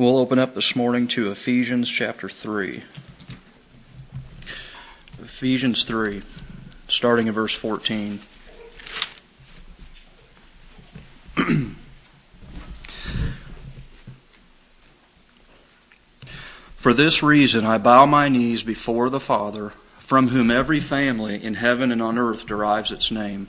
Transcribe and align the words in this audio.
We'll 0.00 0.16
open 0.16 0.38
up 0.38 0.54
this 0.54 0.74
morning 0.74 1.08
to 1.08 1.30
Ephesians 1.30 1.90
chapter 1.90 2.26
3. 2.30 2.82
Ephesians 5.22 5.84
3, 5.84 6.22
starting 6.88 7.26
in 7.26 7.34
verse 7.34 7.54
14. 7.54 8.20
For 16.78 16.94
this 16.94 17.22
reason 17.22 17.66
I 17.66 17.76
bow 17.76 18.06
my 18.06 18.30
knees 18.30 18.62
before 18.62 19.10
the 19.10 19.20
Father, 19.20 19.74
from 19.98 20.28
whom 20.28 20.50
every 20.50 20.80
family 20.80 21.44
in 21.44 21.56
heaven 21.56 21.92
and 21.92 22.00
on 22.00 22.16
earth 22.16 22.46
derives 22.46 22.90
its 22.90 23.10
name, 23.10 23.48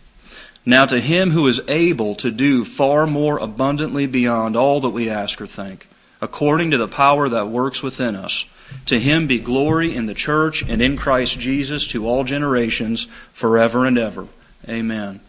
Now 0.65 0.85
to 0.85 0.99
him 0.99 1.31
who 1.31 1.47
is 1.47 1.61
able 1.67 2.15
to 2.15 2.29
do 2.29 2.63
far 2.63 3.07
more 3.07 3.39
abundantly 3.39 4.05
beyond 4.05 4.55
all 4.55 4.79
that 4.81 4.89
we 4.89 5.09
ask 5.09 5.41
or 5.41 5.47
think, 5.47 5.87
according 6.21 6.71
to 6.71 6.77
the 6.77 6.87
power 6.87 7.27
that 7.29 7.47
works 7.47 7.81
within 7.81 8.15
us, 8.15 8.45
to 8.85 8.99
him 8.99 9.27
be 9.27 9.39
glory 9.39 9.95
in 9.95 10.05
the 10.05 10.13
church 10.13 10.63
and 10.67 10.81
in 10.81 10.97
Christ 10.97 11.39
Jesus 11.39 11.87
to 11.87 12.07
all 12.07 12.23
generations, 12.23 13.07
forever 13.33 13.85
and 13.85 13.97
ever. 13.97 14.27
Amen. 14.69 15.19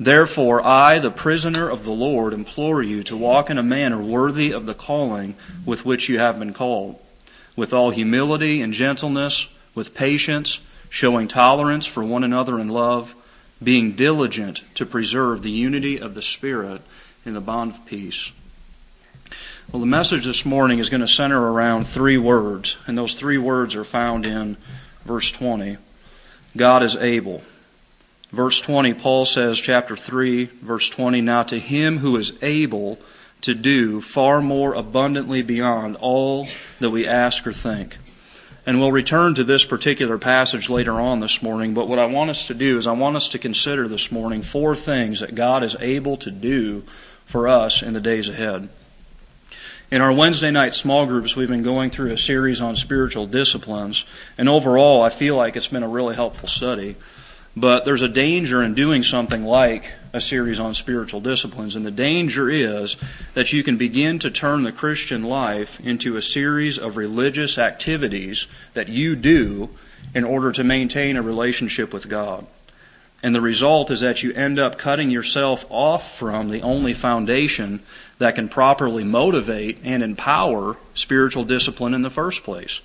Therefore, 0.00 0.64
I, 0.64 0.98
the 0.98 1.10
prisoner 1.10 1.68
of 1.68 1.84
the 1.84 1.92
Lord, 1.92 2.32
implore 2.32 2.82
you 2.82 3.02
to 3.04 3.16
walk 3.16 3.48
in 3.48 3.58
a 3.58 3.62
manner 3.62 4.00
worthy 4.00 4.52
of 4.52 4.66
the 4.66 4.74
calling 4.74 5.36
with 5.64 5.84
which 5.84 6.08
you 6.08 6.18
have 6.18 6.38
been 6.38 6.52
called, 6.52 6.98
with 7.54 7.72
all 7.72 7.90
humility 7.90 8.60
and 8.60 8.72
gentleness, 8.72 9.48
with 9.74 9.94
patience, 9.94 10.60
showing 10.90 11.28
tolerance 11.28 11.86
for 11.86 12.04
one 12.04 12.24
another 12.24 12.58
in 12.58 12.68
love, 12.68 13.14
being 13.62 13.92
diligent 13.92 14.62
to 14.74 14.86
preserve 14.86 15.42
the 15.42 15.50
unity 15.50 15.98
of 15.98 16.14
the 16.14 16.22
Spirit 16.22 16.82
in 17.24 17.34
the 17.34 17.40
bond 17.40 17.72
of 17.72 17.86
peace. 17.86 18.32
Well, 19.72 19.80
the 19.80 19.86
message 19.86 20.24
this 20.24 20.44
morning 20.44 20.78
is 20.78 20.90
going 20.90 21.00
to 21.00 21.08
center 21.08 21.40
around 21.40 21.86
three 21.86 22.16
words, 22.16 22.76
and 22.86 22.96
those 22.96 23.14
three 23.14 23.38
words 23.38 23.74
are 23.74 23.84
found 23.84 24.24
in 24.24 24.56
verse 25.04 25.32
20. 25.32 25.76
God 26.56 26.82
is 26.82 26.96
able. 26.96 27.42
Verse 28.30 28.60
20, 28.60 28.94
Paul 28.94 29.24
says, 29.24 29.60
chapter 29.60 29.96
3, 29.96 30.44
verse 30.44 30.88
20, 30.88 31.20
Now 31.20 31.42
to 31.44 31.58
him 31.58 31.98
who 31.98 32.16
is 32.16 32.32
able 32.42 32.98
to 33.42 33.54
do 33.54 34.00
far 34.00 34.40
more 34.40 34.74
abundantly 34.74 35.42
beyond 35.42 35.96
all 35.96 36.48
that 36.80 36.90
we 36.90 37.06
ask 37.06 37.46
or 37.46 37.52
think. 37.52 37.98
And 38.66 38.80
we'll 38.80 38.90
return 38.90 39.36
to 39.36 39.44
this 39.44 39.64
particular 39.64 40.18
passage 40.18 40.68
later 40.68 41.00
on 41.00 41.20
this 41.20 41.40
morning, 41.40 41.72
but 41.72 41.86
what 41.86 42.00
I 42.00 42.06
want 42.06 42.30
us 42.30 42.48
to 42.48 42.54
do 42.54 42.76
is 42.78 42.88
I 42.88 42.92
want 42.92 43.14
us 43.14 43.28
to 43.28 43.38
consider 43.38 43.86
this 43.86 44.10
morning 44.10 44.42
four 44.42 44.74
things 44.74 45.20
that 45.20 45.36
God 45.36 45.62
is 45.62 45.76
able 45.78 46.16
to 46.16 46.32
do 46.32 46.82
for 47.24 47.46
us 47.46 47.80
in 47.80 47.92
the 47.92 48.00
days 48.00 48.28
ahead. 48.28 48.68
In 49.88 50.02
our 50.02 50.12
Wednesday 50.12 50.50
night 50.50 50.74
small 50.74 51.06
groups, 51.06 51.36
we've 51.36 51.46
been 51.46 51.62
going 51.62 51.90
through 51.90 52.10
a 52.10 52.18
series 52.18 52.60
on 52.60 52.74
spiritual 52.74 53.28
disciplines, 53.28 54.04
and 54.36 54.48
overall, 54.48 55.00
I 55.00 55.10
feel 55.10 55.36
like 55.36 55.54
it's 55.54 55.68
been 55.68 55.84
a 55.84 55.88
really 55.88 56.16
helpful 56.16 56.48
study. 56.48 56.96
But 57.56 57.84
there's 57.84 58.02
a 58.02 58.08
danger 58.08 58.64
in 58.64 58.74
doing 58.74 59.04
something 59.04 59.44
like 59.44 59.92
a 60.16 60.20
series 60.20 60.58
on 60.58 60.74
spiritual 60.74 61.20
disciplines. 61.20 61.76
And 61.76 61.86
the 61.86 61.90
danger 61.90 62.50
is 62.50 62.96
that 63.34 63.52
you 63.52 63.62
can 63.62 63.76
begin 63.76 64.18
to 64.20 64.30
turn 64.30 64.64
the 64.64 64.72
Christian 64.72 65.22
life 65.22 65.78
into 65.80 66.16
a 66.16 66.22
series 66.22 66.78
of 66.78 66.96
religious 66.96 67.58
activities 67.58 68.46
that 68.74 68.88
you 68.88 69.14
do 69.14 69.70
in 70.14 70.24
order 70.24 70.50
to 70.52 70.64
maintain 70.64 71.16
a 71.16 71.22
relationship 71.22 71.92
with 71.92 72.08
God. 72.08 72.46
And 73.22 73.34
the 73.34 73.40
result 73.40 73.90
is 73.90 74.00
that 74.00 74.22
you 74.22 74.32
end 74.32 74.58
up 74.58 74.78
cutting 74.78 75.10
yourself 75.10 75.64
off 75.68 76.16
from 76.16 76.50
the 76.50 76.62
only 76.62 76.92
foundation 76.92 77.80
that 78.18 78.34
can 78.34 78.48
properly 78.48 79.04
motivate 79.04 79.78
and 79.82 80.02
empower 80.02 80.76
spiritual 80.94 81.44
discipline 81.44 81.94
in 81.94 82.02
the 82.02 82.10
first 82.10 82.44
place, 82.44 82.80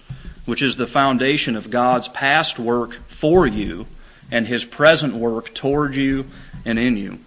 which 0.45 0.61
is 0.61 0.75
the 0.75 0.87
foundation 0.87 1.55
of 1.55 1.69
God's 1.69 2.07
past 2.07 2.59
work 2.59 2.99
for 3.07 3.45
you 3.45 3.87
and 4.31 4.47
his 4.47 4.63
present 4.65 5.13
work 5.13 5.53
toward 5.53 5.95
you 5.95 6.25
and 6.65 6.79
in 6.79 6.97
you. 6.97 7.19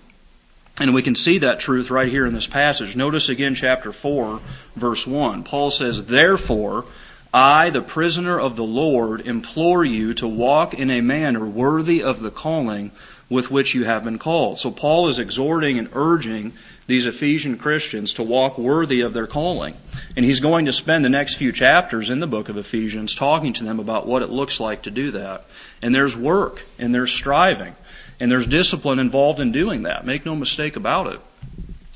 And 0.81 0.93
we 0.93 1.03
can 1.03 1.15
see 1.15 1.39
that 1.39 1.61
truth 1.61 1.91
right 1.91 2.09
here 2.09 2.27
in 2.27 2.35
this 2.35 2.49
passage. 2.49 2.97
Notice 2.97 3.29
again 3.29 3.55
chapter 3.55 3.93
4, 3.93 4.41
verse 4.75 5.07
1. 5.07 5.45
Paul 5.45 5.71
says, 5.71 6.07
Therefore, 6.07 6.85
I, 7.33 7.71
the 7.71 7.83
prisoner 7.83 8.39
of 8.39 8.57
the 8.57 8.65
Lord, 8.65 9.21
implore 9.21 9.85
you 9.85 10.15
to 10.15 10.27
walk 10.27 10.75
in 10.75 10.91
a 10.91 11.01
manner 11.01 11.45
worthy 11.45 12.03
of 12.03 12.21
the 12.21 12.31
calling 12.31 12.91
with 13.29 13.51
which 13.51 13.75
you 13.75 13.85
have 13.85 14.05
been 14.05 14.19
called. 14.19 14.59
So 14.59 14.71
Paul 14.71 15.09
is 15.09 15.19
exhorting 15.19 15.79
and 15.79 15.89
urging 15.95 16.53
these 16.87 17.07
Ephesian 17.07 17.57
Christians 17.57 18.15
to 18.15 18.23
walk 18.23 18.59
worthy 18.59 19.01
of 19.01 19.15
their 19.15 19.27
calling. 19.27 19.75
And 20.17 20.25
he's 20.25 20.41
going 20.41 20.67
to 20.67 20.73
spend 20.73 21.05
the 21.05 21.09
next 21.09 21.37
few 21.37 21.51
chapters 21.51 22.11
in 22.11 22.21
the 22.21 22.27
book 22.27 22.49
of 22.49 22.57
Ephesians 22.57 23.15
talking 23.15 23.53
to 23.55 23.65
them 23.65 23.81
about 23.81 24.07
what 24.07 24.23
it 24.23 24.31
looks 24.31 24.61
like 24.61 24.83
to 24.83 24.91
do 24.91 25.11
that. 25.13 25.45
And 25.81 25.95
there's 25.95 26.17
work, 26.17 26.63
and 26.79 26.95
there's 26.95 27.13
striving, 27.13 27.75
and 28.21 28.31
there's 28.31 28.47
discipline 28.47 28.99
involved 28.99 29.41
in 29.41 29.53
doing 29.53 29.83
that. 29.83 30.07
Make 30.07 30.25
no 30.25 30.35
mistake 30.35 30.77
about 30.77 31.09
it. 31.09 31.21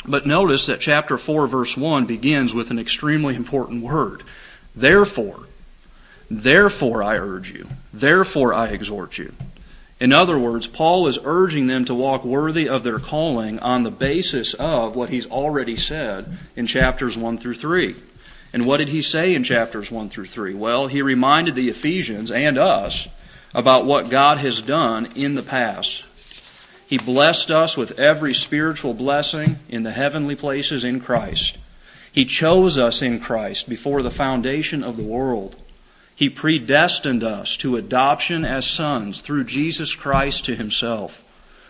But 0.07 0.27
notice 0.27 0.67
that 0.67 0.81
chapter 0.81 1.19
4, 1.19 1.47
verse 1.47 1.77
1 1.77 2.07
begins 2.07 2.55
with 2.55 2.71
an 2.71 2.79
extremely 2.79 3.35
important 3.35 3.83
word. 3.83 4.23
Therefore, 4.75 5.41
therefore 6.31 7.03
I 7.03 7.17
urge 7.17 7.53
you, 7.53 7.69
therefore 7.93 8.55
I 8.55 8.69
exhort 8.69 9.19
you. 9.19 9.35
In 10.01 10.13
other 10.13 10.39
words, 10.39 10.67
Paul 10.69 11.09
is 11.09 11.19
urging 11.25 11.67
them 11.67 11.85
to 11.87 11.95
walk 11.95 12.25
worthy 12.25 12.69
of 12.69 12.85
their 12.85 13.01
calling 13.01 13.59
on 13.59 13.83
the 13.83 13.91
basis 13.91 14.55
of 14.55 14.95
what 14.95 15.11
he's 15.11 15.27
already 15.27 15.77
said 15.77 16.39
in 16.55 16.69
chapters 16.69 17.19
1 17.19 17.39
through 17.39 17.55
3. 17.55 17.97
And 18.53 18.65
what 18.65 18.77
did 18.77 18.89
he 18.89 19.03
say 19.03 19.35
in 19.35 19.43
chapters 19.43 19.91
1 19.91 20.09
through 20.09 20.27
3? 20.27 20.55
Well, 20.55 20.87
he 20.87 21.03
reminded 21.03 21.55
the 21.55 21.69
Ephesians 21.69 22.31
and 22.31 22.57
us 22.57 23.09
about 23.53 23.87
what 23.87 24.09
God 24.09 24.39
has 24.39 24.63
done 24.63 25.07
in 25.17 25.35
the 25.35 25.43
past. 25.43 26.05
He 26.89 26.97
blessed 26.97 27.51
us 27.51 27.77
with 27.77 27.99
every 27.99 28.33
spiritual 28.33 28.95
blessing 28.95 29.59
in 29.69 29.83
the 29.83 29.91
heavenly 29.91 30.35
places 30.35 30.85
in 30.85 31.01
Christ. 31.01 31.59
He 32.11 32.25
chose 32.25 32.79
us 32.79 33.03
in 33.03 33.21
Christ 33.21 33.69
before 33.69 34.01
the 34.01 34.11
foundation 34.11 34.83
of 34.83 34.97
the 34.97 35.03
world. 35.03 35.57
He 36.17 36.31
predestined 36.31 37.23
us 37.23 37.59
to 37.59 37.77
adoption 37.77 38.43
as 38.43 38.67
sons 38.67 39.21
through 39.21 39.45
Jesus 39.45 39.95
Christ 39.95 40.47
to 40.47 40.57
Himself. 40.57 41.23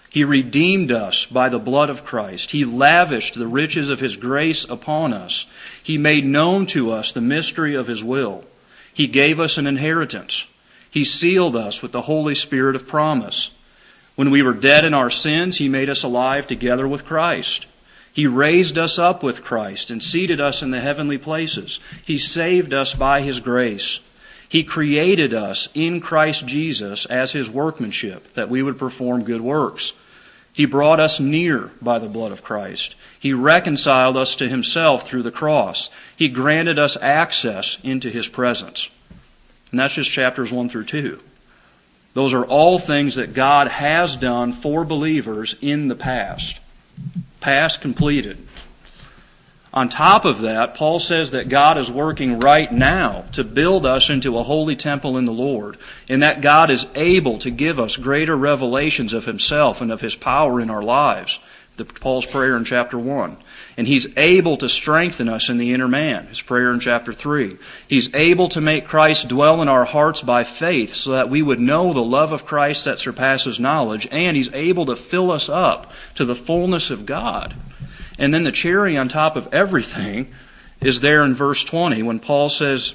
He 0.08 0.22
redeemed 0.22 0.92
us 0.92 1.26
by 1.26 1.48
the 1.48 1.58
blood 1.58 1.90
of 1.90 2.04
Christ. 2.04 2.52
He 2.52 2.64
lavished 2.64 3.34
the 3.34 3.48
riches 3.48 3.90
of 3.90 3.98
His 3.98 4.16
grace 4.16 4.64
upon 4.68 5.12
us. 5.12 5.46
He 5.82 5.98
made 5.98 6.26
known 6.26 6.64
to 6.66 6.92
us 6.92 7.10
the 7.10 7.20
mystery 7.20 7.74
of 7.74 7.88
His 7.88 8.04
will. 8.04 8.44
He 8.94 9.08
gave 9.08 9.40
us 9.40 9.58
an 9.58 9.66
inheritance. 9.66 10.46
He 10.88 11.04
sealed 11.04 11.56
us 11.56 11.82
with 11.82 11.90
the 11.90 12.02
Holy 12.02 12.36
Spirit 12.36 12.76
of 12.76 12.86
promise. 12.86 13.50
When 14.18 14.32
we 14.32 14.42
were 14.42 14.52
dead 14.52 14.84
in 14.84 14.94
our 14.94 15.10
sins, 15.10 15.58
He 15.58 15.68
made 15.68 15.88
us 15.88 16.02
alive 16.02 16.44
together 16.44 16.88
with 16.88 17.04
Christ. 17.04 17.68
He 18.12 18.26
raised 18.26 18.76
us 18.76 18.98
up 18.98 19.22
with 19.22 19.44
Christ 19.44 19.92
and 19.92 20.03
seated 20.03 20.41
us 20.41 20.60
in 20.60 20.72
the 20.72 20.80
heavenly 20.80 21.18
places. 21.18 21.78
He 22.04 22.18
saved 22.18 22.74
us 22.74 22.94
by 22.94 23.20
His 23.20 23.38
grace. 23.38 24.00
He 24.48 24.65
created 24.65 25.32
us 25.32 25.68
in 25.72 26.00
Christ 26.00 26.47
Jesus 26.47 27.06
as 27.06 27.30
His 27.30 27.48
workmanship, 27.48 28.34
that 28.34 28.48
we 28.48 28.60
would 28.60 28.76
perform 28.76 29.22
good 29.22 29.41
works. 29.41 29.92
He 30.53 30.66
brought 30.66 30.98
us 30.98 31.21
near 31.21 31.71
by 31.80 32.00
the 32.00 32.09
blood 32.09 32.32
of 32.32 32.42
Christ. 32.42 32.97
He 33.21 33.32
reconciled 33.32 34.16
us 34.16 34.34
to 34.34 34.48
Himself 34.48 35.06
through 35.06 35.22
the 35.22 35.30
cross. 35.30 35.91
He 36.16 36.28
granted 36.28 36.76
us 36.76 36.97
access 37.00 37.78
into 37.84 38.10
His 38.10 38.26
presence. 38.26 38.91
And 39.71 39.78
that's 39.78 39.94
just 39.94 40.10
chapters 40.10 40.53
1 40.53 40.71
through 40.71 40.86
2. 40.86 41.21
Those 42.15 42.34
are 42.34 42.45
all 42.45 42.78
things 42.78 43.15
that 43.15 43.34
God 43.34 43.69
has 43.69 44.16
done 44.16 44.53
for 44.53 44.84
believers 44.84 45.55
in 45.60 45.89
the 45.89 45.95
past. 45.95 46.59
Past 47.41 47.81
completed. 47.81 48.39
On 49.72 49.89
top 49.89 50.25
of 50.25 50.41
that, 50.41 50.75
Paul 50.75 50.99
says 50.99 51.31
that 51.33 51.51
God 51.51 51.77
is 51.77 51.91
working 51.91 52.41
right 52.41 52.72
now 52.72 53.25
to 53.33 53.45
build 53.45 53.84
us 53.84 54.09
into 54.09 54.39
a 54.39 54.43
holy 54.43 54.75
temple 54.75 55.19
in 55.19 55.27
the 55.27 55.33
Lord, 55.33 55.77
and 56.09 56.22
that 56.22 56.41
God 56.41 56.71
is 56.71 56.87
able 56.95 57.39
to 57.39 57.51
give 57.51 57.78
us 57.78 57.97
greater 57.97 58.37
revelations 58.37 59.13
of 59.13 59.27
Himself 59.27 59.81
and 59.81 59.93
of 59.93 60.01
His 60.01 60.16
power 60.16 60.60
in 60.60 60.71
our 60.71 60.83
lives. 60.83 61.39
The, 61.77 61.84
Paul's 61.84 62.27
prayer 62.27 62.57
in 62.57 62.65
chapter 62.65 62.99
1. 62.99 63.37
And 63.78 63.86
He's 63.86 64.09
able 64.16 64.57
to 64.57 64.69
strengthen 64.69 65.28
us 65.28 65.48
in 65.48 65.57
the 65.57 65.72
inner 65.72 65.86
man, 65.86 66.27
His 66.27 66.42
prayer 66.42 66.72
in 66.72 66.80
chapter 66.80 67.13
3. 67.13 67.57
He's 67.86 68.13
able 68.13 68.48
to 68.48 68.60
make 68.60 68.89
Christ 68.89 69.28
dwell 69.28 69.63
in 69.63 69.69
our 69.69 69.84
hearts 69.84 70.21
by 70.21 70.42
faith 70.42 70.95
so 70.95 71.13
that 71.13 71.30
we 71.30 71.42
would 71.42 71.60
know 71.60 71.92
the 71.92 72.03
love 72.03 72.33
of 72.33 72.45
Christ 72.45 72.84
that 72.86 72.98
surpasses 72.98 73.60
knowledge, 73.60 74.09
and 74.10 74.36
He's 74.36 74.53
able 74.53 74.84
to 74.86 74.97
fill 74.97 75.30
us 75.30 75.48
up 75.48 75.92
to 76.16 76.25
the 76.25 76.34
fullness 76.34 76.91
of 76.91 77.07
God. 77.07 77.54
And 78.19 78.34
then 78.34 78.42
the 78.42 78.51
cherry 78.51 78.98
on 78.98 79.09
top 79.09 79.36
of 79.36 79.54
everything 79.54 80.34
is 80.81 80.98
there 80.98 81.22
in 81.22 81.34
verse 81.34 81.63
20 81.63 82.03
when 82.03 82.19
Paul 82.19 82.48
says 82.48 82.95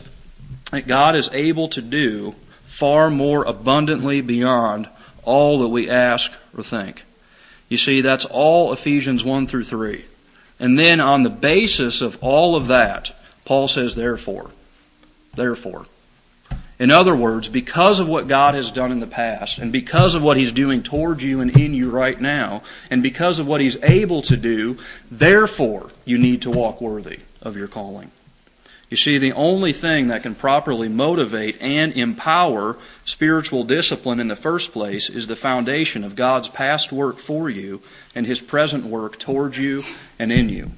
that 0.71 0.86
God 0.86 1.15
is 1.15 1.29
able 1.31 1.69
to 1.69 1.81
do 1.81 2.36
far 2.65 3.09
more 3.09 3.45
abundantly 3.45 4.19
beyond 4.19 4.89
all 5.24 5.59
that 5.59 5.69
we 5.69 5.89
ask 5.89 6.33
or 6.57 6.62
think. 6.62 7.03
You 7.69 7.77
see, 7.77 8.01
that's 8.01 8.25
all 8.25 8.74
Ephesians 8.74 9.24
1 9.24 9.47
through 9.47 9.63
3. 9.63 10.03
And 10.59 10.77
then 10.77 11.00
on 11.00 11.23
the 11.23 11.29
basis 11.29 12.01
of 12.01 12.17
all 12.21 12.55
of 12.55 12.67
that, 12.67 13.13
Paul 13.45 13.67
says, 13.67 13.95
therefore. 13.95 14.51
Therefore. 15.33 15.85
In 16.79 16.91
other 16.91 17.15
words, 17.15 17.50
because 17.50 18.00
of 18.00 18.07
what 18.07 18.27
God 18.27 18.55
has 18.55 18.71
done 18.71 18.91
in 18.91 19.00
the 19.00 19.07
past, 19.07 19.57
and 19.57 19.71
because 19.71 20.15
of 20.15 20.23
what 20.23 20.38
He's 20.38 20.51
doing 20.51 20.83
towards 20.83 21.23
you 21.23 21.39
and 21.39 21.55
in 21.55 21.73
you 21.73 21.89
right 21.89 22.19
now, 22.19 22.63
and 22.89 23.03
because 23.03 23.39
of 23.39 23.47
what 23.47 23.61
He's 23.61 23.81
able 23.83 24.21
to 24.23 24.35
do, 24.35 24.77
therefore 25.09 25.91
you 26.03 26.17
need 26.17 26.41
to 26.41 26.51
walk 26.51 26.81
worthy 26.81 27.19
of 27.41 27.55
your 27.55 27.67
calling. 27.67 28.11
You 28.93 28.97
see, 28.97 29.17
the 29.17 29.33
only 29.33 29.73
thing 29.73 30.09
that 30.09 30.21
can 30.21 30.35
properly 30.35 30.87
motivate 30.87 31.59
and 31.59 31.93
empower 31.93 32.77
spiritual 33.05 33.63
discipline 33.63 34.19
in 34.19 34.27
the 34.27 34.35
first 34.35 34.71
place 34.71 35.09
is 35.09 35.25
the 35.25 35.35
foundation 35.35 36.03
of 36.03 36.15
God's 36.15 36.47
past 36.47 36.91
work 36.91 37.17
for 37.17 37.49
you 37.49 37.81
and 38.13 38.27
His 38.27 38.39
present 38.39 38.85
work 38.85 39.17
towards 39.17 39.57
you 39.57 39.81
and 40.19 40.31
in 40.31 40.47
you. 40.47 40.73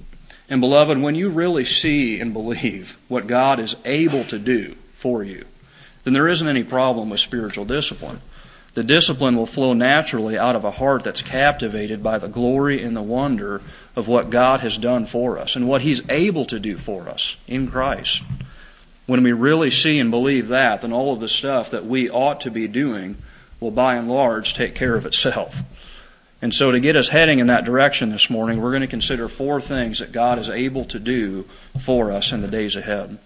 And 0.48 0.62
beloved, 0.62 0.98
when 0.98 1.16
you 1.16 1.28
really 1.28 1.66
see 1.66 2.22
and 2.22 2.32
believe 2.32 2.98
what 3.10 3.28
God 3.28 3.60
is 3.60 3.76
able 3.84 4.24
to 4.24 4.40
do 4.40 4.76
for 4.94 5.22
you, 5.22 5.44
then 6.06 6.14
there 6.14 6.30
isn't 6.30 6.48
any 6.48 6.64
problem 6.64 7.10
with 7.10 7.20
spiritual 7.20 7.66
discipline. 7.66 8.22
The 8.76 8.84
discipline 8.84 9.36
will 9.36 9.46
flow 9.46 9.74
naturally 9.74 10.38
out 10.38 10.56
of 10.56 10.64
a 10.64 10.72
heart 10.72 11.04
that's 11.04 11.22
captivated 11.22 12.02
by 12.02 12.18
the 12.18 12.30
glory 12.30 12.82
and 12.82 12.96
the 12.96 13.02
wonder 13.02 13.62
of 13.96 14.08
what 14.08 14.30
God 14.30 14.60
has 14.60 14.78
done 14.78 15.06
for 15.06 15.38
us 15.38 15.56
and 15.56 15.68
what 15.68 15.82
He's 15.82 16.02
able 16.10 16.46
to 16.46 16.60
do 16.60 16.78
for 16.78 17.08
us 17.08 17.38
in 17.48 17.68
Christ. 17.68 18.24
When 19.06 19.24
we 19.24 19.32
really 19.32 19.70
see 19.70 20.00
and 20.00 20.10
believe 20.10 20.48
that, 20.50 20.82
then 20.82 20.92
all 20.92 21.14
of 21.14 21.20
the 21.20 21.30
stuff 21.30 21.70
that 21.72 21.86
we 21.86 22.10
ought 22.10 22.42
to 22.42 22.52
be 22.52 22.68
doing 22.68 23.18
will 23.60 23.72
by 23.72 23.96
and 23.96 24.10
large 24.10 24.54
take 24.54 24.76
care 24.76 24.96
of 24.96 25.06
itself. 25.06 25.62
And 26.42 26.54
so, 26.54 26.72
to 26.72 26.80
get 26.80 26.96
us 26.96 27.08
heading 27.08 27.40
in 27.40 27.48
that 27.48 27.66
direction 27.66 28.10
this 28.10 28.30
morning, 28.30 28.62
we're 28.62 28.72
going 28.72 28.82
to 28.82 28.88
consider 28.88 29.28
four 29.28 29.62
things 29.62 30.00
that 30.00 30.12
God 30.12 30.38
is 30.38 30.50
able 30.50 30.86
to 30.86 31.00
do 31.00 31.46
for 31.80 32.12
us 32.12 32.32
in 32.32 32.42
the 32.42 32.48
days 32.48 32.76
ahead. 32.76 33.18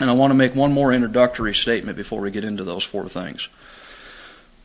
And 0.00 0.08
I 0.08 0.12
want 0.12 0.30
to 0.30 0.34
make 0.34 0.54
one 0.54 0.72
more 0.72 0.92
introductory 0.92 1.54
statement 1.54 1.96
before 1.96 2.20
we 2.20 2.30
get 2.30 2.44
into 2.44 2.64
those 2.64 2.84
four 2.84 3.08
things. 3.08 3.48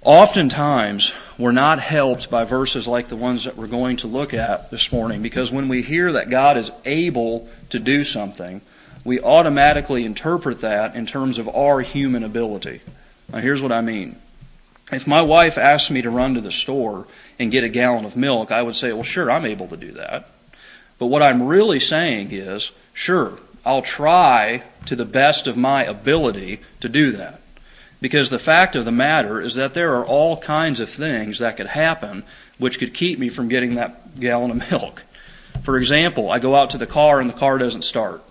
Oftentimes, 0.05 1.13
we're 1.37 1.53
not 1.53 1.79
helped 1.79 2.29
by 2.29 2.43
verses 2.43 2.89
like 2.89 3.07
the 3.07 3.15
ones 3.15 3.45
that 3.45 3.55
we're 3.55 3.67
going 3.67 3.95
to 3.97 4.07
look 4.07 4.33
at 4.33 4.69
this 4.69 4.91
morning 4.91 5.21
because 5.21 5.49
when 5.49 5.69
we 5.69 5.81
hear 5.81 6.11
that 6.11 6.29
God 6.29 6.57
is 6.57 6.71
able 6.83 7.47
to 7.69 7.79
do 7.79 8.03
something, 8.03 8.59
we 9.05 9.21
automatically 9.21 10.03
interpret 10.03 10.59
that 10.59 10.93
in 10.93 11.05
terms 11.05 11.37
of 11.37 11.47
our 11.47 11.79
human 11.79 12.21
ability. 12.21 12.81
Now, 13.31 13.39
here's 13.39 13.61
what 13.61 13.71
I 13.71 13.79
mean. 13.79 14.17
If 14.91 15.07
my 15.07 15.21
wife 15.21 15.57
asked 15.57 15.89
me 15.89 16.01
to 16.01 16.09
run 16.09 16.33
to 16.33 16.41
the 16.41 16.51
store 16.51 17.07
and 17.39 17.49
get 17.49 17.63
a 17.63 17.69
gallon 17.69 18.03
of 18.03 18.17
milk, 18.17 18.51
I 18.51 18.61
would 18.61 18.75
say, 18.75 18.91
well, 18.91 19.03
sure, 19.03 19.31
I'm 19.31 19.45
able 19.45 19.69
to 19.69 19.77
do 19.77 19.93
that. 19.93 20.29
But 20.99 21.07
what 21.07 21.23
I'm 21.23 21.43
really 21.43 21.79
saying 21.79 22.33
is, 22.33 22.71
sure, 22.93 23.39
I'll 23.65 23.81
try 23.81 24.63
to 24.85 24.97
the 24.97 25.05
best 25.05 25.47
of 25.47 25.55
my 25.55 25.85
ability 25.85 26.59
to 26.81 26.89
do 26.89 27.13
that. 27.13 27.39
Because 28.03 28.29
the 28.29 28.37
fact 28.37 28.75
of 28.75 28.83
the 28.83 28.91
matter 28.91 29.39
is 29.39 29.55
that 29.55 29.73
there 29.73 29.95
are 29.95 30.05
all 30.05 30.35
kinds 30.35 30.81
of 30.81 30.89
things 30.89 31.39
that 31.39 31.55
could 31.55 31.67
happen 31.67 32.23
which 32.57 32.77
could 32.77 32.93
keep 32.93 33.17
me 33.17 33.29
from 33.29 33.47
getting 33.47 33.75
that 33.75 34.19
gallon 34.19 34.51
of 34.51 34.69
milk. 34.71 35.03
For 35.63 35.77
example, 35.77 36.29
I 36.29 36.39
go 36.39 36.53
out 36.53 36.71
to 36.71 36.77
the 36.77 36.85
car 36.85 37.21
and 37.21 37.29
the 37.29 37.33
car 37.33 37.57
doesn't 37.57 37.83
start. 37.83 38.21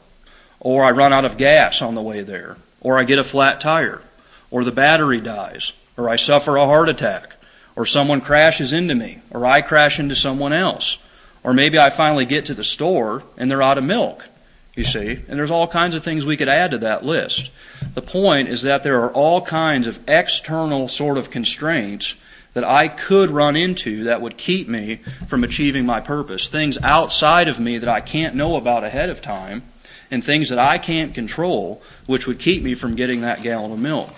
Or 0.61 0.85
I 0.85 0.91
run 0.91 1.15
out 1.15 1.25
of 1.25 1.39
gas 1.39 1.81
on 1.81 1.95
the 1.95 2.03
way 2.03 2.21
there. 2.21 2.59
Or 2.83 2.99
I 2.99 3.05
get 3.05 3.19
a 3.19 3.25
flat 3.25 3.63
tire. 3.63 4.03
Or 4.51 4.63
the 4.63 4.73
battery 4.73 5.23
dies. 5.23 5.73
Or 5.97 6.11
I 6.11 6.17
suffer 6.17 6.59
a 6.59 6.67
heart 6.67 6.91
attack. 6.91 7.37
Or 7.75 7.87
someone 7.87 8.21
crashes 8.21 8.75
into 8.75 8.95
me. 8.95 9.23
Or 9.31 9.47
I 9.47 9.63
crash 9.63 9.99
into 9.99 10.15
someone 10.15 10.53
else. 10.53 10.99
Or 11.43 11.55
maybe 11.55 11.79
I 11.79 11.89
finally 11.89 12.27
get 12.27 12.45
to 12.45 12.55
the 12.55 12.63
store 12.63 13.23
and 13.39 13.51
they're 13.51 13.63
out 13.63 13.79
of 13.79 13.85
milk 13.85 14.29
you 14.75 14.85
see. 14.85 15.21
And 15.29 15.39
there's 15.39 15.51
all 15.51 15.67
kinds 15.67 15.95
of 15.95 16.03
things 16.03 16.25
we 16.25 16.37
could 16.37 16.49
add 16.49 16.71
to 16.71 16.79
that 16.79 17.05
list. 17.05 17.51
The 17.95 18.03
point 18.03 18.49
is 18.49 18.63
that 18.63 18.83
there 18.83 19.03
are 19.03 19.13
all 19.13 19.41
kinds 19.41 19.87
of 19.87 19.99
external 20.09 20.89
sort 20.89 21.19
of 21.19 21.31
constraints 21.31 22.15
that 22.55 22.65
I 22.65 22.89
could 22.89 23.31
run 23.31 23.57
into 23.57 24.05
that 24.05 24.21
would 24.21 24.37
keep 24.37 24.69
me 24.69 24.97
from 25.27 25.45
achieving 25.45 25.87
my 25.87 26.01
purpose. 26.01 26.49
Things 26.49 26.79
outside 26.83 27.49
of 27.49 27.59
me 27.59 27.79
that 27.79 27.89
I 27.89 28.01
can't 28.01 28.35
know 28.35 28.57
about 28.57 28.85
ahead 28.85 29.09
of 29.09 29.23
time, 29.23 29.63
and 30.11 30.23
things 30.23 30.51
that 30.51 30.59
I 30.59 30.77
can't 30.77 31.15
control, 31.15 31.83
which 32.07 32.27
would 32.27 32.39
keep 32.39 32.63
me 32.63 32.75
from 32.75 32.95
getting 32.95 33.23
that 33.23 33.43
gallon 33.43 33.73
of 33.73 33.79
milk. 33.79 34.15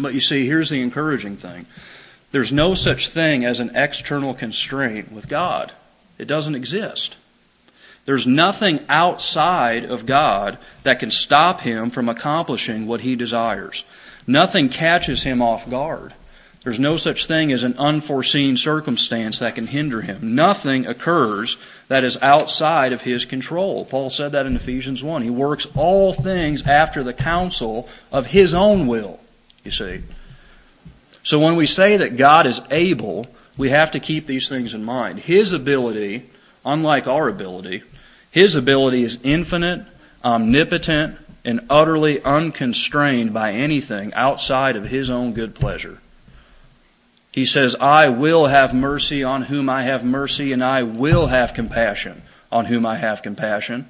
But 0.00 0.14
you 0.14 0.20
see, 0.20 0.46
here's 0.46 0.70
the 0.70 0.82
encouraging 0.82 1.36
thing 1.36 1.66
there's 2.32 2.52
no 2.52 2.74
such 2.74 3.08
thing 3.08 3.44
as 3.44 3.60
an 3.60 3.70
external 3.76 4.34
constraint 4.34 5.12
with 5.12 5.28
God, 5.28 5.72
it 6.18 6.24
doesn't 6.24 6.56
exist. 6.56 7.14
There's 8.04 8.26
nothing 8.26 8.84
outside 8.88 9.84
of 9.84 10.06
God 10.06 10.58
that 10.82 11.00
can 11.00 11.10
stop 11.10 11.62
him 11.62 11.90
from 11.90 12.08
accomplishing 12.08 12.86
what 12.86 13.00
he 13.00 13.16
desires. 13.16 13.84
Nothing 14.26 14.68
catches 14.68 15.22
him 15.22 15.40
off 15.40 15.68
guard. 15.68 16.12
There's 16.64 16.80
no 16.80 16.96
such 16.96 17.26
thing 17.26 17.52
as 17.52 17.62
an 17.62 17.76
unforeseen 17.76 18.56
circumstance 18.56 19.38
that 19.38 19.54
can 19.54 19.66
hinder 19.66 20.00
him. 20.00 20.34
Nothing 20.34 20.86
occurs 20.86 21.58
that 21.88 22.04
is 22.04 22.16
outside 22.22 22.92
of 22.94 23.02
his 23.02 23.26
control. 23.26 23.84
Paul 23.84 24.08
said 24.08 24.32
that 24.32 24.46
in 24.46 24.56
Ephesians 24.56 25.04
1. 25.04 25.22
He 25.22 25.30
works 25.30 25.66
all 25.76 26.14
things 26.14 26.62
after 26.62 27.02
the 27.02 27.12
counsel 27.12 27.86
of 28.10 28.26
his 28.26 28.54
own 28.54 28.86
will, 28.86 29.20
you 29.62 29.70
see. 29.70 30.02
So 31.22 31.38
when 31.38 31.56
we 31.56 31.66
say 31.66 31.98
that 31.98 32.16
God 32.16 32.46
is 32.46 32.62
able, 32.70 33.26
we 33.58 33.68
have 33.68 33.90
to 33.90 34.00
keep 34.00 34.26
these 34.26 34.48
things 34.48 34.72
in 34.72 34.84
mind. 34.84 35.20
His 35.20 35.52
ability, 35.52 36.30
unlike 36.64 37.06
our 37.06 37.28
ability, 37.28 37.82
his 38.34 38.56
ability 38.56 39.04
is 39.04 39.20
infinite, 39.22 39.84
omnipotent, 40.24 41.16
and 41.44 41.60
utterly 41.70 42.20
unconstrained 42.24 43.32
by 43.32 43.52
anything 43.52 44.12
outside 44.14 44.74
of 44.74 44.86
His 44.86 45.08
own 45.08 45.34
good 45.34 45.54
pleasure. 45.54 46.00
He 47.30 47.46
says, 47.46 47.76
I 47.76 48.08
will 48.08 48.46
have 48.46 48.74
mercy 48.74 49.22
on 49.22 49.42
whom 49.42 49.68
I 49.68 49.84
have 49.84 50.02
mercy, 50.04 50.50
and 50.52 50.64
I 50.64 50.82
will 50.82 51.28
have 51.28 51.54
compassion 51.54 52.22
on 52.50 52.64
whom 52.64 52.84
I 52.84 52.96
have 52.96 53.22
compassion. 53.22 53.86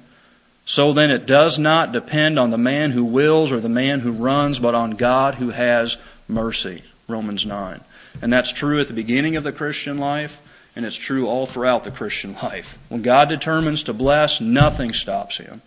So 0.63 0.93
then 0.93 1.09
it 1.09 1.25
does 1.25 1.57
not 1.57 1.91
depend 1.91 2.37
on 2.37 2.51
the 2.51 2.57
man 2.59 2.91
who 2.91 3.03
wills 3.03 3.51
or 3.51 3.59
the 3.59 3.67
man 3.67 4.01
who 4.01 4.11
runs, 4.11 4.59
but 4.59 4.75
on 4.75 4.91
God 4.91 5.35
who 5.35 5.49
has 5.49 5.97
mercy. 6.27 6.83
Romans 7.07 7.47
9. 7.47 7.81
And 8.21 8.31
that's 8.31 8.51
true 8.51 8.79
at 8.79 8.85
the 8.85 8.93
beginning 8.93 9.37
of 9.37 9.43
the 9.43 9.51
Christian 9.51 9.97
life, 9.97 10.39
and 10.75 10.85
it's 10.85 10.95
true 10.95 11.27
all 11.27 11.45
throughout 11.45 11.83
the 11.83 11.91
Christian 11.91 12.33
life. 12.43 12.77
When 12.89 13.01
God 13.01 13.29
determines 13.29 13.83
to 13.83 13.93
bless, 13.93 14.41
nothing 14.41 14.93
stops 14.93 15.37
him. 15.37 15.61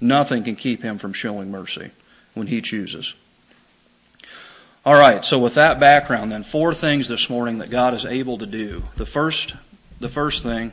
Nothing 0.00 0.44
can 0.44 0.56
keep 0.56 0.82
him 0.82 0.98
from 0.98 1.12
showing 1.12 1.50
mercy 1.50 1.90
when 2.34 2.46
he 2.46 2.60
chooses. 2.60 3.14
All 4.84 4.94
right, 4.94 5.22
so 5.22 5.38
with 5.38 5.54
that 5.54 5.78
background, 5.78 6.32
then, 6.32 6.42
four 6.42 6.72
things 6.72 7.06
this 7.06 7.28
morning 7.28 7.58
that 7.58 7.68
God 7.68 7.92
is 7.92 8.06
able 8.06 8.38
to 8.38 8.46
do. 8.46 8.84
The 8.96 9.04
first, 9.04 9.54
the 10.00 10.08
first 10.08 10.42
thing, 10.42 10.72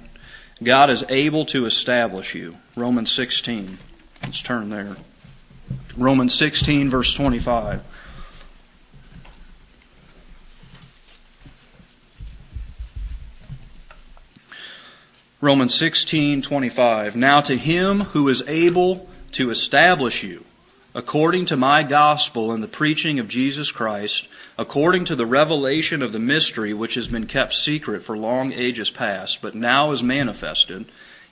God 0.64 0.90
is 0.90 1.04
able 1.10 1.46
to 1.48 1.66
establish 1.66 2.34
you. 2.34 2.56
Romans 2.78 3.12
16. 3.12 3.78
Let's 4.24 4.42
turn 4.42 4.70
there. 4.70 4.96
Romans 5.98 6.34
16, 6.36 6.90
verse 6.90 7.14
25. 7.14 7.82
Romans 15.40 15.76
16:25 15.76 17.16
Now 17.16 17.42
to 17.42 17.56
him 17.56 18.00
who 18.06 18.28
is 18.28 18.42
able 18.48 19.08
to 19.34 19.52
establish 19.52 20.24
you 20.24 20.44
according 20.96 21.46
to 21.46 21.56
my 21.56 21.84
gospel 21.84 22.52
and 22.52 22.64
the 22.64 22.68
preaching 22.68 23.20
of 23.20 23.28
Jesus 23.28 23.72
Christ 23.72 24.28
according 24.58 25.06
to 25.06 25.16
the 25.16 25.28
revelation 25.28 26.02
of 26.02 26.12
the 26.12 26.18
mystery 26.18 26.74
which 26.74 26.96
has 26.96 27.08
been 27.08 27.28
kept 27.28 27.54
secret 27.54 28.02
for 28.02 28.18
long 28.18 28.52
ages 28.52 28.90
past 28.90 29.44
but 29.44 29.54
now 29.54 29.92
is 29.92 30.02
manifested 30.02 30.86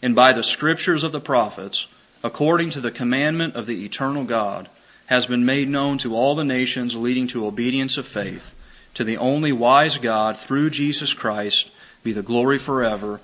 and 0.04 0.14
by 0.14 0.32
the 0.32 0.44
scriptures 0.44 1.04
of 1.04 1.12
the 1.12 1.20
prophets 1.20 1.88
according 2.24 2.70
to 2.70 2.82
the 2.82 2.92
commandment 2.92 3.56
of 3.56 3.66
the 3.66 3.84
eternal 3.84 4.24
God 4.24 4.70
has 5.08 5.26
been 5.26 5.48
made 5.48 5.68
known 5.68 5.98
to 5.98 6.16
all 6.16 6.36
the 6.36 6.44
nations 6.44 6.96
leading 6.96 7.28
to 7.30 7.48
obedience 7.48 7.98
of 7.98 8.06
faith 8.06 8.54
to 8.94 9.04
the 9.04 9.18
only 9.18 9.52
wise 9.52 9.98
God 9.98 10.38
through 10.38 10.70
Jesus 10.70 11.16
Christ 11.16 11.72
be 12.04 12.12
the 12.12 12.22
glory 12.22 12.60
forever 12.60 13.20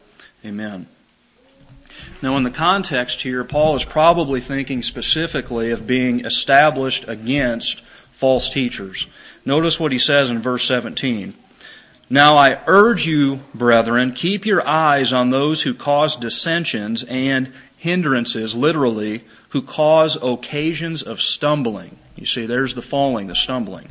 Amen. 0.45 0.87
Now, 2.21 2.37
in 2.37 2.43
the 2.43 2.51
context 2.51 3.21
here, 3.21 3.43
Paul 3.43 3.75
is 3.75 3.85
probably 3.85 4.41
thinking 4.41 4.81
specifically 4.81 5.71
of 5.71 5.87
being 5.87 6.25
established 6.25 7.05
against 7.07 7.81
false 8.11 8.49
teachers. 8.49 9.07
Notice 9.45 9.79
what 9.79 9.91
he 9.91 9.99
says 9.99 10.29
in 10.29 10.39
verse 10.39 10.65
17. 10.65 11.33
Now 12.09 12.35
I 12.35 12.59
urge 12.67 13.07
you, 13.07 13.39
brethren, 13.53 14.13
keep 14.13 14.45
your 14.45 14.67
eyes 14.67 15.13
on 15.13 15.29
those 15.29 15.63
who 15.63 15.73
cause 15.73 16.15
dissensions 16.15 17.03
and 17.03 17.53
hindrances, 17.77 18.53
literally, 18.53 19.23
who 19.49 19.61
cause 19.61 20.17
occasions 20.21 21.01
of 21.01 21.21
stumbling. 21.21 21.97
You 22.15 22.25
see, 22.25 22.45
there's 22.45 22.75
the 22.75 22.81
falling, 22.81 23.27
the 23.27 23.35
stumbling. 23.35 23.87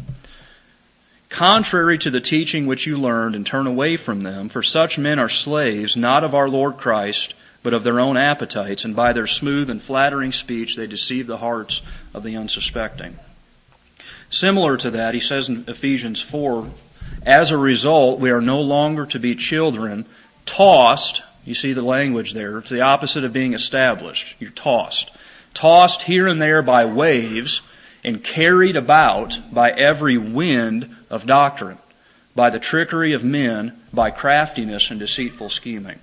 Contrary 1.31 1.97
to 1.97 2.11
the 2.11 2.21
teaching 2.21 2.67
which 2.67 2.87
you 2.87 2.99
learned, 2.99 3.37
and 3.37 3.47
turn 3.47 3.67
away 3.67 3.97
from 3.97 4.21
them, 4.21 4.49
for 4.49 4.65
such 4.65 4.99
men 4.99 5.19
are 5.19 5.29
slaves, 5.29 5.97
not 5.97 6.25
of 6.25 6.35
our 6.35 6.49
Lord 6.49 6.77
Christ, 6.77 7.35
but 7.63 7.73
of 7.73 7.85
their 7.85 8.01
own 8.01 8.17
appetites, 8.17 8.85
and 8.85 8.97
by 8.97 9.13
their 9.13 9.29
smooth 9.29 9.71
and 9.71 9.81
flattering 9.81 10.33
speech 10.33 10.75
they 10.75 10.89
deceive 10.89 11.29
the 11.29 11.39
hearts 11.39 11.83
of 12.13 12.25
the 12.25 12.37
unsuspecting. 12.37 13.17
Similar 14.29 14.77
to 14.79 14.91
that, 14.91 15.15
he 15.15 15.21
says 15.21 15.49
in 15.49 15.65
Ephesians 15.69 16.21
4 16.21 16.69
As 17.25 17.53
a 17.53 17.57
result, 17.57 18.19
we 18.19 18.31
are 18.31 18.41
no 18.41 18.61
longer 18.61 19.07
to 19.07 19.19
be 19.21 19.37
children, 19.37 20.07
tossed. 20.47 21.23
You 21.45 21.55
see 21.55 21.73
the 21.73 21.83
language 21.83 22.33
there. 22.33 22.59
It's 22.59 22.71
the 22.71 22.81
opposite 22.81 23.25
of 23.25 23.33
being 23.33 23.55
established. 23.55 24.35
You're 24.41 24.51
tossed. 24.51 25.13
Tossed 25.55 26.03
here 26.03 26.27
and 26.27 26.43
there 26.43 26.63
by 26.63 26.85
waves 26.85 27.63
and 28.03 28.25
carried 28.25 28.77
about 28.77 29.41
by 29.53 29.71
every 29.71 30.19
wind 30.19 30.97
of 31.11 31.27
doctrine, 31.27 31.79
by 32.35 32.49
the 32.49 32.61
trickery 32.61 33.13
of 33.13 33.25
men, 33.25 33.77
by 33.93 34.11
craftiness 34.11 34.91
and 34.91 35.01
deceitful 35.01 35.49
scheming. 35.49 35.99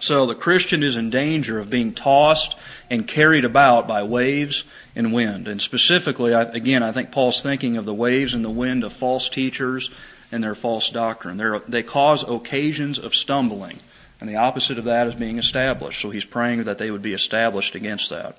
So 0.00 0.26
the 0.26 0.34
Christian 0.34 0.82
is 0.82 0.96
in 0.96 1.10
danger 1.10 1.58
of 1.58 1.70
being 1.70 1.94
tossed 1.94 2.56
and 2.90 3.06
carried 3.06 3.44
about 3.44 3.86
by 3.86 4.02
waves 4.02 4.64
and 4.96 5.12
wind. 5.12 5.46
And 5.46 5.62
specifically, 5.62 6.32
again, 6.32 6.82
I 6.82 6.92
think 6.92 7.12
Paul's 7.12 7.42
thinking 7.42 7.76
of 7.76 7.84
the 7.84 7.94
waves 7.94 8.34
and 8.34 8.44
the 8.44 8.50
wind 8.50 8.82
of 8.82 8.92
false 8.92 9.28
teachers 9.28 9.90
and 10.32 10.42
their 10.42 10.54
false 10.54 10.90
doctrine. 10.90 11.36
They're, 11.36 11.60
they 11.60 11.82
cause 11.82 12.24
occasions 12.28 12.98
of 12.98 13.14
stumbling. 13.14 13.78
And 14.20 14.28
the 14.28 14.36
opposite 14.36 14.78
of 14.78 14.84
that 14.84 15.06
is 15.06 15.14
being 15.14 15.38
established. 15.38 16.00
So 16.00 16.10
he's 16.10 16.24
praying 16.24 16.64
that 16.64 16.78
they 16.78 16.90
would 16.90 17.02
be 17.02 17.12
established 17.12 17.74
against 17.74 18.10
that. 18.10 18.36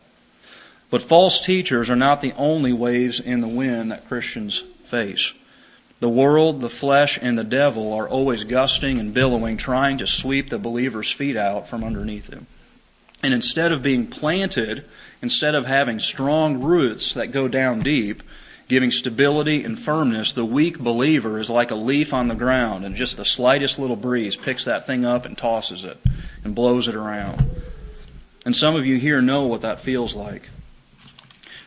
But 0.90 1.02
false 1.02 1.40
teachers 1.40 1.90
are 1.90 1.96
not 1.96 2.22
the 2.22 2.34
only 2.34 2.74
waves 2.74 3.20
in 3.20 3.42
the 3.42 3.48
wind 3.48 3.92
that 3.92 4.08
Christians 4.08 4.64
face. 4.86 5.34
The 6.00 6.10
world, 6.10 6.62
the 6.62 6.70
flesh, 6.70 7.18
and 7.22 7.38
the 7.38 7.44
devil 7.44 7.94
are 7.94 8.08
always 8.08 8.44
gusting 8.44 9.00
and 9.00 9.14
billowing, 9.14 9.58
trying 9.58 9.98
to 10.00 10.08
sweep 10.08 10.50
the 10.50 10.60
believer's 10.60 11.12
feet 11.12 11.38
out 11.38 11.68
from 11.68 11.84
underneath 11.84 12.32
him. 12.32 12.48
And 13.24 13.34
instead 13.34 13.72
of 13.72 13.82
being 13.82 14.08
planted, 14.08 14.86
instead 15.22 15.56
of 15.56 15.66
having 15.66 16.00
strong 16.00 16.62
roots 16.62 17.14
that 17.14 17.32
go 17.32 17.48
down 17.48 17.80
deep, 17.80 18.22
giving 18.68 18.92
stability 18.92 19.64
and 19.64 19.80
firmness, 19.80 20.34
the 20.34 20.46
weak 20.46 20.80
believer 20.80 21.40
is 21.40 21.50
like 21.50 21.72
a 21.72 21.76
leaf 21.76 22.14
on 22.14 22.28
the 22.28 22.36
ground, 22.36 22.84
and 22.84 22.96
just 22.96 23.16
the 23.16 23.26
slightest 23.26 23.80
little 23.80 23.96
breeze 23.96 24.36
picks 24.36 24.66
that 24.66 24.86
thing 24.86 25.06
up 25.06 25.26
and 25.26 25.38
tosses 25.38 25.86
it 25.86 25.98
and 26.44 26.54
blows 26.54 26.88
it 26.88 26.96
around. 26.96 27.50
And 28.46 28.56
some 28.56 28.76
of 28.76 28.86
you 28.86 28.98
here 28.98 29.22
know 29.22 29.44
what 29.44 29.62
that 29.62 29.82
feels 29.82 30.14
like. 30.14 30.50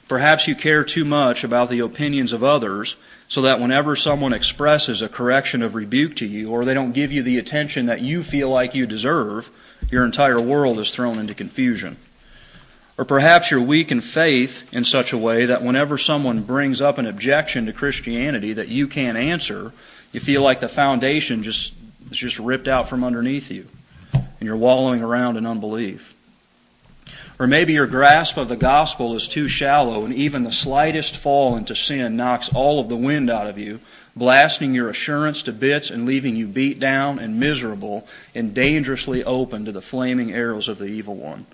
Perhaps 0.06 0.48
you 0.48 0.54
care 0.54 0.84
too 0.84 1.04
much 1.04 1.44
about 1.44 1.70
the 1.70 1.80
opinions 1.80 2.32
of 2.32 2.44
others 2.44 2.96
so 3.28 3.42
that 3.42 3.60
whenever 3.60 3.94
someone 3.94 4.32
expresses 4.32 5.02
a 5.02 5.08
correction 5.08 5.62
of 5.62 5.74
rebuke 5.74 6.16
to 6.16 6.26
you 6.26 6.50
or 6.50 6.64
they 6.64 6.74
don't 6.74 6.92
give 6.92 7.12
you 7.12 7.22
the 7.22 7.38
attention 7.38 7.86
that 7.86 8.00
you 8.00 8.22
feel 8.22 8.48
like 8.48 8.74
you 8.74 8.86
deserve, 8.86 9.50
your 9.90 10.04
entire 10.04 10.40
world 10.40 10.78
is 10.78 10.90
thrown 10.90 11.18
into 11.18 11.34
confusion. 11.34 11.98
Or 12.96 13.04
perhaps 13.04 13.50
you're 13.50 13.60
weak 13.60 13.92
in 13.92 14.00
faith 14.00 14.68
in 14.72 14.82
such 14.82 15.12
a 15.12 15.18
way 15.18 15.46
that 15.46 15.62
whenever 15.62 15.98
someone 15.98 16.42
brings 16.42 16.82
up 16.82 16.98
an 16.98 17.06
objection 17.06 17.66
to 17.66 17.72
Christianity 17.72 18.54
that 18.54 18.68
you 18.68 18.88
can't 18.88 19.16
answer, 19.16 19.72
you 20.10 20.20
feel 20.20 20.42
like 20.42 20.60
the 20.60 20.68
foundation 20.68 21.42
just 21.42 21.74
is 22.10 22.18
just 22.18 22.38
ripped 22.38 22.66
out 22.66 22.88
from 22.88 23.04
underneath 23.04 23.50
you 23.50 23.68
and 24.12 24.46
you're 24.46 24.56
wallowing 24.56 25.02
around 25.02 25.36
in 25.36 25.46
unbelief. 25.46 26.14
Or 27.38 27.46
maybe 27.46 27.72
your 27.72 27.86
grasp 27.86 28.36
of 28.36 28.48
the 28.48 28.56
gospel 28.56 29.14
is 29.14 29.28
too 29.28 29.46
shallow, 29.46 30.04
and 30.04 30.12
even 30.12 30.42
the 30.42 30.50
slightest 30.50 31.16
fall 31.16 31.56
into 31.56 31.74
sin 31.74 32.16
knocks 32.16 32.50
all 32.52 32.80
of 32.80 32.88
the 32.88 32.96
wind 32.96 33.30
out 33.30 33.46
of 33.46 33.56
you, 33.56 33.78
blasting 34.16 34.74
your 34.74 34.88
assurance 34.88 35.44
to 35.44 35.52
bits 35.52 35.90
and 35.90 36.04
leaving 36.04 36.34
you 36.34 36.48
beat 36.48 36.80
down 36.80 37.20
and 37.20 37.38
miserable 37.38 38.06
and 38.34 38.54
dangerously 38.54 39.22
open 39.22 39.64
to 39.64 39.72
the 39.72 39.80
flaming 39.80 40.32
arrows 40.32 40.68
of 40.68 40.78
the 40.78 40.86
evil 40.86 41.14
one. 41.14 41.46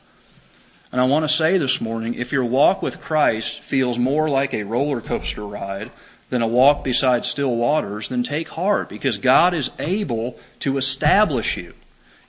And 0.90 1.02
I 1.02 1.04
want 1.04 1.28
to 1.28 1.34
say 1.34 1.58
this 1.58 1.80
morning 1.80 2.14
if 2.14 2.32
your 2.32 2.44
walk 2.44 2.80
with 2.80 3.00
Christ 3.00 3.60
feels 3.60 3.98
more 3.98 4.30
like 4.30 4.54
a 4.54 4.62
roller 4.62 5.02
coaster 5.02 5.46
ride 5.46 5.90
than 6.30 6.40
a 6.40 6.46
walk 6.46 6.82
beside 6.82 7.26
still 7.26 7.54
waters, 7.56 8.08
then 8.08 8.22
take 8.22 8.48
heart 8.48 8.88
because 8.88 9.18
God 9.18 9.52
is 9.52 9.70
able 9.78 10.38
to 10.60 10.78
establish 10.78 11.58
you. 11.58 11.74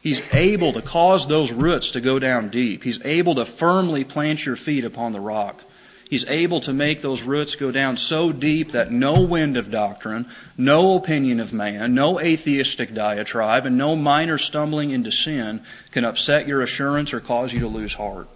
He's 0.06 0.22
able 0.34 0.72
to 0.74 0.84
cause 0.84 1.26
those 1.26 1.52
roots 1.52 1.90
to 1.90 2.00
go 2.00 2.20
down 2.20 2.50
deep. 2.50 2.84
He's 2.84 3.04
able 3.04 3.34
to 3.34 3.44
firmly 3.44 4.04
plant 4.04 4.46
your 4.46 4.56
feet 4.56 4.86
upon 4.86 5.14
the 5.14 5.20
rock. 5.20 5.64
He's 6.08 6.28
able 6.28 6.60
to 6.60 6.74
make 6.74 7.02
those 7.02 7.24
roots 7.24 7.56
go 7.56 7.72
down 7.72 7.98
so 7.98 8.32
deep 8.32 8.74
that 8.74 8.92
no 8.92 9.20
wind 9.20 9.58
of 9.58 9.72
doctrine, 9.72 10.28
no 10.60 10.96
opinion 10.96 11.40
of 11.40 11.54
man, 11.54 11.96
no 11.96 12.20
atheistic 12.20 12.94
diatribe, 12.94 13.66
and 13.66 13.80
no 13.80 13.96
minor 13.96 14.38
stumbling 14.38 14.92
into 14.92 15.12
sin 15.12 15.64
can 15.90 16.06
upset 16.06 16.48
your 16.48 16.62
assurance 16.62 17.12
or 17.12 17.20
cause 17.20 17.52
you 17.52 17.62
to 17.62 17.68
lose 17.68 17.96
heart. 17.96 18.28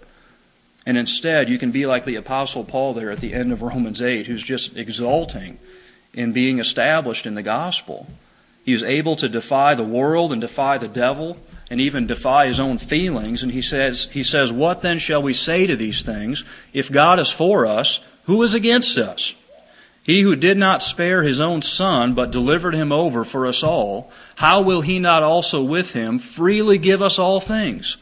And 0.84 0.98
instead, 0.98 1.48
you 1.48 1.56
can 1.56 1.70
be 1.70 1.86
like 1.86 2.04
the 2.04 2.16
Apostle 2.16 2.64
Paul 2.64 2.94
there 2.94 3.12
at 3.12 3.20
the 3.20 3.32
end 3.32 3.52
of 3.52 3.62
Romans 3.62 4.02
8, 4.02 4.26
who's 4.26 4.42
just 4.42 4.76
exulting 4.76 5.60
in 6.14 6.32
being 6.32 6.58
established 6.58 7.26
in 7.26 7.36
the 7.36 7.44
gospel. 7.44 8.08
He 8.64 8.72
is 8.72 8.82
able 8.82 9.14
to 9.14 9.28
defy 9.28 9.76
the 9.76 9.84
world 9.84 10.32
and 10.32 10.40
defy 10.40 10.76
the 10.76 10.88
devil 10.88 11.38
and 11.70 11.80
even 11.80 12.08
defy 12.08 12.46
his 12.46 12.58
own 12.58 12.76
feelings. 12.76 13.42
And 13.42 13.52
he 13.52 13.62
says, 13.62 14.08
he 14.10 14.24
says, 14.24 14.52
What 14.52 14.82
then 14.82 14.98
shall 14.98 15.22
we 15.22 15.32
say 15.32 15.66
to 15.66 15.76
these 15.76 16.02
things? 16.02 16.44
If 16.72 16.90
God 16.90 17.20
is 17.20 17.30
for 17.30 17.64
us, 17.64 18.00
who 18.24 18.42
is 18.42 18.54
against 18.54 18.98
us? 18.98 19.34
He 20.02 20.22
who 20.22 20.34
did 20.34 20.58
not 20.58 20.82
spare 20.82 21.22
his 21.22 21.40
own 21.40 21.62
son, 21.62 22.14
but 22.14 22.32
delivered 22.32 22.74
him 22.74 22.90
over 22.90 23.24
for 23.24 23.46
us 23.46 23.62
all, 23.62 24.10
how 24.36 24.60
will 24.60 24.80
he 24.80 24.98
not 24.98 25.22
also 25.22 25.62
with 25.62 25.92
him 25.92 26.18
freely 26.18 26.78
give 26.78 27.00
us 27.00 27.18
all 27.18 27.38
things? 27.38 27.96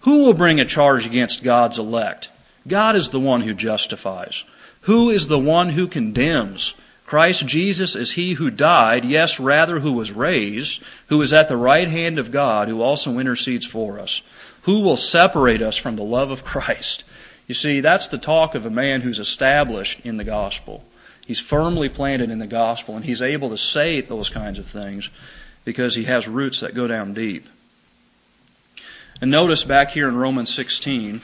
Who 0.00 0.24
will 0.24 0.34
bring 0.34 0.58
a 0.58 0.64
charge 0.64 1.04
against 1.04 1.42
God's 1.42 1.78
elect? 1.78 2.30
God 2.66 2.96
is 2.96 3.10
the 3.10 3.20
one 3.20 3.42
who 3.42 3.52
justifies. 3.52 4.44
Who 4.82 5.10
is 5.10 5.26
the 5.26 5.38
one 5.38 5.70
who 5.70 5.86
condemns? 5.86 6.74
Christ 7.10 7.44
Jesus 7.44 7.96
is 7.96 8.12
he 8.12 8.34
who 8.34 8.52
died, 8.52 9.04
yes, 9.04 9.40
rather, 9.40 9.80
who 9.80 9.90
was 9.90 10.12
raised, 10.12 10.80
who 11.08 11.20
is 11.22 11.32
at 11.32 11.48
the 11.48 11.56
right 11.56 11.88
hand 11.88 12.20
of 12.20 12.30
God, 12.30 12.68
who 12.68 12.82
also 12.82 13.18
intercedes 13.18 13.66
for 13.66 13.98
us. 13.98 14.22
Who 14.62 14.78
will 14.78 14.96
separate 14.96 15.60
us 15.60 15.76
from 15.76 15.96
the 15.96 16.04
love 16.04 16.30
of 16.30 16.44
Christ? 16.44 17.02
You 17.48 17.54
see, 17.56 17.80
that's 17.80 18.06
the 18.06 18.16
talk 18.16 18.54
of 18.54 18.64
a 18.64 18.70
man 18.70 19.00
who's 19.00 19.18
established 19.18 19.98
in 20.04 20.18
the 20.18 20.24
gospel. 20.24 20.84
He's 21.26 21.40
firmly 21.40 21.88
planted 21.88 22.30
in 22.30 22.38
the 22.38 22.46
gospel, 22.46 22.94
and 22.94 23.04
he's 23.04 23.22
able 23.22 23.50
to 23.50 23.58
say 23.58 24.00
those 24.00 24.28
kinds 24.28 24.60
of 24.60 24.68
things 24.68 25.10
because 25.64 25.96
he 25.96 26.04
has 26.04 26.28
roots 26.28 26.60
that 26.60 26.76
go 26.76 26.86
down 26.86 27.12
deep. 27.12 27.44
And 29.20 29.32
notice 29.32 29.64
back 29.64 29.90
here 29.90 30.08
in 30.08 30.14
Romans 30.14 30.54
16 30.54 31.22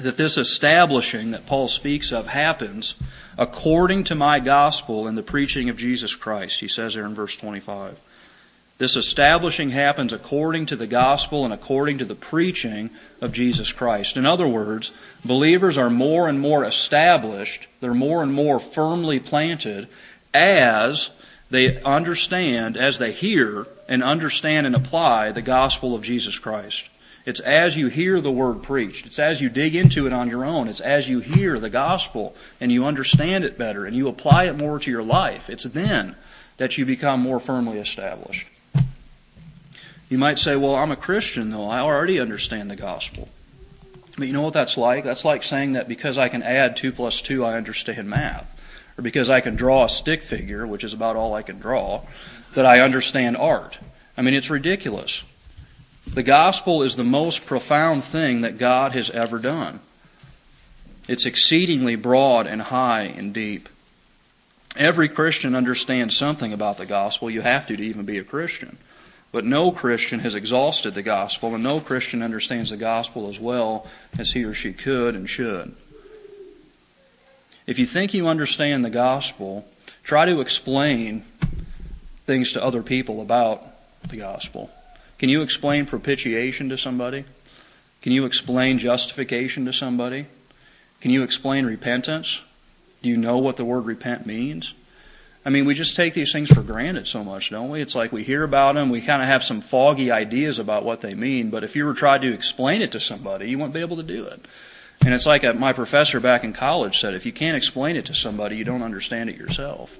that 0.00 0.16
this 0.16 0.36
establishing 0.36 1.30
that 1.30 1.46
Paul 1.46 1.68
speaks 1.68 2.12
of 2.12 2.26
happens 2.26 2.94
according 3.38 4.04
to 4.04 4.14
my 4.14 4.40
gospel 4.40 5.06
and 5.06 5.16
the 5.16 5.22
preaching 5.22 5.68
of 5.68 5.76
Jesus 5.76 6.14
Christ, 6.14 6.60
he 6.60 6.68
says 6.68 6.94
there 6.94 7.06
in 7.06 7.14
verse 7.14 7.36
25. 7.36 7.98
This 8.76 8.96
establishing 8.96 9.70
happens 9.70 10.12
according 10.12 10.66
to 10.66 10.76
the 10.76 10.88
gospel 10.88 11.44
and 11.44 11.54
according 11.54 11.98
to 11.98 12.04
the 12.04 12.16
preaching 12.16 12.90
of 13.20 13.32
Jesus 13.32 13.72
Christ. 13.72 14.16
In 14.16 14.26
other 14.26 14.48
words, 14.48 14.90
believers 15.24 15.78
are 15.78 15.90
more 15.90 16.28
and 16.28 16.40
more 16.40 16.64
established, 16.64 17.68
they're 17.80 17.94
more 17.94 18.22
and 18.22 18.34
more 18.34 18.58
firmly 18.58 19.20
planted 19.20 19.86
as 20.32 21.10
they 21.50 21.80
understand, 21.82 22.76
as 22.76 22.98
they 22.98 23.12
hear 23.12 23.68
and 23.88 24.02
understand 24.02 24.66
and 24.66 24.74
apply 24.74 25.30
the 25.30 25.42
gospel 25.42 25.94
of 25.94 26.02
Jesus 26.02 26.36
Christ. 26.36 26.88
It's 27.26 27.40
as 27.40 27.76
you 27.76 27.88
hear 27.88 28.20
the 28.20 28.30
word 28.30 28.62
preached. 28.62 29.06
It's 29.06 29.18
as 29.18 29.40
you 29.40 29.48
dig 29.48 29.74
into 29.74 30.06
it 30.06 30.12
on 30.12 30.28
your 30.28 30.44
own. 30.44 30.68
It's 30.68 30.80
as 30.80 31.08
you 31.08 31.20
hear 31.20 31.58
the 31.58 31.70
gospel 31.70 32.36
and 32.60 32.70
you 32.70 32.84
understand 32.84 33.44
it 33.44 33.56
better 33.56 33.86
and 33.86 33.96
you 33.96 34.08
apply 34.08 34.44
it 34.44 34.58
more 34.58 34.78
to 34.78 34.90
your 34.90 35.02
life. 35.02 35.48
It's 35.48 35.64
then 35.64 36.16
that 36.58 36.76
you 36.76 36.84
become 36.84 37.20
more 37.20 37.40
firmly 37.40 37.78
established. 37.78 38.48
You 40.10 40.18
might 40.18 40.38
say, 40.38 40.54
Well, 40.54 40.74
I'm 40.74 40.90
a 40.90 40.96
Christian, 40.96 41.50
though. 41.50 41.68
I 41.68 41.80
already 41.80 42.20
understand 42.20 42.70
the 42.70 42.76
gospel. 42.76 43.28
But 44.16 44.26
you 44.26 44.32
know 44.32 44.42
what 44.42 44.52
that's 44.52 44.76
like? 44.76 45.02
That's 45.02 45.24
like 45.24 45.42
saying 45.42 45.72
that 45.72 45.88
because 45.88 46.18
I 46.18 46.28
can 46.28 46.42
add 46.42 46.76
2 46.76 46.92
plus 46.92 47.20
2, 47.20 47.44
I 47.44 47.56
understand 47.56 48.08
math. 48.08 48.50
Or 48.96 49.02
because 49.02 49.28
I 49.28 49.40
can 49.40 49.56
draw 49.56 49.84
a 49.84 49.88
stick 49.88 50.22
figure, 50.22 50.66
which 50.66 50.84
is 50.84 50.92
about 50.92 51.16
all 51.16 51.34
I 51.34 51.42
can 51.42 51.58
draw, 51.58 52.02
that 52.54 52.64
I 52.64 52.80
understand 52.80 53.36
art. 53.36 53.78
I 54.16 54.22
mean, 54.22 54.34
it's 54.34 54.50
ridiculous. 54.50 55.24
The 56.06 56.22
gospel 56.22 56.82
is 56.82 56.96
the 56.96 57.04
most 57.04 57.46
profound 57.46 58.04
thing 58.04 58.42
that 58.42 58.58
God 58.58 58.92
has 58.92 59.10
ever 59.10 59.38
done. 59.38 59.80
It's 61.08 61.26
exceedingly 61.26 61.96
broad 61.96 62.46
and 62.46 62.62
high 62.62 63.02
and 63.02 63.32
deep. 63.32 63.68
Every 64.76 65.08
Christian 65.08 65.54
understands 65.54 66.16
something 66.16 66.52
about 66.52 66.78
the 66.78 66.86
gospel. 66.86 67.30
You 67.30 67.42
have 67.42 67.66
to 67.66 67.76
to 67.76 67.82
even 67.82 68.04
be 68.04 68.18
a 68.18 68.24
Christian. 68.24 68.78
But 69.32 69.44
no 69.44 69.72
Christian 69.72 70.20
has 70.20 70.34
exhausted 70.34 70.94
the 70.94 71.02
gospel, 71.02 71.54
and 71.54 71.64
no 71.64 71.80
Christian 71.80 72.22
understands 72.22 72.70
the 72.70 72.76
gospel 72.76 73.28
as 73.28 73.40
well 73.40 73.86
as 74.16 74.32
he 74.32 74.44
or 74.44 74.54
she 74.54 74.72
could 74.72 75.16
and 75.16 75.28
should. 75.28 75.74
If 77.66 77.78
you 77.78 77.86
think 77.86 78.14
you 78.14 78.28
understand 78.28 78.84
the 78.84 78.90
gospel, 78.90 79.66
try 80.02 80.24
to 80.26 80.40
explain 80.40 81.24
things 82.26 82.52
to 82.52 82.62
other 82.62 82.82
people 82.82 83.20
about 83.20 83.62
the 84.08 84.18
gospel. 84.18 84.70
Can 85.24 85.30
you 85.30 85.40
explain 85.40 85.86
propitiation 85.86 86.68
to 86.68 86.76
somebody? 86.76 87.24
Can 88.02 88.12
you 88.12 88.26
explain 88.26 88.76
justification 88.78 89.64
to 89.64 89.72
somebody? 89.72 90.26
Can 91.00 91.10
you 91.12 91.22
explain 91.22 91.64
repentance? 91.64 92.42
Do 93.00 93.08
you 93.08 93.16
know 93.16 93.38
what 93.38 93.56
the 93.56 93.64
word 93.64 93.86
repent 93.86 94.26
means? 94.26 94.74
I 95.42 95.48
mean, 95.48 95.64
we 95.64 95.72
just 95.72 95.96
take 95.96 96.12
these 96.12 96.30
things 96.30 96.52
for 96.52 96.60
granted 96.60 97.08
so 97.08 97.24
much, 97.24 97.48
don't 97.48 97.70
we? 97.70 97.80
It's 97.80 97.94
like 97.94 98.12
we 98.12 98.22
hear 98.22 98.42
about 98.42 98.74
them, 98.74 98.90
we 98.90 99.00
kind 99.00 99.22
of 99.22 99.28
have 99.28 99.42
some 99.42 99.62
foggy 99.62 100.10
ideas 100.10 100.58
about 100.58 100.84
what 100.84 101.00
they 101.00 101.14
mean, 101.14 101.48
but 101.48 101.64
if 101.64 101.74
you 101.74 101.86
were 101.86 101.94
trying 101.94 102.20
to 102.20 102.34
explain 102.34 102.82
it 102.82 102.92
to 102.92 103.00
somebody, 103.00 103.48
you 103.48 103.56
wouldn't 103.56 103.72
be 103.72 103.80
able 103.80 103.96
to 103.96 104.02
do 104.02 104.26
it. 104.26 104.44
And 105.00 105.14
it's 105.14 105.24
like 105.24 105.42
uh, 105.42 105.54
my 105.54 105.72
professor 105.72 106.20
back 106.20 106.44
in 106.44 106.52
college 106.52 107.00
said 107.00 107.14
if 107.14 107.24
you 107.24 107.32
can't 107.32 107.56
explain 107.56 107.96
it 107.96 108.04
to 108.04 108.14
somebody, 108.14 108.58
you 108.58 108.64
don't 108.64 108.82
understand 108.82 109.30
it 109.30 109.36
yourself. 109.36 109.98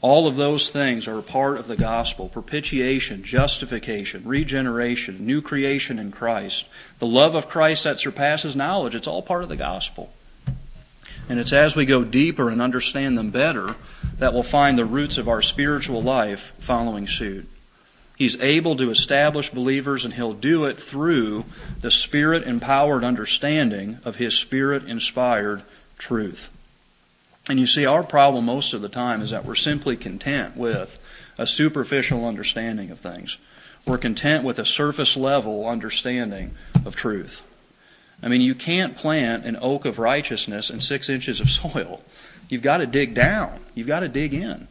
All 0.00 0.28
of 0.28 0.36
those 0.36 0.70
things 0.70 1.08
are 1.08 1.18
a 1.18 1.22
part 1.22 1.58
of 1.58 1.66
the 1.66 1.76
gospel 1.76 2.28
propitiation, 2.28 3.24
justification, 3.24 4.22
regeneration, 4.24 5.26
new 5.26 5.42
creation 5.42 5.98
in 5.98 6.12
Christ, 6.12 6.66
the 7.00 7.06
love 7.06 7.34
of 7.34 7.48
Christ 7.48 7.84
that 7.84 7.98
surpasses 7.98 8.54
knowledge. 8.54 8.94
It's 8.94 9.08
all 9.08 9.22
part 9.22 9.42
of 9.42 9.48
the 9.48 9.56
gospel. 9.56 10.12
And 11.28 11.38
it's 11.38 11.52
as 11.52 11.76
we 11.76 11.84
go 11.84 12.04
deeper 12.04 12.48
and 12.48 12.62
understand 12.62 13.18
them 13.18 13.30
better 13.30 13.74
that 14.18 14.32
we'll 14.32 14.42
find 14.42 14.78
the 14.78 14.84
roots 14.84 15.18
of 15.18 15.28
our 15.28 15.42
spiritual 15.42 16.02
life 16.02 16.52
following 16.58 17.06
suit. 17.06 17.48
He's 18.16 18.40
able 18.40 18.76
to 18.76 18.90
establish 18.90 19.50
believers, 19.50 20.04
and 20.04 20.14
He'll 20.14 20.32
do 20.32 20.64
it 20.64 20.76
through 20.80 21.44
the 21.80 21.90
Spirit 21.90 22.42
empowered 22.44 23.04
understanding 23.04 23.98
of 24.04 24.16
His 24.16 24.36
Spirit 24.36 24.84
inspired 24.84 25.62
truth. 25.98 26.50
And 27.48 27.58
you 27.58 27.66
see, 27.66 27.86
our 27.86 28.02
problem 28.02 28.44
most 28.44 28.74
of 28.74 28.82
the 28.82 28.88
time 28.88 29.22
is 29.22 29.30
that 29.30 29.44
we're 29.44 29.54
simply 29.54 29.96
content 29.96 30.56
with 30.56 30.98
a 31.38 31.46
superficial 31.46 32.26
understanding 32.26 32.90
of 32.90 32.98
things. 32.98 33.38
We're 33.86 33.98
content 33.98 34.44
with 34.44 34.58
a 34.58 34.66
surface 34.66 35.16
level 35.16 35.66
understanding 35.66 36.54
of 36.84 36.94
truth. 36.94 37.42
I 38.22 38.28
mean, 38.28 38.40
you 38.40 38.54
can't 38.54 38.96
plant 38.96 39.46
an 39.46 39.56
oak 39.60 39.84
of 39.84 39.98
righteousness 39.98 40.68
in 40.68 40.80
six 40.80 41.08
inches 41.08 41.40
of 41.40 41.48
soil. 41.50 42.02
You've 42.48 42.62
got 42.62 42.78
to 42.78 42.86
dig 42.86 43.14
down, 43.14 43.60
you've 43.74 43.86
got 43.86 44.00
to 44.00 44.08
dig 44.08 44.34
in. 44.34 44.68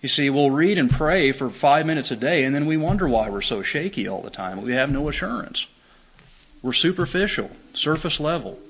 You 0.00 0.08
see, 0.08 0.30
we'll 0.30 0.52
read 0.52 0.78
and 0.78 0.88
pray 0.88 1.32
for 1.32 1.50
five 1.50 1.84
minutes 1.84 2.12
a 2.12 2.16
day, 2.16 2.44
and 2.44 2.54
then 2.54 2.66
we 2.66 2.76
wonder 2.76 3.08
why 3.08 3.28
we're 3.30 3.40
so 3.40 3.62
shaky 3.62 4.06
all 4.06 4.22
the 4.22 4.30
time. 4.30 4.62
We 4.62 4.74
have 4.74 4.92
no 4.92 5.08
assurance. 5.08 5.66
We're 6.62 6.72
superficial, 6.72 7.50
surface 7.72 8.20
level. 8.20 8.60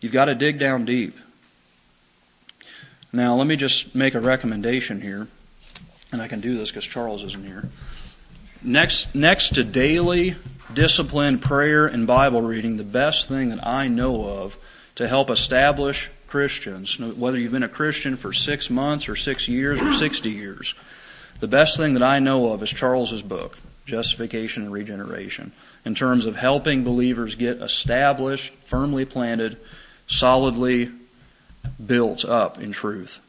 You've 0.00 0.12
got 0.12 0.26
to 0.26 0.36
dig 0.36 0.58
down 0.58 0.84
deep. 0.84 1.16
Now, 3.12 3.34
let 3.34 3.46
me 3.46 3.56
just 3.56 3.94
make 3.94 4.14
a 4.14 4.20
recommendation 4.20 5.00
here, 5.00 5.26
and 6.12 6.22
I 6.22 6.28
can 6.28 6.40
do 6.40 6.56
this 6.56 6.70
because 6.70 6.84
Charles 6.84 7.24
isn't 7.24 7.44
here. 7.44 7.68
Next, 8.62 9.14
next 9.14 9.54
to 9.54 9.64
daily 9.64 10.36
disciplined 10.72 11.42
prayer 11.42 11.86
and 11.86 12.06
Bible 12.06 12.42
reading, 12.42 12.76
the 12.76 12.84
best 12.84 13.26
thing 13.26 13.48
that 13.48 13.66
I 13.66 13.88
know 13.88 14.24
of 14.28 14.56
to 14.94 15.08
help 15.08 15.30
establish 15.30 16.08
Christians, 16.28 16.98
whether 16.98 17.36
you've 17.38 17.52
been 17.52 17.64
a 17.64 17.68
Christian 17.68 18.16
for 18.16 18.32
six 18.32 18.70
months 18.70 19.08
or 19.08 19.16
six 19.16 19.48
years 19.48 19.80
or 19.80 19.92
60 19.92 20.30
years, 20.30 20.74
the 21.40 21.48
best 21.48 21.76
thing 21.76 21.94
that 21.94 22.02
I 22.02 22.20
know 22.20 22.52
of 22.52 22.62
is 22.62 22.70
Charles's 22.70 23.22
book, 23.22 23.58
Justification 23.86 24.62
and 24.62 24.72
Regeneration, 24.72 25.50
in 25.84 25.96
terms 25.96 26.26
of 26.26 26.36
helping 26.36 26.84
believers 26.84 27.34
get 27.34 27.60
established, 27.60 28.52
firmly 28.64 29.04
planted, 29.04 29.56
solidly 30.06 30.90
built 31.84 32.24
up 32.24 32.58
in 32.58 32.72
truth. 32.72 33.20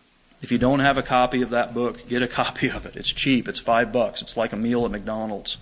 If 0.41 0.51
you 0.51 0.57
don't 0.57 0.79
have 0.79 0.97
a 0.97 1.03
copy 1.03 1.41
of 1.41 1.51
that 1.51 1.73
book, 1.73 2.07
get 2.07 2.23
a 2.23 2.27
copy 2.41 2.69
of 2.69 2.85
it. 2.85 2.95
It's 2.95 3.11
cheap. 3.11 3.47
It's 3.47 3.59
five 3.59 3.91
bucks. 3.91 4.21
It's 4.21 4.37
like 4.37 4.53
a 4.53 4.57
meal 4.57 4.85
at 4.85 4.91
McDonald's. 4.91 5.57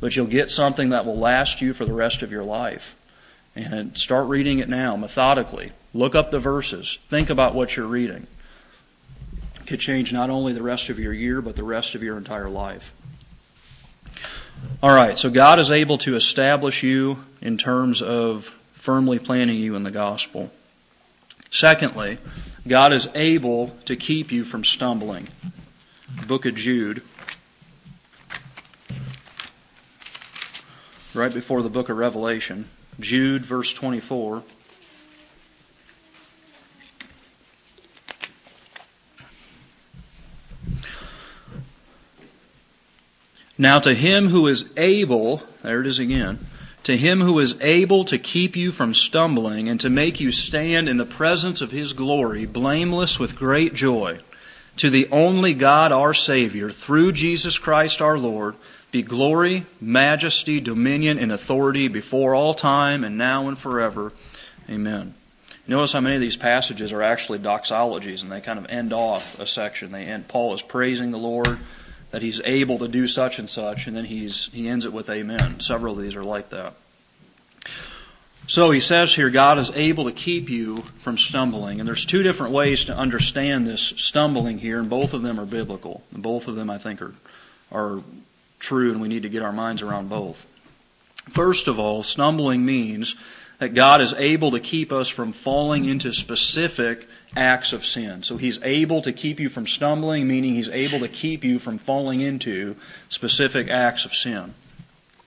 But 0.00 0.16
you'll 0.16 0.26
get 0.26 0.50
something 0.50 0.90
that 0.90 1.06
will 1.06 1.18
last 1.18 1.60
you 1.60 1.72
for 1.72 1.84
the 1.84 1.94
rest 1.94 2.22
of 2.22 2.30
your 2.30 2.44
life. 2.44 2.94
And 3.54 3.96
start 3.96 4.28
reading 4.28 4.58
it 4.58 4.68
now, 4.68 4.96
methodically. 4.96 5.72
Look 5.94 6.14
up 6.14 6.30
the 6.30 6.38
verses. 6.38 6.98
Think 7.08 7.30
about 7.30 7.54
what 7.54 7.76
you're 7.76 7.86
reading. 7.86 8.26
It 9.58 9.66
could 9.66 9.80
change 9.80 10.12
not 10.12 10.28
only 10.28 10.52
the 10.52 10.62
rest 10.62 10.90
of 10.90 10.98
your 10.98 11.14
year, 11.14 11.40
but 11.40 11.56
the 11.56 11.64
rest 11.64 11.94
of 11.94 12.02
your 12.02 12.18
entire 12.18 12.50
life. 12.50 12.92
All 14.82 14.94
right, 14.94 15.18
so 15.18 15.30
God 15.30 15.58
is 15.58 15.70
able 15.70 15.96
to 15.98 16.16
establish 16.16 16.82
you 16.82 17.18
in 17.40 17.56
terms 17.56 18.02
of 18.02 18.54
firmly 18.74 19.18
planting 19.18 19.58
you 19.58 19.74
in 19.74 19.82
the 19.82 19.90
gospel. 19.90 20.50
Secondly, 21.50 22.18
God 22.66 22.92
is 22.92 23.08
able 23.14 23.68
to 23.84 23.96
keep 23.96 24.32
you 24.32 24.44
from 24.44 24.64
stumbling. 24.64 25.28
Book 26.26 26.46
of 26.46 26.54
Jude. 26.54 27.02
Right 31.14 31.32
before 31.32 31.62
the 31.62 31.68
book 31.68 31.88
of 31.88 31.96
Revelation. 31.96 32.68
Jude, 32.98 33.44
verse 33.44 33.72
24. 33.72 34.42
Now, 43.58 43.78
to 43.78 43.94
him 43.94 44.28
who 44.28 44.46
is 44.48 44.66
able, 44.76 45.42
there 45.62 45.80
it 45.80 45.86
is 45.86 45.98
again, 45.98 46.46
to 46.86 46.96
him 46.96 47.20
who 47.20 47.40
is 47.40 47.56
able 47.62 48.04
to 48.04 48.16
keep 48.16 48.54
you 48.54 48.70
from 48.70 48.94
stumbling 48.94 49.68
and 49.68 49.80
to 49.80 49.90
make 49.90 50.20
you 50.20 50.30
stand 50.30 50.88
in 50.88 50.98
the 50.98 51.04
presence 51.04 51.60
of 51.60 51.72
his 51.72 51.92
glory, 51.92 52.46
blameless 52.46 53.18
with 53.18 53.34
great 53.34 53.74
joy, 53.74 54.16
to 54.76 54.88
the 54.88 55.08
only 55.10 55.52
God 55.52 55.90
our 55.90 56.14
Savior, 56.14 56.70
through 56.70 57.10
Jesus 57.10 57.58
Christ 57.58 58.00
our 58.00 58.16
Lord, 58.16 58.54
be 58.92 59.02
glory, 59.02 59.66
majesty, 59.80 60.60
dominion, 60.60 61.18
and 61.18 61.32
authority 61.32 61.88
before 61.88 62.36
all 62.36 62.54
time 62.54 63.02
and 63.02 63.18
now 63.18 63.48
and 63.48 63.58
forever. 63.58 64.12
Amen. 64.70 65.12
Notice 65.66 65.92
how 65.92 65.98
many 65.98 66.14
of 66.14 66.20
these 66.20 66.36
passages 66.36 66.92
are 66.92 67.02
actually 67.02 67.40
doxologies 67.40 68.22
and 68.22 68.30
they 68.30 68.40
kind 68.40 68.60
of 68.60 68.66
end 68.66 68.92
off 68.92 69.36
a 69.40 69.46
section. 69.46 69.90
They 69.90 70.04
end, 70.04 70.28
Paul 70.28 70.54
is 70.54 70.62
praising 70.62 71.10
the 71.10 71.18
Lord 71.18 71.58
that 72.10 72.22
he's 72.22 72.40
able 72.44 72.78
to 72.78 72.88
do 72.88 73.06
such 73.06 73.38
and 73.38 73.48
such, 73.50 73.86
and 73.86 73.96
then 73.96 74.04
he's, 74.04 74.46
he 74.52 74.68
ends 74.68 74.84
it 74.84 74.92
with 74.92 75.10
amen. 75.10 75.60
Several 75.60 75.96
of 75.96 76.02
these 76.02 76.16
are 76.16 76.24
like 76.24 76.50
that. 76.50 76.74
So 78.48 78.70
he 78.70 78.78
says 78.78 79.14
here, 79.14 79.28
God 79.28 79.58
is 79.58 79.70
able 79.72 80.04
to 80.04 80.12
keep 80.12 80.48
you 80.48 80.82
from 80.98 81.18
stumbling. 81.18 81.80
And 81.80 81.88
there's 81.88 82.06
two 82.06 82.22
different 82.22 82.52
ways 82.52 82.84
to 82.84 82.96
understand 82.96 83.66
this 83.66 83.82
stumbling 83.96 84.58
here, 84.58 84.78
and 84.78 84.88
both 84.88 85.14
of 85.14 85.22
them 85.22 85.40
are 85.40 85.46
biblical. 85.46 86.04
And 86.12 86.22
both 86.22 86.46
of 86.46 86.54
them, 86.54 86.70
I 86.70 86.78
think, 86.78 87.02
are, 87.02 87.14
are 87.72 88.02
true, 88.60 88.92
and 88.92 89.00
we 89.00 89.08
need 89.08 89.22
to 89.22 89.28
get 89.28 89.42
our 89.42 89.52
minds 89.52 89.82
around 89.82 90.08
both. 90.08 90.46
First 91.30 91.66
of 91.66 91.80
all, 91.80 92.04
stumbling 92.04 92.64
means 92.64 93.16
that 93.58 93.74
God 93.74 94.00
is 94.00 94.12
able 94.14 94.52
to 94.52 94.60
keep 94.60 94.92
us 94.92 95.08
from 95.08 95.32
falling 95.32 95.84
into 95.84 96.12
specific 96.12 97.08
acts 97.36 97.72
of 97.72 97.84
sin. 97.84 98.22
So 98.22 98.36
he's 98.36 98.62
able 98.62 99.02
to 99.02 99.12
keep 99.12 99.38
you 99.38 99.48
from 99.48 99.66
stumbling, 99.66 100.26
meaning 100.26 100.54
he's 100.54 100.68
able 100.68 101.00
to 101.00 101.08
keep 101.08 101.44
you 101.44 101.58
from 101.58 101.78
falling 101.78 102.20
into 102.20 102.76
specific 103.08 103.68
acts 103.68 104.04
of 104.04 104.14
sin. 104.14 104.54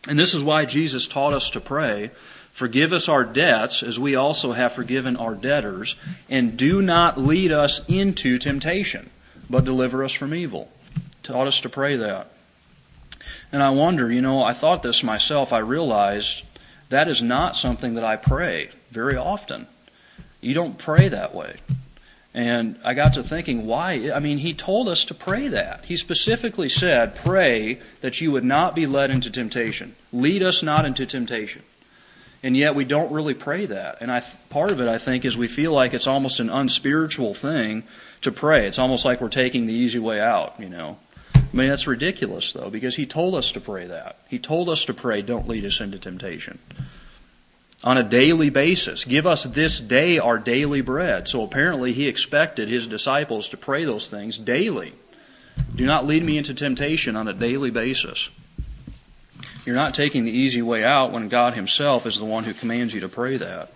And 0.07 0.17
this 0.17 0.33
is 0.33 0.43
why 0.43 0.65
Jesus 0.65 1.07
taught 1.07 1.33
us 1.33 1.49
to 1.51 1.61
pray, 1.61 2.11
Forgive 2.51 2.91
us 2.91 3.07
our 3.07 3.23
debts 3.23 3.83
as 3.83 3.99
we 3.99 4.15
also 4.15 4.51
have 4.51 4.73
forgiven 4.73 5.15
our 5.15 5.33
debtors, 5.33 5.95
and 6.27 6.57
do 6.57 6.81
not 6.81 7.17
lead 7.17 7.53
us 7.53 7.79
into 7.87 8.37
temptation, 8.37 9.09
but 9.49 9.63
deliver 9.63 10.03
us 10.03 10.11
from 10.11 10.33
evil. 10.33 10.69
Taught 11.23 11.47
us 11.47 11.61
to 11.61 11.69
pray 11.69 11.95
that. 11.95 12.31
And 13.53 13.63
I 13.63 13.69
wonder, 13.69 14.11
you 14.11 14.21
know, 14.21 14.43
I 14.43 14.51
thought 14.51 14.83
this 14.83 15.03
myself, 15.03 15.53
I 15.53 15.59
realized 15.59 16.43
that 16.89 17.07
is 17.07 17.21
not 17.21 17.55
something 17.55 17.93
that 17.93 18.03
I 18.03 18.17
pray 18.17 18.71
very 18.91 19.15
often. 19.15 19.67
You 20.41 20.53
don't 20.53 20.77
pray 20.77 21.07
that 21.07 21.33
way. 21.33 21.57
And 22.33 22.77
I 22.83 22.93
got 22.93 23.15
to 23.15 23.23
thinking, 23.23 23.65
why? 23.65 24.11
I 24.13 24.19
mean, 24.19 24.37
he 24.37 24.53
told 24.53 24.87
us 24.87 25.03
to 25.05 25.15
pray 25.15 25.47
that. 25.47 25.85
He 25.85 25.97
specifically 25.97 26.69
said, 26.69 27.15
pray 27.15 27.79
that 28.01 28.21
you 28.21 28.31
would 28.31 28.43
not 28.43 28.75
be 28.75 28.85
led 28.85 29.09
into 29.09 29.31
temptation. 29.31 29.95
Lead 30.13 30.43
us 30.43 30.61
not 30.61 30.85
into 30.85 31.05
temptation. 31.07 31.63
And 32.43 32.55
yet 32.55 32.75
we 32.75 32.85
don't 32.85 33.11
really 33.11 33.33
pray 33.33 33.65
that. 33.65 33.97
And 33.99 34.11
I, 34.11 34.23
part 34.49 34.71
of 34.71 34.79
it, 34.79 34.87
I 34.87 34.97
think, 34.97 35.25
is 35.25 35.37
we 35.37 35.47
feel 35.47 35.73
like 35.73 35.93
it's 35.93 36.07
almost 36.07 36.39
an 36.39 36.49
unspiritual 36.49 37.33
thing 37.33 37.83
to 38.21 38.31
pray. 38.31 38.67
It's 38.67 38.79
almost 38.79 39.05
like 39.05 39.19
we're 39.19 39.29
taking 39.29 39.65
the 39.65 39.73
easy 39.73 39.99
way 39.99 40.21
out, 40.21 40.55
you 40.59 40.69
know. 40.69 40.97
I 41.35 41.41
mean, 41.51 41.67
that's 41.67 41.87
ridiculous, 41.87 42.53
though, 42.53 42.69
because 42.69 42.95
he 42.95 43.05
told 43.05 43.33
us 43.33 43.51
to 43.53 43.59
pray 43.59 43.87
that. 43.87 44.19
He 44.29 44.37
told 44.37 44.69
us 44.69 44.85
to 44.85 44.93
pray, 44.93 45.21
don't 45.23 45.47
lead 45.47 45.65
us 45.65 45.81
into 45.81 45.97
temptation. 45.97 46.59
On 47.83 47.97
a 47.97 48.03
daily 48.03 48.49
basis. 48.49 49.05
Give 49.05 49.25
us 49.25 49.43
this 49.45 49.79
day 49.79 50.19
our 50.19 50.37
daily 50.37 50.81
bread. 50.81 51.27
So 51.27 51.43
apparently 51.43 51.93
he 51.93 52.07
expected 52.07 52.67
his 52.67 52.87
disciples 52.87 53.49
to 53.49 53.57
pray 53.57 53.85
those 53.85 54.09
things 54.09 54.37
daily. 54.37 54.93
Do 55.75 55.85
not 55.85 56.05
lead 56.05 56.23
me 56.23 56.37
into 56.37 56.53
temptation 56.53 57.15
on 57.15 57.27
a 57.27 57.33
daily 57.33 57.71
basis. 57.71 58.29
You're 59.65 59.75
not 59.75 59.93
taking 59.93 60.25
the 60.25 60.31
easy 60.31 60.61
way 60.61 60.83
out 60.83 61.11
when 61.11 61.29
God 61.29 61.53
Himself 61.53 62.05
is 62.05 62.17
the 62.17 62.25
one 62.25 62.43
who 62.43 62.53
commands 62.53 62.93
you 62.93 63.01
to 63.01 63.09
pray 63.09 63.37
that. 63.37 63.71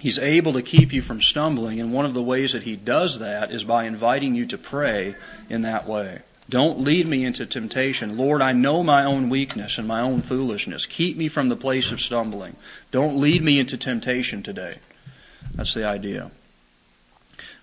He's 0.00 0.18
able 0.18 0.52
to 0.52 0.62
keep 0.62 0.92
you 0.92 1.02
from 1.02 1.20
stumbling, 1.20 1.80
and 1.80 1.92
one 1.92 2.04
of 2.04 2.14
the 2.14 2.22
ways 2.22 2.52
that 2.52 2.62
He 2.62 2.76
does 2.76 3.18
that 3.18 3.50
is 3.50 3.64
by 3.64 3.84
inviting 3.84 4.34
you 4.34 4.46
to 4.46 4.58
pray 4.58 5.14
in 5.50 5.62
that 5.62 5.86
way. 5.86 6.20
Don't 6.48 6.80
lead 6.80 7.08
me 7.08 7.24
into 7.24 7.44
temptation. 7.44 8.16
Lord, 8.16 8.40
I 8.40 8.52
know 8.52 8.82
my 8.82 9.04
own 9.04 9.28
weakness 9.28 9.78
and 9.78 9.88
my 9.88 10.00
own 10.00 10.22
foolishness. 10.22 10.86
Keep 10.86 11.16
me 11.16 11.28
from 11.28 11.48
the 11.48 11.56
place 11.56 11.90
of 11.90 12.00
stumbling. 12.00 12.56
Don't 12.92 13.18
lead 13.18 13.42
me 13.42 13.58
into 13.58 13.76
temptation 13.76 14.42
today. 14.42 14.78
That's 15.54 15.74
the 15.74 15.84
idea. 15.84 16.30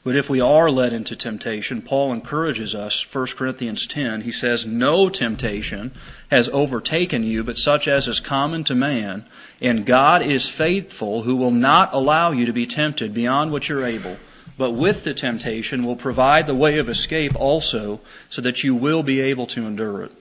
But 0.03 0.17
if 0.17 0.29
we 0.29 0.41
are 0.41 0.69
led 0.69 0.91
into 0.91 1.15
temptation, 1.15 1.81
Paul 1.81 2.11
encourages 2.11 2.75
us, 2.75 3.05
1 3.09 3.27
Corinthians 3.37 3.87
10, 3.87 4.21
he 4.21 4.33
says, 4.33 4.65
No 4.65 5.07
temptation 5.07 5.91
has 6.29 6.49
overtaken 6.49 7.23
you, 7.23 7.41
but 7.41 7.57
such 7.57 7.87
as 7.87 8.09
is 8.09 8.19
common 8.19 8.65
to 8.65 8.75
man. 8.75 9.23
And 9.61 9.85
God 9.85 10.21
is 10.21 10.49
faithful, 10.49 11.21
who 11.21 11.37
will 11.37 11.51
not 11.51 11.93
allow 11.93 12.31
you 12.31 12.45
to 12.45 12.51
be 12.51 12.65
tempted 12.65 13.13
beyond 13.13 13.53
what 13.53 13.69
you're 13.69 13.85
able, 13.85 14.17
but 14.57 14.71
with 14.71 15.03
the 15.03 15.13
temptation 15.13 15.83
will 15.83 15.95
provide 15.95 16.47
the 16.47 16.55
way 16.55 16.77
of 16.77 16.89
escape 16.89 17.35
also, 17.35 17.99
so 18.29 18.41
that 18.41 18.63
you 18.63 18.75
will 18.75 19.03
be 19.03 19.19
able 19.19 19.47
to 19.47 19.65
endure 19.65 20.03
it. 20.03 20.11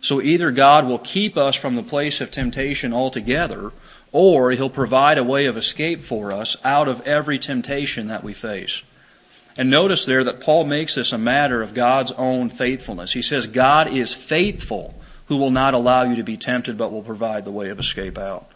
So 0.00 0.20
either 0.20 0.50
God 0.50 0.86
will 0.86 0.98
keep 0.98 1.36
us 1.36 1.54
from 1.54 1.76
the 1.76 1.82
place 1.82 2.20
of 2.20 2.30
temptation 2.30 2.92
altogether, 2.92 3.72
or 4.10 4.50
He'll 4.50 4.68
provide 4.68 5.16
a 5.16 5.24
way 5.24 5.46
of 5.46 5.56
escape 5.56 6.02
for 6.02 6.32
us 6.32 6.56
out 6.64 6.88
of 6.88 7.06
every 7.06 7.38
temptation 7.38 8.08
that 8.08 8.24
we 8.24 8.34
face. 8.34 8.82
And 9.56 9.70
notice 9.70 10.04
there 10.04 10.24
that 10.24 10.40
Paul 10.40 10.64
makes 10.64 10.94
this 10.94 11.12
a 11.12 11.18
matter 11.18 11.62
of 11.62 11.74
God's 11.74 12.12
own 12.12 12.48
faithfulness. 12.48 13.12
He 13.12 13.22
says, 13.22 13.46
God 13.46 13.92
is 13.92 14.14
faithful, 14.14 14.94
who 15.26 15.36
will 15.36 15.50
not 15.50 15.74
allow 15.74 16.02
you 16.02 16.16
to 16.16 16.22
be 16.22 16.36
tempted, 16.36 16.76
but 16.76 16.90
will 16.90 17.02
provide 17.02 17.44
the 17.44 17.52
way 17.52 17.68
of 17.68 17.78
escape 17.78 18.18
out. 18.18 18.50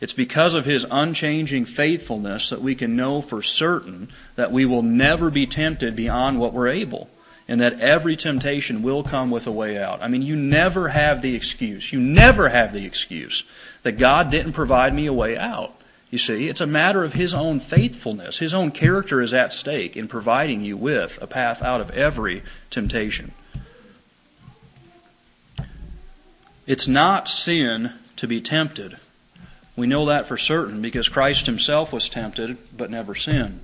It's 0.00 0.14
because 0.14 0.54
of 0.54 0.64
his 0.64 0.86
unchanging 0.90 1.66
faithfulness 1.66 2.48
that 2.48 2.62
we 2.62 2.74
can 2.74 2.96
know 2.96 3.20
for 3.20 3.42
certain 3.42 4.08
that 4.34 4.50
we 4.50 4.64
will 4.64 4.82
never 4.82 5.30
be 5.30 5.46
tempted 5.46 5.94
beyond 5.94 6.40
what 6.40 6.54
we're 6.54 6.68
able, 6.68 7.10
and 7.46 7.60
that 7.60 7.80
every 7.80 8.16
temptation 8.16 8.82
will 8.82 9.02
come 9.02 9.30
with 9.30 9.46
a 9.46 9.52
way 9.52 9.76
out. 9.76 10.02
I 10.02 10.08
mean, 10.08 10.22
you 10.22 10.36
never 10.36 10.88
have 10.88 11.20
the 11.20 11.34
excuse, 11.34 11.92
you 11.92 12.00
never 12.00 12.48
have 12.48 12.72
the 12.72 12.86
excuse 12.86 13.44
that 13.82 13.98
God 13.98 14.30
didn't 14.30 14.54
provide 14.54 14.94
me 14.94 15.06
a 15.06 15.12
way 15.12 15.36
out. 15.36 15.74
You 16.10 16.18
see, 16.18 16.48
it's 16.48 16.60
a 16.60 16.66
matter 16.66 17.04
of 17.04 17.12
His 17.12 17.34
own 17.34 17.60
faithfulness. 17.60 18.38
His 18.38 18.54
own 18.54 18.72
character 18.72 19.20
is 19.20 19.34
at 19.34 19.52
stake 19.52 19.96
in 19.96 20.08
providing 20.08 20.62
you 20.62 20.76
with 20.76 21.20
a 21.22 21.26
path 21.26 21.62
out 21.62 21.80
of 21.80 21.90
every 21.90 22.42
temptation. 22.70 23.32
It's 26.66 26.88
not 26.88 27.28
sin 27.28 27.92
to 28.16 28.26
be 28.26 28.40
tempted. 28.40 28.96
We 29.76 29.86
know 29.86 30.06
that 30.06 30.26
for 30.26 30.36
certain 30.36 30.82
because 30.82 31.08
Christ 31.08 31.46
Himself 31.46 31.92
was 31.92 32.08
tempted 32.08 32.58
but 32.76 32.90
never 32.90 33.14
sinned. 33.14 33.60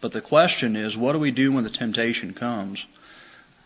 But 0.00 0.12
the 0.12 0.20
question 0.20 0.76
is, 0.76 0.96
what 0.96 1.12
do 1.12 1.18
we 1.18 1.30
do 1.30 1.52
when 1.52 1.64
the 1.64 1.70
temptation 1.70 2.34
comes? 2.34 2.86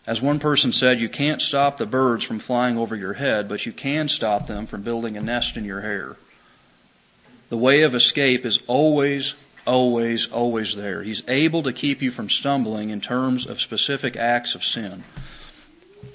As 0.07 0.21
one 0.21 0.39
person 0.39 0.71
said, 0.71 0.99
you 0.99 1.09
can't 1.09 1.41
stop 1.41 1.77
the 1.77 1.85
birds 1.85 2.23
from 2.23 2.39
flying 2.39 2.77
over 2.77 2.95
your 2.95 3.13
head, 3.13 3.47
but 3.47 3.65
you 3.65 3.71
can 3.71 4.07
stop 4.07 4.47
them 4.47 4.65
from 4.65 4.81
building 4.81 5.15
a 5.15 5.21
nest 5.21 5.57
in 5.57 5.65
your 5.65 5.81
hair. 5.81 6.15
The 7.49 7.57
way 7.57 7.81
of 7.81 7.93
escape 7.93 8.45
is 8.45 8.59
always, 8.65 9.35
always, 9.67 10.27
always 10.27 10.75
there. 10.75 11.03
He's 11.03 11.21
able 11.27 11.61
to 11.63 11.73
keep 11.73 12.01
you 12.01 12.09
from 12.09 12.29
stumbling 12.29 12.89
in 12.89 13.01
terms 13.01 13.45
of 13.45 13.61
specific 13.61 14.15
acts 14.15 14.55
of 14.55 14.63
sin. 14.63 15.03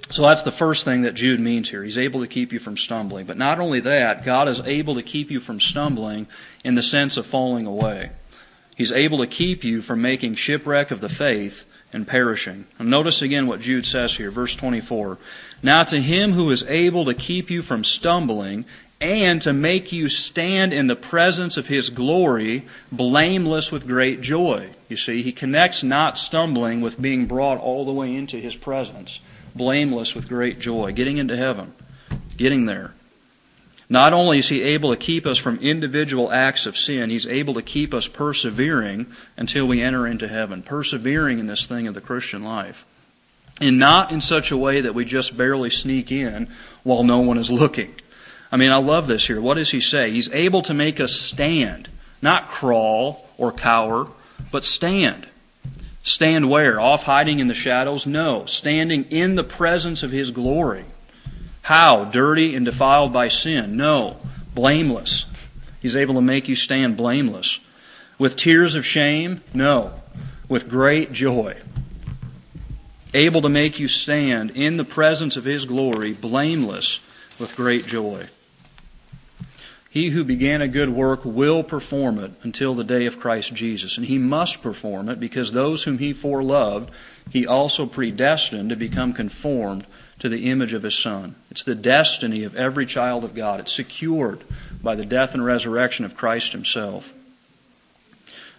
So 0.09 0.23
that's 0.23 0.43
the 0.43 0.53
first 0.53 0.85
thing 0.85 1.03
that 1.03 1.15
Jude 1.15 1.41
means 1.41 1.71
here. 1.71 1.83
He's 1.83 1.99
able 1.99 2.21
to 2.21 2.29
keep 2.29 2.53
you 2.53 2.59
from 2.59 2.77
stumbling. 2.77 3.27
But 3.27 3.37
not 3.37 3.59
only 3.59 3.81
that, 3.81 4.25
God 4.25 4.49
is 4.49 4.61
able 4.61 4.95
to 4.95 5.03
keep 5.03 5.31
you 5.31 5.41
from 5.41 5.61
stumbling 5.61 6.27
in 6.65 6.77
the 6.77 6.83
sense 6.83 7.17
of 7.17 7.27
falling 7.27 7.67
away. 7.67 8.11
He's 8.77 8.93
able 8.93 9.19
to 9.19 9.27
keep 9.27 9.65
you 9.65 9.83
from 9.83 10.03
making 10.03 10.35
shipwreck 10.35 10.91
of 10.91 11.01
the 11.01 11.09
faith 11.09 11.65
and 11.93 12.07
perishing. 12.07 12.67
And 12.79 12.91
notice 12.91 13.23
again 13.23 13.47
what 13.47 13.61
Jude 13.61 13.87
says 13.87 14.17
here, 14.17 14.31
verse 14.31 14.55
24. 14.55 15.19
Now 15.63 15.83
to 15.85 16.01
him 16.01 16.33
who 16.33 16.51
is 16.51 16.63
able 16.65 17.05
to 17.07 17.15
keep 17.15 17.51
you 17.51 17.63
from 17.63 17.85
stumbling 17.85 18.65
and 19.01 19.43
to 19.43 19.53
make 19.53 19.93
you 19.93 20.09
stand 20.09 20.73
in 20.73 20.87
the 20.87 20.97
presence 20.97 21.57
of 21.57 21.67
his 21.67 21.91
glory 21.91 22.65
blameless 22.91 23.71
with 23.71 23.87
great 23.87 24.21
joy. 24.21 24.71
You 24.89 24.97
see, 24.97 25.23
he 25.23 25.33
connects 25.33 25.83
not 25.83 26.17
stumbling 26.17 26.81
with 26.81 27.01
being 27.01 27.27
brought 27.27 27.59
all 27.59 27.85
the 27.85 27.93
way 27.93 28.15
into 28.15 28.39
his 28.39 28.57
presence, 28.57 29.21
blameless 29.57 30.15
with 30.15 30.29
great 30.29 30.59
joy, 30.61 30.93
getting 30.93 31.19
into 31.19 31.37
heaven, 31.37 31.73
getting 32.37 32.67
there. 32.67 32.93
Not 33.89 34.13
only 34.13 34.39
is 34.39 34.49
he 34.49 34.63
able 34.63 34.91
to 34.91 34.97
keep 34.97 35.27
us 35.27 35.39
from 35.39 35.59
individual 35.59 36.33
acts 36.33 36.67
of 36.67 36.77
sin, 36.77 37.09
he's 37.09 37.27
able 37.27 37.55
to 37.55 37.63
keep 37.63 37.95
us 37.95 38.09
persevering 38.09 39.07
until 39.37 39.67
we 39.67 39.81
enter 39.81 40.07
into 40.07 40.27
heaven, 40.27 40.63
persevering 40.63 41.39
in 41.39 41.47
this 41.47 41.67
thing 41.67 41.87
of 41.87 41.95
the 41.95 42.01
Christian 42.01 42.43
life. 42.43 42.85
And 43.61 43.79
not 43.79 44.11
in 44.11 44.21
such 44.21 44.51
a 44.51 44.57
way 44.57 44.81
that 44.81 44.95
we 44.95 45.05
just 45.05 45.37
barely 45.37 45.71
sneak 45.71 46.11
in 46.11 46.49
while 46.83 47.05
no 47.05 47.21
one 47.21 47.39
is 47.39 47.51
looking. 47.51 47.95
I 48.51 48.57
mean, 48.57 48.73
I 48.73 48.77
love 48.77 49.07
this 49.07 49.27
here. 49.27 49.41
What 49.41 49.55
does 49.55 49.71
he 49.71 49.81
say? 49.81 50.11
He's 50.11 50.33
able 50.33 50.63
to 50.63 50.75
make 50.75 51.01
us 51.01 51.15
stand, 51.15 51.89
not 52.21 52.49
crawl 52.49 53.29
or 53.39 53.53
cower, 53.53 54.09
but 54.51 54.65
stand. 54.65 55.29
Stand 56.07 56.49
where? 56.49 56.79
Off 56.79 57.03
hiding 57.03 57.41
in 57.41 57.49
the 57.49 57.53
shadows? 57.55 58.07
No. 58.07 58.47
Standing 58.47 59.07
in 59.11 59.35
the 59.35 59.43
presence 59.43 60.05
of 60.05 60.13
his 60.13 60.31
glory. 60.31 60.85
How? 61.63 62.05
Dirty 62.05 62.55
and 62.55 62.65
defiled 62.65 63.13
by 63.13 63.27
sin? 63.27 63.77
No. 63.77 64.17
Blameless. 64.55 65.27
He's 65.83 65.97
able 65.97 66.15
to 66.15 66.21
make 66.23 66.47
you 66.49 66.55
stand 66.55 66.97
blameless. 66.97 67.59
With 68.19 68.37
tears 68.37 68.77
of 68.77 68.87
shame? 68.87 69.43
No. 69.53 69.95
With 70.49 70.71
great 70.71 71.11
joy. 71.11 71.57
Able 73.13 73.43
to 73.43 73.49
make 73.49 73.81
you 73.81 73.89
stand 73.89 74.53
in 74.53 74.77
the 74.77 74.85
presence 74.85 75.37
of 75.37 75.45
his 75.45 75.65
glory, 75.65 76.13
blameless 76.13 77.01
with 77.41 77.57
great 77.57 77.85
joy. 77.85 78.29
He 79.97 80.11
who 80.11 80.25
began 80.25 80.61
a 80.61 80.69
good 80.69 80.91
work 80.91 81.25
will 81.25 81.63
perform 81.63 82.19
it 82.19 82.33
until 82.43 82.75
the 82.75 82.85
day 82.85 83.07
of 83.07 83.19
Christ 83.19 83.55
Jesus. 83.55 83.97
And 83.97 84.05
he 84.05 84.19
must 84.19 84.61
perform 84.61 85.09
it 85.09 85.19
because 85.19 85.53
those 85.53 85.85
whom 85.85 85.97
he 85.97 86.13
foreloved, 86.13 86.91
he 87.31 87.47
also 87.47 87.87
predestined 87.87 88.69
to 88.69 88.77
become 88.77 89.15
conformed 89.15 89.87
to 90.19 90.29
the 90.29 90.51
image 90.51 90.75
of 90.75 90.83
his 90.83 90.95
Son. 90.95 91.35
It's 91.51 91.65
the 91.65 91.75
destiny 91.75 92.45
of 92.45 92.55
every 92.55 92.85
child 92.85 93.25
of 93.25 93.35
God. 93.35 93.59
It's 93.59 93.73
secured 93.73 94.45
by 94.83 94.97
the 94.97 95.07
death 95.07 95.33
and 95.33 95.43
resurrection 95.43 96.05
of 96.05 96.15
Christ 96.15 96.53
himself. 96.53 97.15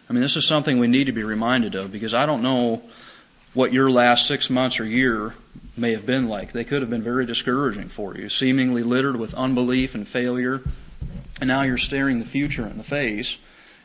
I 0.10 0.14
mean, 0.14 0.24
this 0.24 0.38
is 0.38 0.48
something 0.48 0.80
we 0.80 0.88
need 0.88 1.06
to 1.06 1.12
be 1.12 1.24
reminded 1.24 1.76
of 1.76 1.92
because 1.92 2.16
I 2.16 2.26
don't 2.26 2.42
know 2.42 2.82
what 3.54 3.72
your 3.72 3.92
last 3.92 4.26
six 4.26 4.50
months 4.50 4.80
or 4.80 4.86
year 4.86 5.36
may 5.78 5.92
have 5.92 6.08
been 6.08 6.28
like. 6.28 6.52
They 6.52 6.64
could 6.64 6.82
have 6.82 6.90
been 6.90 7.04
very 7.04 7.28
discouraging 7.28 7.90
for 7.90 8.18
you, 8.18 8.28
seemingly 8.28 8.82
littered 8.82 9.18
with 9.18 9.36
unbelief 9.36 9.94
and 9.94 10.08
failure 10.08 10.64
and 11.40 11.48
now 11.48 11.62
you're 11.62 11.78
staring 11.78 12.20
the 12.20 12.26
future 12.26 12.66
in 12.66 12.78
the 12.78 12.84
face 12.84 13.38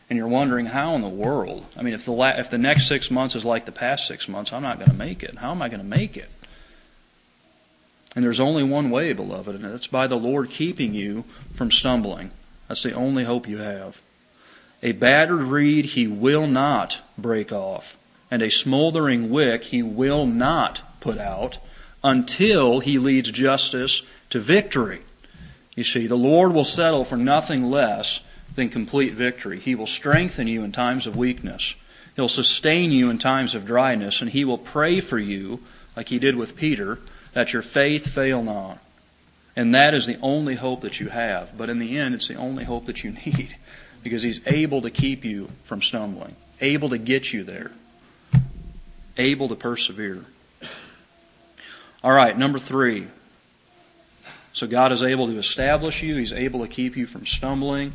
and 0.08 0.16
you're 0.16 0.28
wondering 0.28 0.66
how 0.66 0.94
in 0.94 1.00
the 1.00 1.08
world? 1.08 1.66
I 1.76 1.82
mean 1.82 1.94
if 1.94 2.04
the 2.04 2.12
la- 2.12 2.38
if 2.38 2.50
the 2.50 2.58
next 2.58 2.86
6 2.88 3.10
months 3.10 3.34
is 3.34 3.44
like 3.44 3.64
the 3.64 3.72
past 3.72 4.06
6 4.06 4.28
months 4.28 4.52
i'm 4.52 4.62
not 4.62 4.78
going 4.78 4.90
to 4.90 4.96
make 4.96 5.22
it. 5.22 5.38
How 5.38 5.50
am 5.50 5.62
i 5.62 5.68
going 5.68 5.80
to 5.80 5.86
make 5.86 6.16
it? 6.16 6.30
And 8.14 8.24
there's 8.24 8.40
only 8.40 8.62
one 8.62 8.90
way 8.90 9.12
beloved 9.12 9.54
and 9.54 9.64
that's 9.64 9.86
by 9.86 10.06
the 10.06 10.18
lord 10.18 10.50
keeping 10.50 10.94
you 10.94 11.24
from 11.54 11.70
stumbling. 11.70 12.30
That's 12.68 12.82
the 12.82 12.92
only 12.92 13.24
hope 13.24 13.48
you 13.48 13.58
have. 13.58 14.00
A 14.82 14.92
battered 14.92 15.42
reed 15.42 15.86
he 15.86 16.06
will 16.06 16.46
not 16.46 17.00
break 17.16 17.52
off 17.52 17.96
and 18.30 18.42
a 18.42 18.50
smoldering 18.50 19.30
wick 19.30 19.64
he 19.64 19.82
will 19.82 20.26
not 20.26 20.82
put 21.00 21.18
out 21.18 21.58
until 22.02 22.80
he 22.80 22.98
leads 22.98 23.30
justice 23.30 24.02
to 24.30 24.40
victory 24.40 25.02
you 25.74 25.84
see, 25.84 26.06
the 26.06 26.16
Lord 26.16 26.52
will 26.52 26.64
settle 26.64 27.04
for 27.04 27.16
nothing 27.16 27.70
less 27.70 28.20
than 28.54 28.68
complete 28.68 29.14
victory. 29.14 29.58
He 29.58 29.74
will 29.74 29.86
strengthen 29.86 30.46
you 30.46 30.62
in 30.62 30.72
times 30.72 31.06
of 31.06 31.16
weakness. 31.16 31.74
He'll 32.14 32.28
sustain 32.28 32.92
you 32.92 33.08
in 33.08 33.18
times 33.18 33.54
of 33.54 33.66
dryness, 33.66 34.20
and 34.20 34.30
He 34.30 34.44
will 34.44 34.58
pray 34.58 35.00
for 35.00 35.18
you, 35.18 35.60
like 35.96 36.08
He 36.08 36.18
did 36.18 36.36
with 36.36 36.56
Peter, 36.56 36.98
that 37.32 37.54
your 37.54 37.62
faith 37.62 38.06
fail 38.06 38.42
not. 38.42 38.78
And 39.56 39.74
that 39.74 39.94
is 39.94 40.06
the 40.06 40.18
only 40.20 40.54
hope 40.54 40.82
that 40.82 41.00
you 41.00 41.08
have. 41.08 41.56
But 41.56 41.70
in 41.70 41.78
the 41.78 41.98
end, 41.98 42.14
it's 42.14 42.28
the 42.28 42.36
only 42.36 42.64
hope 42.64 42.86
that 42.86 43.02
you 43.02 43.12
need, 43.26 43.56
because 44.02 44.22
He's 44.22 44.46
able 44.46 44.82
to 44.82 44.90
keep 44.90 45.24
you 45.24 45.50
from 45.64 45.80
stumbling, 45.80 46.36
able 46.60 46.90
to 46.90 46.98
get 46.98 47.32
you 47.32 47.44
there, 47.44 47.70
able 49.16 49.48
to 49.48 49.56
persevere. 49.56 50.24
All 52.04 52.12
right, 52.12 52.36
number 52.36 52.58
three. 52.58 53.06
So 54.52 54.66
God 54.66 54.92
is 54.92 55.02
able 55.02 55.26
to 55.26 55.38
establish 55.38 56.02
you, 56.02 56.16
He's 56.16 56.32
able 56.32 56.60
to 56.60 56.68
keep 56.68 56.96
you 56.96 57.06
from 57.06 57.26
stumbling. 57.26 57.92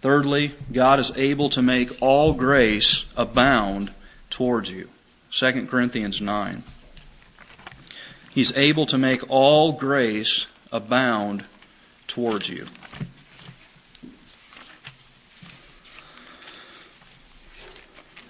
Thirdly, 0.00 0.54
God 0.72 0.98
is 0.98 1.12
able 1.14 1.50
to 1.50 1.60
make 1.60 2.00
all 2.00 2.32
grace 2.32 3.04
abound 3.16 3.92
towards 4.30 4.70
you. 4.70 4.88
2 5.30 5.66
Corinthians 5.66 6.20
9. 6.20 6.62
He's 8.30 8.56
able 8.56 8.86
to 8.86 8.96
make 8.96 9.28
all 9.28 9.72
grace 9.72 10.46
abound 10.72 11.44
towards 12.06 12.48
you. 12.48 12.66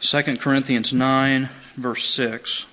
Second 0.00 0.40
Corinthians 0.40 0.92
9, 0.92 1.50
verse 1.76 2.04
6. 2.06 2.66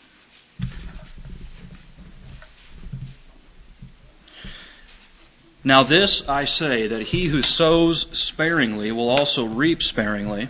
Now, 5.68 5.84
this 5.84 6.24
I 6.30 6.46
say 6.46 6.88
that 6.88 7.02
he 7.02 7.26
who 7.26 7.42
sows 7.42 8.08
sparingly 8.18 8.90
will 8.94 9.10
also 9.10 9.44
reap 9.44 9.84
sparingly, 9.84 10.48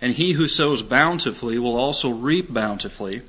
and 0.00 0.14
he 0.14 0.32
who 0.32 0.48
sows 0.48 0.80
bountifully 0.80 1.58
will 1.58 1.76
also 1.76 2.08
reap 2.08 2.50
bountifully. 2.50 3.20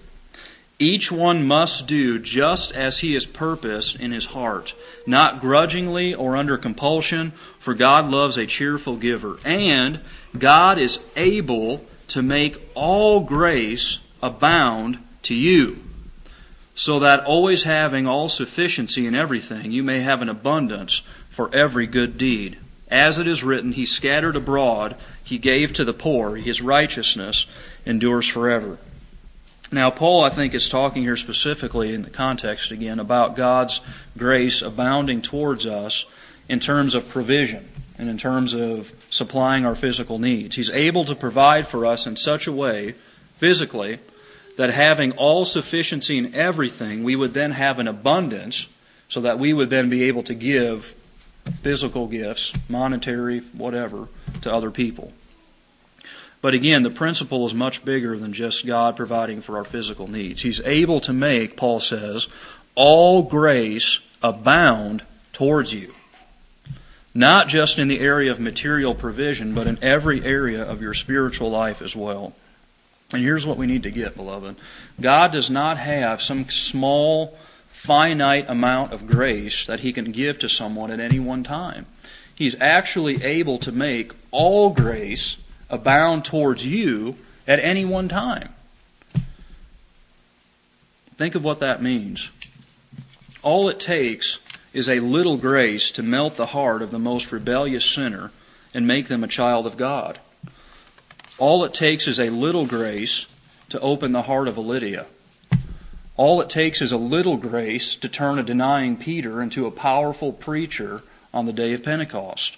Each 0.80 1.12
one 1.12 1.46
must 1.46 1.88
do 1.88 2.20
just 2.20 2.72
as 2.72 3.00
he 3.00 3.16
has 3.16 3.26
purposed 3.26 3.98
in 4.00 4.14
his 4.14 4.28
heart, 4.28 4.76
not 5.06 5.42
grudgingly 5.42 6.16
or 6.16 6.38
under 6.38 6.58
compulsion, 6.58 7.32
for 7.60 7.74
God 7.74 8.10
loves 8.10 8.38
a 8.38 8.48
cheerful 8.48 8.96
giver. 8.96 9.40
And 9.44 10.00
God 10.38 10.78
is 10.78 11.02
able 11.18 11.86
to 12.08 12.22
make 12.22 12.62
all 12.76 13.20
grace 13.20 14.00
abound 14.22 15.00
to 15.24 15.36
you 15.36 15.84
so 16.76 17.00
that 17.00 17.24
always 17.26 17.64
having 17.64 18.08
all 18.08 18.30
sufficiency 18.30 19.06
in 19.06 19.16
everything, 19.16 19.72
you 19.72 19.84
may 19.84 20.00
have 20.00 20.22
an 20.22 20.30
abundance 20.30 21.04
for 21.30 21.54
every 21.54 21.86
good 21.86 22.18
deed. 22.18 22.58
As 22.90 23.18
it 23.18 23.28
is 23.28 23.44
written, 23.44 23.74
He 23.74 23.86
scattered 23.86 24.36
abroad, 24.36 24.96
He 25.24 25.38
gave 25.38 25.74
to 25.74 25.86
the 25.86 25.94
poor, 25.94 26.36
His 26.36 26.62
righteousness 26.62 27.46
endures 27.86 28.28
forever. 28.28 28.78
Now, 29.72 29.90
Paul, 29.90 30.24
I 30.24 30.30
think, 30.30 30.54
is 30.54 30.70
talking 30.70 31.02
here 31.02 31.18
specifically 31.18 31.94
in 31.94 32.04
the 32.04 32.12
context 32.12 32.70
again 32.70 33.00
about 33.00 33.36
God's 33.36 33.82
grace 34.16 34.62
abounding 34.62 35.24
towards 35.24 35.66
us 35.66 36.06
in 36.48 36.60
terms 36.60 36.94
of 36.94 37.10
provision 37.10 37.68
and 37.98 38.08
in 38.08 38.18
terms 38.18 38.54
of 38.54 38.92
supplying 39.10 39.66
our 39.66 39.76
physical 39.76 40.20
needs. 40.20 40.56
He's 40.56 40.70
able 40.70 41.06
to 41.06 41.16
provide 41.16 41.68
for 41.68 41.86
us 41.86 42.06
in 42.06 42.18
such 42.18 42.46
a 42.46 42.52
way, 42.52 42.94
physically, 43.38 43.98
that 44.58 44.70
having 44.70 45.12
all 45.14 45.46
sufficiency 45.46 46.18
in 46.18 46.36
everything, 46.36 47.04
we 47.04 47.16
would 47.16 47.34
then 47.34 47.52
have 47.52 47.80
an 47.80 47.88
abundance 47.88 48.68
so 49.10 49.22
that 49.22 49.40
we 49.40 49.54
would 49.54 49.70
then 49.70 49.90
be 49.90 50.04
able 50.04 50.24
to 50.24 50.34
give 50.34 50.96
physical 51.62 52.08
gifts, 52.08 52.54
monetary, 52.70 53.40
whatever, 53.40 54.08
to 54.42 54.54
other 54.54 54.72
people. 54.72 55.12
But 56.42 56.54
again, 56.54 56.84
the 56.84 56.90
principle 56.90 57.46
is 57.46 57.54
much 57.54 57.86
bigger 57.86 58.18
than 58.18 58.34
just 58.34 58.66
God 58.66 58.98
providing 58.98 59.42
for 59.42 59.58
our 59.58 59.64
physical 59.64 60.08
needs. 60.08 60.42
He's 60.42 60.60
able 60.62 61.00
to 61.02 61.14
make, 61.14 61.56
Paul 61.56 61.80
says, 61.80 62.28
all 62.76 63.24
grace 63.24 64.00
abound 64.22 65.04
towards 65.32 65.74
you. 65.74 65.94
Not 67.14 67.48
just 67.48 67.80
in 67.80 67.88
the 67.88 68.00
area 68.00 68.32
of 68.32 68.40
material 68.40 68.96
provision, 68.96 69.54
but 69.54 69.68
in 69.68 69.78
every 69.82 70.26
area 70.26 70.64
of 70.64 70.82
your 70.82 70.94
spiritual 70.94 71.52
life 71.52 71.82
as 71.82 71.96
well. 71.96 72.34
And 73.14 73.22
here's 73.22 73.46
what 73.46 73.58
we 73.58 73.68
need 73.68 73.84
to 73.84 73.92
get, 73.92 74.16
beloved 74.16 74.56
God 75.00 75.32
does 75.32 75.50
not 75.50 75.78
have 75.78 76.22
some 76.22 76.50
small, 76.50 77.38
finite 77.70 78.50
amount 78.50 78.92
of 78.92 79.08
grace 79.08 79.66
that 79.66 79.82
He 79.82 79.94
can 79.94 80.12
give 80.12 80.40
to 80.40 80.50
someone 80.50 80.92
at 80.92 81.00
any 81.00 81.20
one 81.20 81.44
time. 81.44 81.86
He's 82.34 82.60
actually 82.60 83.24
able 83.24 83.60
to 83.60 83.72
make 83.72 84.14
all 84.32 84.72
grace 84.72 85.38
abound 85.70 86.26
towards 86.26 86.66
you 86.66 87.16
at 87.48 87.60
any 87.60 87.86
one 87.86 88.10
time. 88.10 88.50
Think 91.16 91.36
of 91.36 91.44
what 91.44 91.60
that 91.60 91.82
means. 91.82 92.32
All 93.44 93.70
it 93.70 93.80
takes 93.80 94.40
is 94.74 94.90
a 94.90 95.00
little 95.00 95.38
grace 95.38 95.92
to 95.92 96.02
melt 96.02 96.36
the 96.36 96.48
heart 96.48 96.82
of 96.82 96.90
the 96.90 96.98
most 96.98 97.32
rebellious 97.32 97.86
sinner 97.86 98.32
and 98.74 98.88
make 98.88 99.08
them 99.08 99.24
a 99.24 99.28
child 99.28 99.68
of 99.68 99.78
God. 99.78 100.20
All 101.44 101.66
it 101.66 101.74
takes 101.74 102.08
is 102.08 102.22
a 102.22 102.30
little 102.30 102.66
grace 102.66 103.26
to 103.68 103.78
open 103.82 104.14
the 104.14 104.22
heart 104.22 104.48
of 104.48 104.56
a 104.56 104.62
Lydia. 104.62 105.08
All 106.16 106.40
it 106.40 106.50
takes 106.50 106.82
is 106.82 106.94
a 106.94 106.98
little 106.98 107.36
grace 107.36 107.98
to 107.98 108.08
turn 108.08 108.40
a 108.40 108.44
denying 108.44 108.96
Peter 108.96 109.42
into 109.42 109.66
a 109.66 109.72
powerful 109.72 110.32
preacher 110.32 111.02
on 111.34 111.46
the 111.46 111.52
day 111.52 111.74
of 111.74 111.84
Pentecost. 111.84 112.56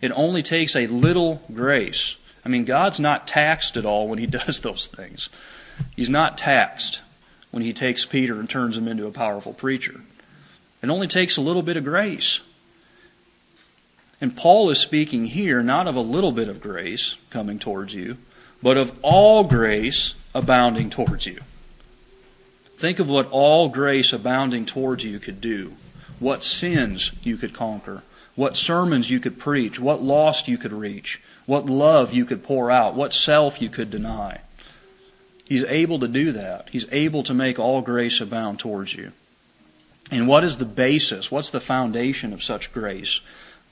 It 0.00 0.10
only 0.10 0.42
takes 0.42 0.74
a 0.74 0.88
little 0.88 1.40
grace. 1.54 2.16
I 2.44 2.48
mean, 2.48 2.64
God's 2.64 2.98
not 2.98 3.28
taxed 3.28 3.76
at 3.76 3.86
all 3.86 4.08
when 4.08 4.18
He 4.18 4.26
does 4.44 4.58
those 4.58 4.88
things. 4.88 5.28
He's 5.94 6.10
not 6.10 6.36
taxed 6.36 7.02
when 7.52 7.62
He 7.62 7.72
takes 7.72 8.04
Peter 8.04 8.40
and 8.40 8.50
turns 8.50 8.76
him 8.76 8.88
into 8.88 9.06
a 9.06 9.12
powerful 9.12 9.52
preacher. 9.52 10.00
It 10.82 10.90
only 10.90 11.06
takes 11.06 11.36
a 11.36 11.42
little 11.42 11.62
bit 11.62 11.76
of 11.76 11.84
grace. 11.84 12.40
And 14.20 14.36
Paul 14.36 14.70
is 14.70 14.78
speaking 14.78 15.26
here 15.26 15.62
not 15.62 15.86
of 15.86 15.96
a 15.96 16.00
little 16.00 16.32
bit 16.32 16.48
of 16.48 16.60
grace 16.60 17.16
coming 17.30 17.58
towards 17.58 17.94
you, 17.94 18.16
but 18.62 18.76
of 18.76 18.96
all 19.02 19.44
grace 19.44 20.14
abounding 20.34 20.90
towards 20.90 21.26
you. 21.26 21.40
Think 22.76 22.98
of 22.98 23.08
what 23.08 23.30
all 23.30 23.68
grace 23.68 24.12
abounding 24.12 24.66
towards 24.66 25.04
you 25.04 25.18
could 25.18 25.40
do, 25.40 25.74
what 26.18 26.42
sins 26.42 27.12
you 27.22 27.36
could 27.36 27.52
conquer, 27.52 28.02
what 28.34 28.56
sermons 28.56 29.10
you 29.10 29.18
could 29.18 29.38
preach, 29.38 29.80
what 29.80 30.02
lost 30.02 30.46
you 30.46 30.58
could 30.58 30.72
reach, 30.72 31.22
what 31.46 31.66
love 31.66 32.12
you 32.12 32.24
could 32.24 32.42
pour 32.42 32.70
out, 32.70 32.94
what 32.94 33.12
self 33.12 33.62
you 33.62 33.68
could 33.68 33.90
deny. 33.90 34.40
He's 35.46 35.64
able 35.64 35.98
to 36.00 36.08
do 36.08 36.32
that. 36.32 36.68
He's 36.70 36.86
able 36.92 37.22
to 37.22 37.32
make 37.32 37.58
all 37.58 37.80
grace 37.80 38.20
abound 38.20 38.58
towards 38.58 38.94
you. 38.94 39.12
And 40.10 40.28
what 40.28 40.44
is 40.44 40.58
the 40.58 40.64
basis? 40.64 41.30
What's 41.30 41.50
the 41.50 41.60
foundation 41.60 42.32
of 42.32 42.42
such 42.42 42.72
grace? 42.72 43.20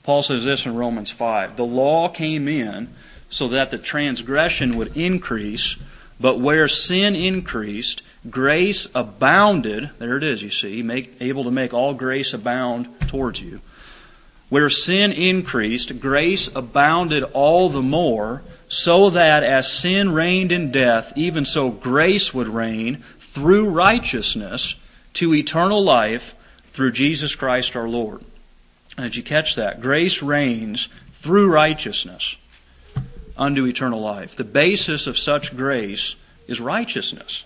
Paul 0.05 0.21
says 0.21 0.45
this 0.45 0.67
in 0.67 0.75
Romans 0.75 1.09
5 1.09 1.55
The 1.55 1.65
law 1.65 2.09
came 2.09 2.47
in 2.47 2.89
so 3.27 3.47
that 3.47 3.71
the 3.71 3.79
transgression 3.79 4.77
would 4.77 4.95
increase, 4.95 5.77
but 6.19 6.39
where 6.39 6.67
sin 6.67 7.15
increased, 7.15 8.03
grace 8.29 8.87
abounded. 8.93 9.89
There 9.97 10.15
it 10.15 10.23
is, 10.23 10.43
you 10.43 10.51
see, 10.51 10.83
make, 10.83 11.15
able 11.19 11.43
to 11.43 11.51
make 11.51 11.73
all 11.73 11.95
grace 11.95 12.35
abound 12.35 12.87
towards 13.07 13.41
you. 13.41 13.61
Where 14.49 14.69
sin 14.69 15.11
increased, 15.11 15.99
grace 15.99 16.51
abounded 16.55 17.23
all 17.33 17.69
the 17.69 17.81
more, 17.81 18.43
so 18.67 19.09
that 19.09 19.41
as 19.41 19.73
sin 19.73 20.13
reigned 20.13 20.51
in 20.51 20.71
death, 20.71 21.13
even 21.15 21.45
so 21.45 21.71
grace 21.71 22.31
would 22.31 22.47
reign 22.47 23.03
through 23.17 23.71
righteousness 23.71 24.75
to 25.13 25.33
eternal 25.33 25.83
life 25.83 26.35
through 26.71 26.91
Jesus 26.91 27.33
Christ 27.33 27.75
our 27.75 27.89
Lord. 27.89 28.23
Did 28.97 29.15
you 29.15 29.23
catch 29.23 29.55
that? 29.55 29.81
Grace 29.81 30.21
reigns 30.21 30.89
through 31.11 31.51
righteousness 31.51 32.37
unto 33.37 33.65
eternal 33.65 33.99
life. 33.99 34.35
The 34.35 34.43
basis 34.43 35.07
of 35.07 35.17
such 35.17 35.55
grace 35.55 36.15
is 36.47 36.61
righteousness. 36.61 37.43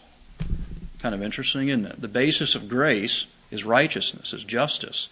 Kind 1.00 1.16
of 1.16 1.24
interesting, 1.24 1.70
isn't 1.70 1.86
it? 1.86 2.02
The 2.02 2.08
basis 2.08 2.56
of 2.56 2.70
grace 2.70 3.26
is 3.52 3.64
righteousness, 3.64 4.34
is 4.34 4.44
justice. 4.44 5.08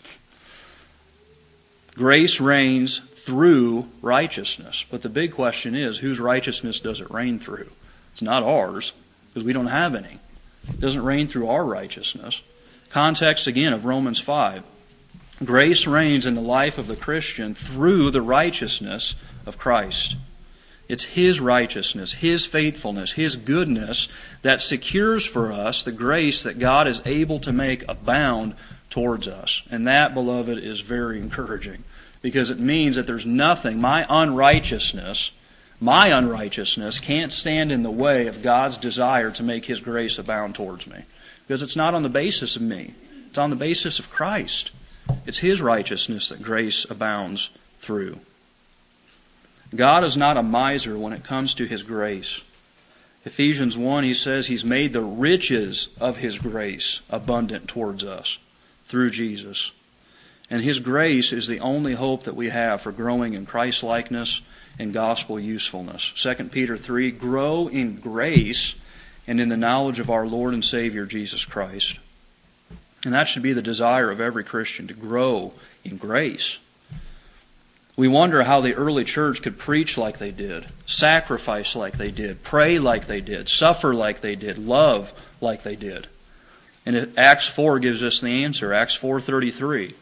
Grace 1.95 2.39
reigns 2.39 2.99
through 2.99 3.87
righteousness. 4.01 4.85
But 4.91 5.01
the 5.01 5.09
big 5.09 5.33
question 5.33 5.75
is 5.75 5.97
whose 5.97 6.19
righteousness 6.19 6.79
does 6.79 7.01
it 7.01 7.09
reign 7.09 7.39
through? 7.39 7.71
It's 8.11 8.21
not 8.21 8.43
ours, 8.43 8.93
because 9.29 9.43
we 9.43 9.53
don't 9.53 9.67
have 9.67 9.95
any. 9.95 10.19
It 10.69 10.79
doesn't 10.79 11.03
reign 11.03 11.27
through 11.27 11.47
our 11.47 11.65
righteousness. 11.65 12.41
Context 12.89 13.47
again 13.47 13.73
of 13.73 13.85
Romans 13.85 14.19
5. 14.19 14.63
Grace 15.43 15.85
reigns 15.85 16.25
in 16.25 16.33
the 16.33 16.41
life 16.41 16.77
of 16.77 16.87
the 16.87 16.95
Christian 16.95 17.53
through 17.53 18.09
the 18.11 18.21
righteousness 18.21 19.15
of 19.45 19.57
Christ. 19.57 20.15
It's 20.87 21.03
His 21.03 21.39
righteousness, 21.39 22.13
His 22.13 22.45
faithfulness, 22.45 23.13
His 23.13 23.35
goodness 23.35 24.07
that 24.41 24.61
secures 24.61 25.25
for 25.25 25.51
us 25.51 25.83
the 25.83 25.91
grace 25.91 26.43
that 26.43 26.59
God 26.59 26.87
is 26.87 27.01
able 27.05 27.39
to 27.39 27.51
make 27.51 27.87
abound 27.87 28.55
towards 28.89 29.27
us. 29.27 29.63
And 29.69 29.85
that, 29.85 30.13
beloved, 30.13 30.57
is 30.57 30.79
very 30.79 31.19
encouraging 31.19 31.83
because 32.21 32.49
it 32.49 32.59
means 32.59 32.95
that 32.95 33.05
there's 33.05 33.25
nothing, 33.25 33.79
my 33.79 34.05
unrighteousness, 34.09 35.31
my 35.79 36.07
unrighteousness 36.07 36.99
can't 36.99 37.31
stand 37.31 37.71
in 37.71 37.83
the 37.83 37.91
way 37.91 38.25
of 38.25 38.41
God's 38.41 38.77
desire 38.77 39.29
to 39.31 39.43
make 39.43 39.65
His 39.65 39.81
grace 39.81 40.17
abound 40.17 40.55
towards 40.55 40.87
me 40.87 41.03
because 41.45 41.61
it's 41.61 41.75
not 41.75 41.93
on 41.93 42.01
the 42.01 42.09
basis 42.09 42.55
of 42.55 42.61
me, 42.61 42.95
it's 43.27 43.37
on 43.37 43.51
the 43.51 43.55
basis 43.55 43.99
of 43.99 44.09
Christ. 44.09 44.71
It's 45.25 45.39
His 45.39 45.61
righteousness 45.61 46.29
that 46.29 46.41
grace 46.41 46.85
abounds 46.89 47.49
through. 47.79 48.19
God 49.75 50.03
is 50.03 50.15
not 50.15 50.37
a 50.37 50.43
miser 50.43 50.97
when 50.97 51.13
it 51.13 51.23
comes 51.23 51.53
to 51.55 51.65
His 51.65 51.83
grace. 51.83 52.41
Ephesians 53.27 53.77
1, 53.77 54.05
he 54.05 54.13
says 54.13 54.47
he's 54.47 54.63
made 54.63 54.93
the 54.93 55.01
riches 55.01 55.89
of 55.99 56.15
his 56.15 56.39
grace 56.39 57.01
abundant 57.09 57.67
towards 57.67 58.05
us 58.05 58.39
through 58.85 59.09
Jesus. 59.09 59.73
And 60.49 60.61
his 60.61 60.79
grace 60.79 61.33
is 61.33 61.45
the 61.45 61.59
only 61.59 61.95
hope 61.95 62.23
that 62.23 62.37
we 62.37 62.47
have 62.47 62.79
for 62.79 62.93
growing 62.93 63.33
in 63.33 63.45
Christ 63.45 63.83
likeness 63.83 64.39
and 64.79 64.93
gospel 64.93 65.37
usefulness. 65.37 66.13
2 66.15 66.35
Peter 66.45 66.77
3 66.77 67.11
Grow 67.11 67.67
in 67.67 67.95
grace 67.95 68.75
and 69.27 69.41
in 69.41 69.49
the 69.49 69.57
knowledge 69.57 69.99
of 69.99 70.09
our 70.09 70.25
Lord 70.25 70.53
and 70.53 70.63
Savior 70.63 71.05
Jesus 71.05 71.43
Christ. 71.43 71.99
And 73.07 73.13
that 73.13 73.29
should 73.29 73.41
be 73.41 73.53
the 73.53 73.61
desire 73.61 74.11
of 74.11 74.19
every 74.19 74.43
Christian 74.43 74.85
to 74.87 74.93
grow 74.93 75.53
in 75.85 75.95
grace. 75.95 76.57
We 77.95 78.09
wonder 78.09 78.43
how 78.43 78.59
the 78.59 78.73
early 78.73 79.05
church 79.05 79.41
could 79.41 79.57
preach 79.57 79.97
like 79.97 80.17
they 80.17 80.31
did, 80.31 80.65
sacrifice 80.85 81.73
like 81.73 81.97
they 81.97 82.11
did, 82.11 82.43
pray 82.43 82.79
like 82.79 83.07
they 83.07 83.21
did, 83.21 83.47
suffer 83.47 83.93
like 83.95 84.19
they 84.19 84.35
did, 84.35 84.57
love 84.57 85.13
like 85.39 85.63
they 85.63 85.77
did. 85.77 86.07
And 86.85 87.13
Acts 87.17 87.47
4 87.47 87.79
gives 87.79 88.03
us 88.03 88.19
the 88.19 88.43
answer. 88.43 88.73
Acts 88.73 88.97
4:33. 88.97 89.93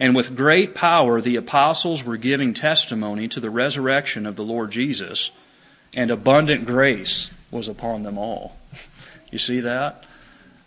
And 0.00 0.16
with 0.16 0.34
great 0.34 0.74
power 0.74 1.20
the 1.20 1.36
apostles 1.36 2.04
were 2.04 2.16
giving 2.16 2.54
testimony 2.54 3.28
to 3.28 3.38
the 3.38 3.50
resurrection 3.50 4.24
of 4.24 4.36
the 4.36 4.42
Lord 4.42 4.70
Jesus, 4.70 5.30
and 5.92 6.10
abundant 6.10 6.64
grace 6.64 7.28
was 7.50 7.68
upon 7.68 8.02
them 8.02 8.16
all. 8.16 8.56
You 9.30 9.38
see 9.40 9.60
that? 9.60 10.05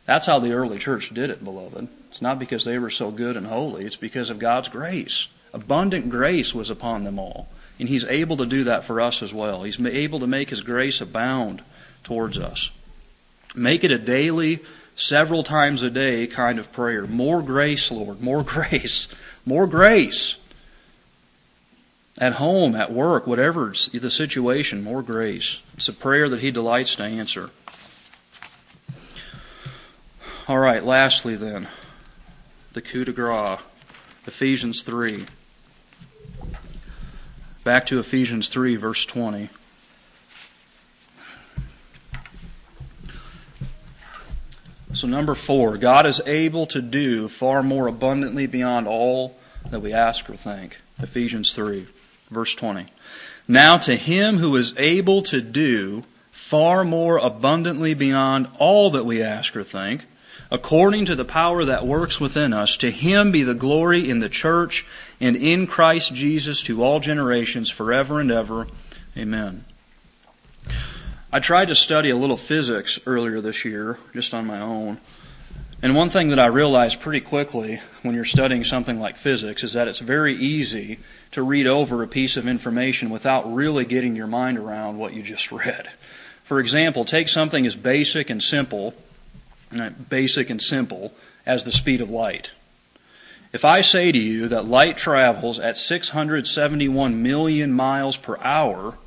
That's 0.09 0.25
how 0.25 0.39
the 0.39 0.53
early 0.53 0.79
church 0.79 1.13
did 1.13 1.29
it, 1.29 1.43
beloved. 1.43 1.87
It's 2.09 2.19
not 2.19 2.39
because 2.39 2.65
they 2.65 2.79
were 2.79 2.89
so 2.89 3.11
good 3.11 3.37
and 3.37 3.45
holy, 3.45 3.85
it's 3.85 3.95
because 3.95 4.31
of 4.31 4.39
God's 4.39 4.67
grace. 4.67 5.27
Abundant 5.53 6.09
grace 6.09 6.51
was 6.51 6.71
upon 6.71 7.03
them 7.03 7.19
all. 7.19 7.47
And 7.77 7.87
He's 7.87 8.05
able 8.05 8.35
to 8.37 8.47
do 8.47 8.63
that 8.63 8.83
for 8.83 9.01
us 9.01 9.21
as 9.21 9.35
well. 9.35 9.61
He's 9.61 9.79
able 9.79 10.19
to 10.21 10.25
make 10.25 10.49
His 10.49 10.61
grace 10.61 10.99
abound 10.99 11.61
towards 12.03 12.39
us. 12.39 12.71
Make 13.53 13.83
it 13.83 13.91
a 13.91 13.99
daily, 13.99 14.61
several 14.95 15.43
times 15.43 15.83
a 15.83 15.91
day 15.91 16.25
kind 16.25 16.57
of 16.57 16.73
prayer. 16.73 17.05
More 17.05 17.43
grace, 17.43 17.91
Lord, 17.91 18.19
more 18.19 18.41
grace, 18.55 19.09
more 19.45 19.67
grace. 19.67 20.37
At 22.19 22.33
home, 22.33 22.75
at 22.75 22.91
work, 22.91 23.27
whatever 23.27 23.75
the 23.93 24.09
situation, 24.09 24.83
more 24.83 25.03
grace. 25.03 25.59
It's 25.75 25.87
a 25.87 25.93
prayer 25.93 26.29
that 26.29 26.39
He 26.39 26.49
delights 26.49 26.95
to 26.95 27.03
answer. 27.03 27.51
All 30.49 30.57
right, 30.57 30.83
lastly, 30.83 31.35
then, 31.35 31.67
the 32.73 32.81
coup 32.81 33.05
de 33.05 33.11
grace, 33.11 33.59
Ephesians 34.25 34.81
3. 34.81 35.27
Back 37.63 37.85
to 37.85 37.99
Ephesians 37.99 38.49
3, 38.49 38.75
verse 38.75 39.05
20. 39.05 39.49
So, 44.93 45.07
number 45.07 45.35
four, 45.35 45.77
God 45.77 46.07
is 46.07 46.19
able 46.25 46.65
to 46.65 46.81
do 46.81 47.27
far 47.27 47.61
more 47.61 47.85
abundantly 47.85 48.47
beyond 48.47 48.87
all 48.87 49.37
that 49.69 49.81
we 49.81 49.93
ask 49.93 50.27
or 50.31 50.35
think. 50.35 50.79
Ephesians 50.97 51.53
3, 51.53 51.85
verse 52.31 52.55
20. 52.55 52.87
Now, 53.47 53.77
to 53.77 53.95
him 53.95 54.39
who 54.39 54.55
is 54.55 54.73
able 54.77 55.21
to 55.21 55.41
do 55.41 56.05
far 56.31 56.83
more 56.83 57.19
abundantly 57.19 57.93
beyond 57.93 58.47
all 58.57 58.89
that 58.89 59.05
we 59.05 59.21
ask 59.21 59.55
or 59.55 59.63
think, 59.63 60.05
according 60.51 61.05
to 61.05 61.15
the 61.15 61.25
power 61.25 61.63
that 61.65 61.85
works 61.85 62.19
within 62.19 62.53
us. 62.53 62.77
To 62.77 62.91
him 62.91 63.31
be 63.31 63.43
the 63.43 63.53
glory 63.53 64.09
in 64.09 64.19
the 64.19 64.29
church 64.29 64.85
and 65.19 65.35
in 65.35 65.67
Christ 65.67 66.13
Jesus 66.13 66.63
to 66.63 66.83
all 66.83 66.99
generations, 66.99 67.69
forever 67.69 68.19
and 68.19 68.31
ever. 68.31 68.67
Amen. 69.15 69.65
I 71.31 71.39
tried 71.39 71.67
to 71.67 71.75
study 71.75 72.09
a 72.09 72.15
little 72.15 72.37
physics 72.37 72.99
earlier 73.05 73.39
this 73.41 73.63
year, 73.63 73.99
just 74.13 74.33
on 74.33 74.47
my 74.47 74.59
own. 74.59 74.97
And 75.81 75.95
one 75.95 76.09
thing 76.09 76.29
that 76.29 76.39
I 76.39 76.47
realized 76.47 76.99
pretty 76.99 77.21
quickly 77.21 77.79
when 78.01 78.15
you're 78.15 78.25
studying 78.25 78.63
something 78.63 78.99
like 78.99 79.15
physics 79.15 79.63
is 79.63 79.73
that 79.73 79.87
it's 79.87 79.99
very 79.99 80.35
easy 80.35 80.99
to 81.31 81.43
read 81.43 81.67
over 81.67 82.03
a 82.03 82.07
piece 82.07 82.35
of 82.35 82.47
information 82.47 83.09
without 83.09 83.53
really 83.53 83.85
getting 83.85 84.15
your 84.15 84.27
mind 84.27 84.57
around 84.57 84.97
what 84.97 85.13
you 85.13 85.21
just 85.21 85.51
read. 85.51 85.89
For 86.43 86.59
example, 86.59 87.05
take 87.05 87.29
something 87.29 87.65
as 87.67 87.75
basic 87.75 88.29
and 88.29 88.41
simple 88.41 88.95
basic 90.09 90.49
and 90.49 90.61
simple, 90.61 91.13
as 91.45 91.63
the 91.63 91.71
speed 91.71 92.01
of 92.01 92.09
light. 92.09 92.51
If 93.51 93.65
I 93.65 93.81
say 93.81 94.11
to 94.11 94.17
you 94.17 94.47
that 94.47 94.65
light 94.65 94.97
travels 94.97 95.59
at 95.59 95.77
671 95.77 97.23
million 97.23 97.73
miles 97.73 98.17
per 98.17 98.37
hour, 98.37 98.97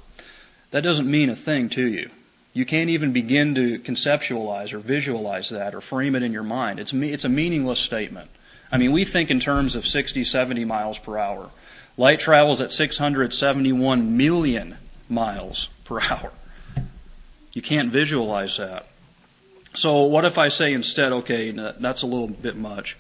that 0.73 0.83
doesn't 0.83 1.11
mean 1.11 1.31
a 1.31 1.37
thing 1.37 1.69
to 1.71 1.87
you. 1.87 2.11
You 2.53 2.67
can't 2.67 2.91
even 2.91 3.13
begin 3.13 3.55
to 3.55 3.79
conceptualize 3.79 4.73
or 4.73 4.79
visualize 4.79 5.49
that 5.51 5.75
or 5.75 5.81
frame 5.81 6.17
it 6.17 6.23
in 6.23 6.33
your 6.33 6.43
mind. 6.43 6.81
It's, 6.81 6.93
it's 6.93 7.25
a 7.25 7.29
meaningless 7.29 7.79
statement. 7.79 8.31
I 8.71 8.79
mean, 8.79 8.93
we 8.93 9.05
think 9.05 9.31
in 9.31 9.39
terms 9.39 9.77
of 9.77 9.87
60, 9.87 10.25
70 10.25 10.65
miles 10.65 10.99
per 10.99 11.19
hour. 11.19 11.51
Light 11.97 12.21
travels 12.21 12.61
at 12.61 12.73
671 12.73 14.17
million 14.17 14.77
miles 15.09 15.69
per 15.85 16.01
hour. 16.01 16.33
You 17.53 17.63
can't 17.63 17.91
visualize 17.91 18.57
that. 18.57 18.87
So, 19.75 20.03
what 20.03 20.25
if 20.25 20.37
I 20.39 20.49
say 20.49 20.73
instead, 20.73 21.13
okay, 21.13 21.51
that's 21.51 22.03
a 22.03 22.07
little 22.07 22.29
bit 22.29 22.57
much. 22.57 22.97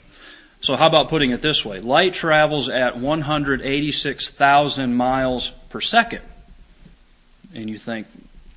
So, 0.63 0.77
how 0.77 0.87
about 0.87 1.09
putting 1.09 1.31
it 1.31 1.43
this 1.43 1.65
way? 1.65 1.81
Light 1.81 2.15
travels 2.15 2.69
at 2.69 2.97
186,000 2.97 4.95
miles 4.95 5.51
per 5.69 5.81
second. 5.81 6.23
And 7.55 7.69
you 7.69 7.77
think, 7.77 8.07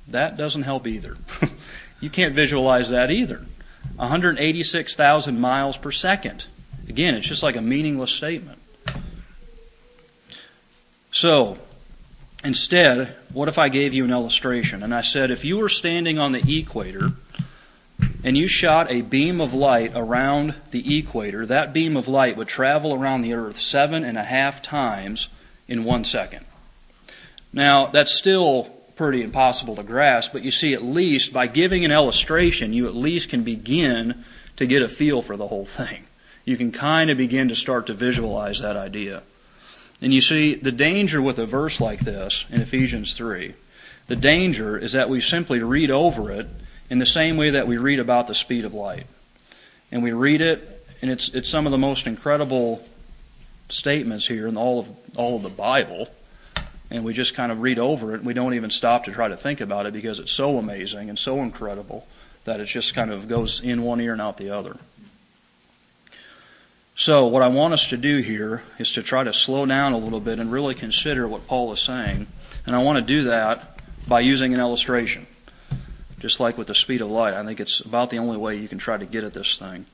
that 0.08 0.36
doesn't 0.36 0.62
help 0.62 0.86
either. 0.86 1.16
you 2.00 2.08
can't 2.08 2.34
visualize 2.34 2.90
that 2.90 3.10
either. 3.10 3.42
186,000 3.96 5.40
miles 5.40 5.76
per 5.76 5.90
second. 5.90 6.46
Again, 6.88 7.14
it's 7.14 7.26
just 7.26 7.42
like 7.42 7.56
a 7.56 7.60
meaningless 7.60 8.12
statement. 8.12 8.60
So, 11.10 11.58
instead, 12.44 13.14
what 13.32 13.48
if 13.48 13.58
I 13.58 13.68
gave 13.68 13.92
you 13.94 14.04
an 14.04 14.10
illustration? 14.10 14.82
And 14.82 14.94
I 14.94 15.00
said, 15.00 15.30
if 15.30 15.44
you 15.44 15.58
were 15.58 15.68
standing 15.68 16.18
on 16.18 16.32
the 16.32 16.58
equator, 16.58 17.12
and 18.26 18.36
you 18.36 18.48
shot 18.48 18.90
a 18.90 19.02
beam 19.02 19.40
of 19.40 19.54
light 19.54 19.92
around 19.94 20.56
the 20.72 20.98
equator, 20.98 21.46
that 21.46 21.72
beam 21.72 21.96
of 21.96 22.08
light 22.08 22.36
would 22.36 22.48
travel 22.48 22.92
around 22.92 23.22
the 23.22 23.32
Earth 23.32 23.60
seven 23.60 24.02
and 24.02 24.18
a 24.18 24.24
half 24.24 24.60
times 24.60 25.28
in 25.68 25.84
one 25.84 26.02
second. 26.02 26.44
Now, 27.52 27.86
that's 27.86 28.10
still 28.10 28.64
pretty 28.96 29.22
impossible 29.22 29.76
to 29.76 29.84
grasp, 29.84 30.32
but 30.32 30.42
you 30.42 30.50
see, 30.50 30.74
at 30.74 30.82
least 30.82 31.32
by 31.32 31.46
giving 31.46 31.84
an 31.84 31.92
illustration, 31.92 32.72
you 32.72 32.88
at 32.88 32.96
least 32.96 33.28
can 33.28 33.44
begin 33.44 34.24
to 34.56 34.66
get 34.66 34.82
a 34.82 34.88
feel 34.88 35.22
for 35.22 35.36
the 35.36 35.46
whole 35.46 35.64
thing. 35.64 36.02
You 36.44 36.56
can 36.56 36.72
kind 36.72 37.10
of 37.10 37.16
begin 37.16 37.46
to 37.50 37.54
start 37.54 37.86
to 37.86 37.94
visualize 37.94 38.58
that 38.58 38.76
idea. 38.76 39.22
And 40.02 40.12
you 40.12 40.20
see, 40.20 40.56
the 40.56 40.72
danger 40.72 41.22
with 41.22 41.38
a 41.38 41.46
verse 41.46 41.80
like 41.80 42.00
this 42.00 42.44
in 42.50 42.60
Ephesians 42.60 43.16
3, 43.16 43.54
the 44.08 44.16
danger 44.16 44.76
is 44.76 44.94
that 44.94 45.08
we 45.08 45.20
simply 45.20 45.62
read 45.62 45.92
over 45.92 46.32
it 46.32 46.48
in 46.90 46.98
the 46.98 47.06
same 47.06 47.36
way 47.36 47.50
that 47.50 47.66
we 47.66 47.76
read 47.76 47.98
about 47.98 48.26
the 48.26 48.34
speed 48.34 48.64
of 48.64 48.74
light. 48.74 49.06
And 49.90 50.02
we 50.02 50.12
read 50.12 50.40
it, 50.40 50.86
and 51.02 51.10
it's, 51.10 51.28
it's 51.30 51.48
some 51.48 51.66
of 51.66 51.72
the 51.72 51.78
most 51.78 52.06
incredible 52.06 52.86
statements 53.68 54.26
here 54.26 54.46
in 54.46 54.56
all 54.56 54.80
of, 54.80 54.88
all 55.16 55.36
of 55.36 55.42
the 55.42 55.48
Bible. 55.48 56.08
And 56.90 57.04
we 57.04 57.12
just 57.12 57.34
kind 57.34 57.50
of 57.50 57.60
read 57.60 57.78
over 57.78 58.12
it, 58.12 58.18
and 58.18 58.26
we 58.26 58.34
don't 58.34 58.54
even 58.54 58.70
stop 58.70 59.04
to 59.04 59.12
try 59.12 59.28
to 59.28 59.36
think 59.36 59.60
about 59.60 59.86
it 59.86 59.92
because 59.92 60.20
it's 60.20 60.32
so 60.32 60.58
amazing 60.58 61.08
and 61.08 61.18
so 61.18 61.42
incredible 61.42 62.06
that 62.44 62.60
it 62.60 62.66
just 62.66 62.94
kind 62.94 63.10
of 63.10 63.26
goes 63.26 63.60
in 63.60 63.82
one 63.82 64.00
ear 64.00 64.12
and 64.12 64.22
out 64.22 64.36
the 64.36 64.50
other. 64.50 64.76
So, 66.98 67.26
what 67.26 67.42
I 67.42 67.48
want 67.48 67.74
us 67.74 67.90
to 67.90 67.96
do 67.98 68.18
here 68.18 68.62
is 68.78 68.92
to 68.92 69.02
try 69.02 69.22
to 69.22 69.32
slow 69.32 69.66
down 69.66 69.92
a 69.92 69.98
little 69.98 70.20
bit 70.20 70.38
and 70.38 70.50
really 70.50 70.74
consider 70.74 71.28
what 71.28 71.46
Paul 71.46 71.72
is 71.72 71.80
saying. 71.80 72.26
And 72.64 72.74
I 72.74 72.78
want 72.78 72.96
to 72.96 73.02
do 73.02 73.24
that 73.24 73.80
by 74.08 74.20
using 74.20 74.54
an 74.54 74.60
illustration 74.60 75.26
just 76.18 76.40
like 76.40 76.56
with 76.56 76.66
the 76.66 76.74
speed 76.74 77.00
of 77.00 77.10
light. 77.10 77.34
I 77.34 77.44
think 77.44 77.60
it's 77.60 77.80
about 77.80 78.10
the 78.10 78.18
only 78.18 78.38
way 78.38 78.56
you 78.56 78.68
can 78.68 78.78
try 78.78 78.96
to 78.96 79.06
get 79.06 79.24
at 79.24 79.32
this 79.32 79.56
thing. 79.56 79.86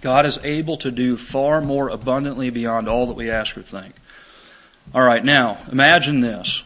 God 0.00 0.26
is 0.26 0.38
able 0.44 0.76
to 0.78 0.90
do 0.90 1.16
far 1.16 1.60
more 1.60 1.88
abundantly 1.88 2.50
beyond 2.50 2.88
all 2.88 3.06
that 3.06 3.16
we 3.16 3.30
ask 3.30 3.56
or 3.56 3.62
think. 3.62 3.94
All 4.94 5.02
right, 5.02 5.24
now, 5.24 5.58
imagine 5.70 6.20
this. 6.20 6.62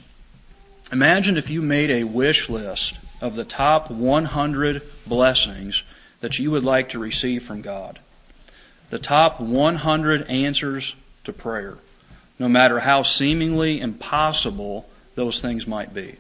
Imagine 0.93 1.37
if 1.39 1.49
you 1.49 1.63
made 1.63 1.91
a 1.91 2.05
wish 2.05 2.51
list 2.51 2.99
of 3.23 3.35
the 3.35 3.45
top 3.45 3.91
100 3.91 4.83
blessings 5.07 5.83
that 6.21 6.39
you 6.39 6.51
would 6.51 6.65
like 6.65 6.91
to 6.91 6.99
receive 6.99 7.43
from 7.43 7.63
God. 7.63 7.99
The 8.91 8.99
top 8.99 9.41
100 9.41 10.29
answers 10.29 10.95
to 11.25 11.33
prayer, 11.33 11.79
no 12.39 12.49
matter 12.49 12.81
how 12.81 13.03
seemingly 13.03 13.81
impossible 13.81 14.89
those 15.15 15.41
things 15.41 15.67
might 15.67 15.95
be. 15.95 16.17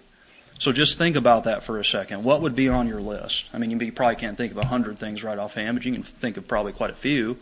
So 0.62 0.70
just 0.70 0.96
think 0.96 1.16
about 1.16 1.42
that 1.42 1.64
for 1.64 1.80
a 1.80 1.84
second. 1.84 2.22
What 2.22 2.40
would 2.42 2.54
be 2.54 2.68
on 2.68 2.86
your 2.86 3.00
list? 3.00 3.46
I 3.52 3.58
mean, 3.58 3.72
you 3.72 3.90
probably 3.90 4.14
can't 4.14 4.36
think 4.36 4.52
of 4.52 4.58
a 4.58 4.66
hundred 4.66 4.96
things 4.96 5.24
right 5.24 5.36
offhand, 5.36 5.76
but 5.76 5.84
you 5.84 5.92
can 5.92 6.04
think 6.04 6.36
of 6.36 6.46
probably 6.46 6.70
quite 6.70 6.90
a 6.90 6.94
few. 6.94 7.36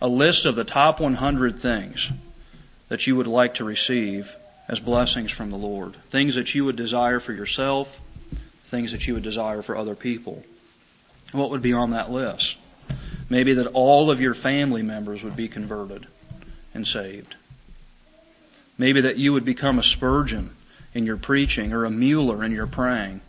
A 0.00 0.08
list 0.08 0.46
of 0.46 0.54
the 0.54 0.64
top 0.64 1.00
100 1.00 1.60
things 1.60 2.12
that 2.88 3.06
you 3.06 3.14
would 3.14 3.26
like 3.26 3.52
to 3.56 3.64
receive 3.64 4.34
as 4.68 4.80
blessings 4.80 5.32
from 5.32 5.50
the 5.50 5.58
Lord. 5.58 5.96
Things 6.08 6.36
that 6.36 6.54
you 6.54 6.64
would 6.64 6.76
desire 6.76 7.20
for 7.20 7.34
yourself, 7.34 8.00
things 8.64 8.92
that 8.92 9.06
you 9.06 9.12
would 9.12 9.22
desire 9.22 9.60
for 9.60 9.76
other 9.76 9.94
people. 9.94 10.44
What 11.32 11.50
would 11.50 11.60
be 11.60 11.74
on 11.74 11.90
that 11.90 12.10
list? 12.10 12.56
Maybe 13.28 13.52
that 13.52 13.66
all 13.66 14.10
of 14.10 14.22
your 14.22 14.32
family 14.32 14.82
members 14.82 15.22
would 15.22 15.36
be 15.36 15.48
converted 15.48 16.06
and 16.72 16.86
saved. 16.86 17.34
Maybe 18.78 19.02
that 19.02 19.18
you 19.18 19.34
would 19.34 19.44
become 19.44 19.78
a 19.78 19.82
Spurgeon 19.82 20.56
in 20.94 21.04
your 21.04 21.16
preaching 21.16 21.72
or 21.72 21.84
a 21.84 21.90
Mueller 21.90 22.44
in 22.44 22.52
your 22.52 22.66
praying, 22.66 23.20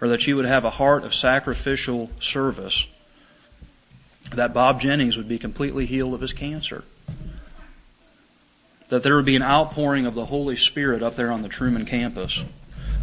or 0.00 0.08
that 0.08 0.26
you 0.26 0.34
would 0.36 0.46
have 0.46 0.64
a 0.64 0.70
heart 0.70 1.04
of 1.04 1.14
sacrificial 1.14 2.10
service, 2.20 2.86
that 4.34 4.52
Bob 4.52 4.80
Jennings 4.80 5.16
would 5.16 5.28
be 5.28 5.38
completely 5.38 5.86
healed 5.86 6.14
of 6.14 6.20
his 6.20 6.32
cancer, 6.32 6.84
that 8.88 9.02
there 9.02 9.16
would 9.16 9.24
be 9.24 9.36
an 9.36 9.42
outpouring 9.42 10.06
of 10.06 10.14
the 10.14 10.26
Holy 10.26 10.56
Spirit 10.56 11.02
up 11.02 11.16
there 11.16 11.30
on 11.30 11.42
the 11.42 11.48
Truman 11.48 11.84
campus. 11.84 12.44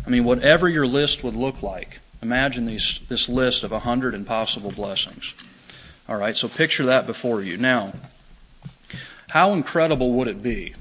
I 0.06 0.10
mean, 0.10 0.24
whatever 0.24 0.68
your 0.68 0.88
list 0.88 1.24
would 1.24 1.36
look 1.36 1.62
like, 1.62 2.00
imagine 2.22 2.66
these, 2.66 3.00
this 3.08 3.30
list 3.30 3.64
of 3.64 3.72
a 3.72 3.80
hundred 3.80 4.14
impossible 4.14 4.72
blessings. 4.72 5.34
All 6.10 6.18
right, 6.18 6.36
so 6.36 6.48
picture 6.48 6.86
that 6.86 7.06
before 7.06 7.42
you. 7.42 7.58
Now, 7.58 7.94
how 9.30 9.54
incredible 9.54 10.12
would 10.14 10.28
it 10.28 10.44
be 10.44 10.76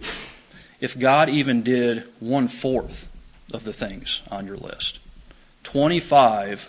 if 0.82 0.98
God 0.98 1.30
even 1.30 1.62
did 1.62 2.02
one 2.18 2.48
fourth 2.48 3.08
of 3.54 3.62
the 3.62 3.72
things 3.72 4.20
on 4.32 4.48
your 4.48 4.56
list? 4.56 4.98
25 5.62 6.68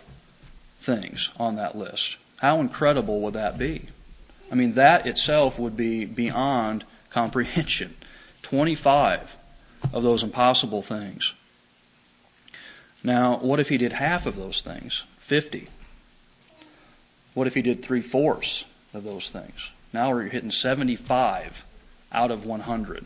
things 0.79 1.31
on 1.37 1.55
that 1.55 1.75
list. 1.75 2.17
How 2.37 2.59
incredible 2.59 3.21
would 3.21 3.33
that 3.33 3.57
be? 3.57 3.87
I 4.51 4.55
mean, 4.55 4.75
that 4.75 5.07
itself 5.07 5.57
would 5.57 5.75
be 5.75 6.05
beyond 6.05 6.85
comprehension. 7.09 7.95
25 8.43 9.35
of 9.91 10.03
those 10.03 10.21
impossible 10.21 10.83
things. 10.83 11.33
Now, 13.03 13.37
what 13.37 13.59
if 13.59 13.69
he 13.69 13.77
did 13.77 13.93
half 13.93 14.27
of 14.27 14.35
those 14.35 14.61
things? 14.61 15.05
50. 15.17 15.69
What 17.33 17.47
if 17.47 17.55
he 17.55 17.63
did 17.63 17.81
three 17.81 18.01
fourths 18.01 18.65
of 18.93 19.03
those 19.03 19.29
things? 19.29 19.71
Now 19.91 20.11
we're 20.11 20.23
hitting 20.23 20.51
75 20.51 21.65
out 22.11 22.29
of 22.29 22.45
100. 22.45 23.05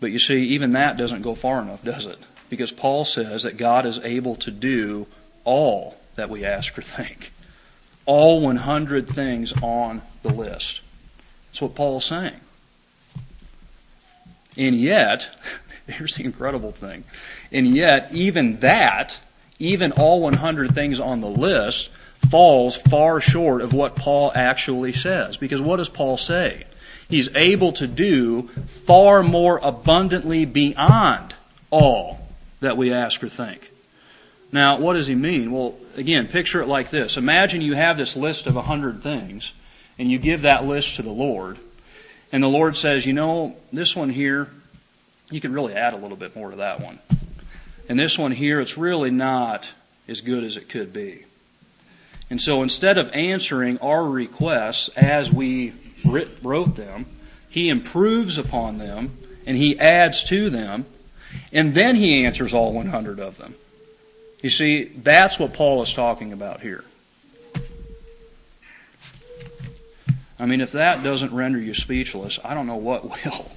But 0.00 0.12
you 0.12 0.18
see, 0.18 0.40
even 0.48 0.70
that 0.70 0.96
doesn't 0.96 1.22
go 1.22 1.34
far 1.34 1.60
enough, 1.60 1.82
does 1.82 2.06
it? 2.06 2.18
Because 2.48 2.70
Paul 2.72 3.04
says 3.04 3.42
that 3.42 3.56
God 3.56 3.84
is 3.84 3.98
able 3.98 4.36
to 4.36 4.50
do 4.50 5.06
all 5.44 5.98
that 6.14 6.30
we 6.30 6.44
ask 6.44 6.76
or 6.78 6.82
think. 6.82 7.32
All 8.06 8.40
100 8.40 9.08
things 9.08 9.52
on 9.62 10.02
the 10.22 10.32
list. 10.32 10.80
That's 11.50 11.62
what 11.62 11.74
Paul's 11.74 12.04
saying. 12.04 12.40
And 14.56 14.76
yet, 14.76 15.30
here's 15.86 16.16
the 16.16 16.24
incredible 16.24 16.72
thing. 16.72 17.04
And 17.52 17.74
yet, 17.74 18.12
even 18.12 18.60
that, 18.60 19.18
even 19.58 19.92
all 19.92 20.20
100 20.20 20.74
things 20.74 21.00
on 21.00 21.20
the 21.20 21.28
list, 21.28 21.90
falls 22.30 22.76
far 22.76 23.20
short 23.20 23.62
of 23.62 23.72
what 23.72 23.96
Paul 23.96 24.32
actually 24.34 24.92
says. 24.92 25.36
Because 25.36 25.60
what 25.60 25.76
does 25.76 25.88
Paul 25.88 26.16
say? 26.16 26.64
He's 27.08 27.34
able 27.34 27.72
to 27.72 27.86
do 27.86 28.48
far 28.86 29.22
more 29.22 29.58
abundantly 29.62 30.44
beyond 30.44 31.34
all 31.70 32.20
that 32.60 32.76
we 32.76 32.92
ask 32.92 33.22
or 33.22 33.28
think. 33.28 33.70
Now, 34.52 34.78
what 34.78 34.94
does 34.94 35.06
he 35.06 35.14
mean? 35.14 35.52
Well, 35.52 35.74
again, 35.96 36.26
picture 36.26 36.62
it 36.62 36.68
like 36.68 36.90
this. 36.90 37.16
Imagine 37.16 37.60
you 37.60 37.74
have 37.74 37.96
this 37.96 38.16
list 38.16 38.46
of 38.46 38.54
100 38.54 39.02
things, 39.02 39.52
and 39.98 40.10
you 40.10 40.18
give 40.18 40.42
that 40.42 40.64
list 40.64 40.96
to 40.96 41.02
the 41.02 41.10
Lord, 41.10 41.58
and 42.32 42.42
the 42.42 42.48
Lord 42.48 42.76
says, 42.76 43.06
you 43.06 43.12
know, 43.12 43.56
this 43.72 43.96
one 43.96 44.10
here, 44.10 44.48
you 45.30 45.40
could 45.40 45.50
really 45.50 45.74
add 45.74 45.94
a 45.94 45.98
little 45.98 46.16
bit 46.16 46.36
more 46.36 46.50
to 46.50 46.56
that 46.56 46.80
one. 46.80 46.98
And 47.88 47.98
this 47.98 48.18
one 48.18 48.32
here, 48.32 48.60
it's 48.60 48.76
really 48.76 49.10
not 49.10 49.70
as 50.06 50.20
good 50.20 50.44
as 50.44 50.56
it 50.56 50.68
could 50.68 50.92
be. 50.92 51.24
And 52.30 52.40
so 52.40 52.62
instead 52.62 52.98
of 52.98 53.10
answering 53.14 53.78
our 53.78 54.04
requests 54.04 54.88
as 54.90 55.32
we 55.32 55.72
wrote 56.04 56.76
them, 56.76 57.06
he 57.48 57.68
improves 57.68 58.38
upon 58.38 58.78
them 58.78 59.16
and 59.46 59.56
he 59.56 59.78
adds 59.78 60.24
to 60.24 60.50
them, 60.50 60.84
and 61.52 61.72
then 61.72 61.96
he 61.96 62.24
answers 62.24 62.52
all 62.52 62.72
100 62.72 63.18
of 63.18 63.38
them. 63.38 63.54
You 64.42 64.50
see, 64.50 64.84
that's 64.84 65.38
what 65.38 65.54
Paul 65.54 65.82
is 65.82 65.92
talking 65.94 66.32
about 66.32 66.60
here. 66.60 66.84
I 70.38 70.46
mean, 70.46 70.60
if 70.60 70.72
that 70.72 71.02
doesn't 71.02 71.32
render 71.32 71.58
you 71.58 71.74
speechless, 71.74 72.38
I 72.44 72.54
don't 72.54 72.66
know 72.66 72.76
what 72.76 73.04
will. 73.24 73.50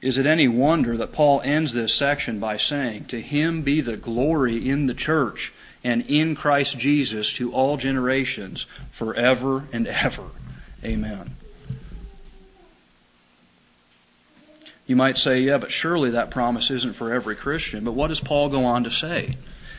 Is 0.00 0.16
it 0.16 0.24
any 0.24 0.48
wonder 0.48 0.96
that 0.96 1.12
Paul 1.12 1.42
ends 1.42 1.74
this 1.74 1.92
section 1.92 2.40
by 2.40 2.56
saying, 2.56 3.06
To 3.06 3.20
him 3.20 3.62
be 3.62 3.82
the 3.82 3.98
glory 3.98 4.68
in 4.68 4.86
the 4.86 4.94
church 4.94 5.52
and 5.82 6.04
in 6.08 6.34
Christ 6.34 6.78
Jesus 6.78 7.32
to 7.34 7.52
all 7.52 7.76
generations 7.76 8.66
forever 8.90 9.64
and 9.72 9.86
ever. 9.86 10.24
Amen. 10.84 11.36
You 14.86 14.96
might 14.96 15.16
say, 15.16 15.40
yeah, 15.40 15.58
but 15.58 15.70
surely 15.70 16.10
that 16.10 16.30
promise 16.30 16.70
isn't 16.70 16.94
for 16.94 17.12
every 17.12 17.36
Christian. 17.36 17.84
But 17.84 17.92
what 17.92 18.08
does 18.08 18.20
Paul 18.20 18.48
go 18.48 18.64
on 18.64 18.84
to 18.84 18.90
say? 18.90 19.36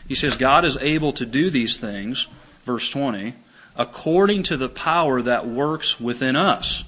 He 0.08 0.16
says, 0.16 0.36
God 0.36 0.64
is 0.64 0.78
able 0.78 1.12
to 1.14 1.26
do 1.26 1.50
these 1.50 1.78
things, 1.78 2.28
verse 2.64 2.90
20, 2.90 3.34
according 3.76 4.44
to 4.44 4.58
the 4.58 4.70
power 4.70 5.22
that 5.22 5.46
works 5.46 6.00
within 6.00 6.36
us. 6.36 6.84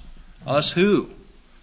Us 0.46 0.72
who? 0.72 1.10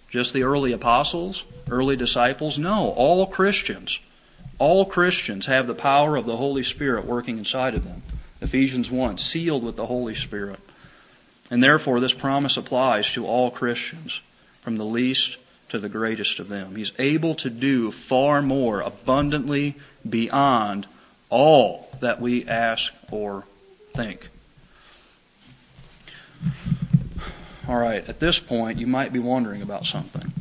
Just 0.10 0.34
the 0.34 0.44
early 0.44 0.72
apostles? 0.72 1.46
Early 1.70 1.96
disciples? 1.96 2.60
No, 2.60 2.92
all 2.92 3.26
Christians. 3.26 4.00
All 4.62 4.86
Christians 4.86 5.48
have 5.48 5.66
the 5.66 5.74
power 5.74 6.16
of 6.16 6.28
the 6.28 6.38
Holy 6.38 6.62
Spirit 6.62 7.04
working 7.04 7.40
inside 7.40 7.74
of 7.74 7.84
them. 7.84 8.04
Ephesians 8.42 8.92
1, 8.92 9.18
sealed 9.18 9.64
with 9.64 9.76
the 9.76 9.88
Holy 9.88 10.14
Spirit. 10.14 10.60
And 11.50 11.64
therefore, 11.64 12.00
this 12.00 12.14
promise 12.14 12.58
applies 12.58 13.12
to 13.14 13.26
all 13.26 13.50
Christians, 13.50 14.22
from 14.62 14.76
the 14.76 14.86
least 14.86 15.38
to 15.70 15.80
the 15.80 15.90
greatest 15.90 16.38
of 16.38 16.48
them. 16.48 16.76
He's 16.76 16.92
able 17.00 17.34
to 17.36 17.50
do 17.50 17.90
far 17.90 18.44
more 18.44 18.82
abundantly 18.82 19.78
beyond 20.08 20.86
all 21.32 21.90
that 22.00 22.22
we 22.22 22.48
ask 22.48 22.94
or 23.10 23.46
think. 23.96 24.30
All 27.68 27.78
right, 27.78 28.08
at 28.08 28.20
this 28.20 28.38
point, 28.38 28.78
you 28.78 28.86
might 28.86 29.12
be 29.12 29.18
wondering 29.18 29.64
about 29.64 29.88
something. 29.88 30.34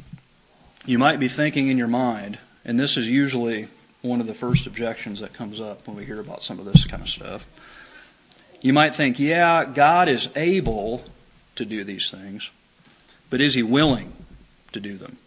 You 0.85 0.99
might 0.99 1.21
be 1.21 1.29
thinking 1.29 1.69
in 1.69 1.79
your 1.79 1.89
mind, 1.89 2.37
and 2.67 2.79
this 2.79 2.99
is 2.99 3.09
usually 3.09 3.69
one 4.03 4.21
of 4.21 4.27
the 4.27 4.35
first 4.35 4.67
objections 4.67 5.21
that 5.21 5.33
comes 5.33 5.61
up 5.61 5.87
when 5.87 5.97
we 5.97 6.05
hear 6.05 6.21
about 6.21 6.43
some 6.43 6.59
of 6.59 6.65
this 6.65 6.85
kind 6.85 7.03
of 7.03 7.09
stuff. 7.09 7.47
You 8.61 8.73
might 8.73 8.95
think, 8.95 9.19
yeah, 9.19 9.65
God 9.65 10.09
is 10.09 10.29
able 10.37 11.05
to 11.57 11.65
do 11.65 11.85
these 11.85 12.11
things, 12.11 12.51
but 13.29 13.41
is 13.41 13.55
He 13.55 13.63
willing 13.63 14.13
to 14.73 14.81
do 14.81 14.97
them? 14.97 15.19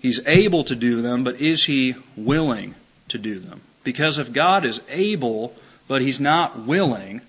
He's 0.00 0.20
able 0.26 0.64
to 0.64 0.74
do 0.74 1.00
them, 1.00 1.24
but 1.24 1.40
is 1.40 1.64
He 1.64 1.94
willing 2.16 2.74
to 3.08 3.18
do 3.18 3.38
them? 3.38 3.62
Because 3.82 4.18
if 4.18 4.32
God 4.32 4.64
is 4.64 4.80
able, 4.88 5.54
but 5.88 6.02
He's 6.02 6.20
not 6.20 6.60
willing, 6.60 7.20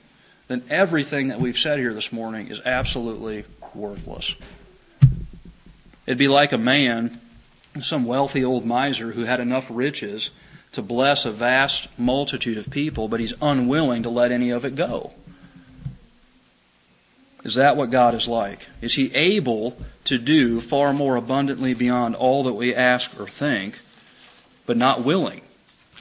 then 0.47 0.63
everything 0.69 1.29
that 1.29 1.39
we've 1.39 1.57
said 1.57 1.79
here 1.79 1.93
this 1.93 2.11
morning 2.11 2.47
is 2.47 2.61
absolutely 2.65 3.45
worthless. 3.73 4.35
It'd 6.05 6.17
be 6.17 6.27
like 6.27 6.51
a 6.51 6.57
man 6.57 7.19
some 7.81 8.05
wealthy 8.05 8.43
old 8.43 8.65
miser 8.65 9.11
who 9.11 9.25
had 9.25 9.39
enough 9.39 9.67
riches 9.69 10.29
to 10.71 10.81
bless 10.81 11.25
a 11.25 11.31
vast 11.31 11.87
multitude 11.97 12.57
of 12.57 12.69
people, 12.69 13.07
but 13.07 13.19
he's 13.19 13.33
unwilling 13.41 14.03
to 14.03 14.09
let 14.09 14.31
any 14.31 14.49
of 14.49 14.65
it 14.65 14.75
go. 14.75 15.13
Is 17.43 17.55
that 17.55 17.77
what 17.77 17.91
God 17.91 18.15
is 18.15 18.27
like? 18.27 18.67
Is 18.81 18.95
he 18.95 19.13
able 19.13 19.77
to 20.05 20.17
do 20.17 20.59
far 20.59 20.93
more 20.93 21.15
abundantly 21.15 21.73
beyond 21.73 22.15
all 22.15 22.43
that 22.43 22.53
we 22.53 22.73
ask 22.73 23.17
or 23.19 23.27
think, 23.27 23.79
but 24.65 24.77
not 24.77 25.03
willing 25.03 25.41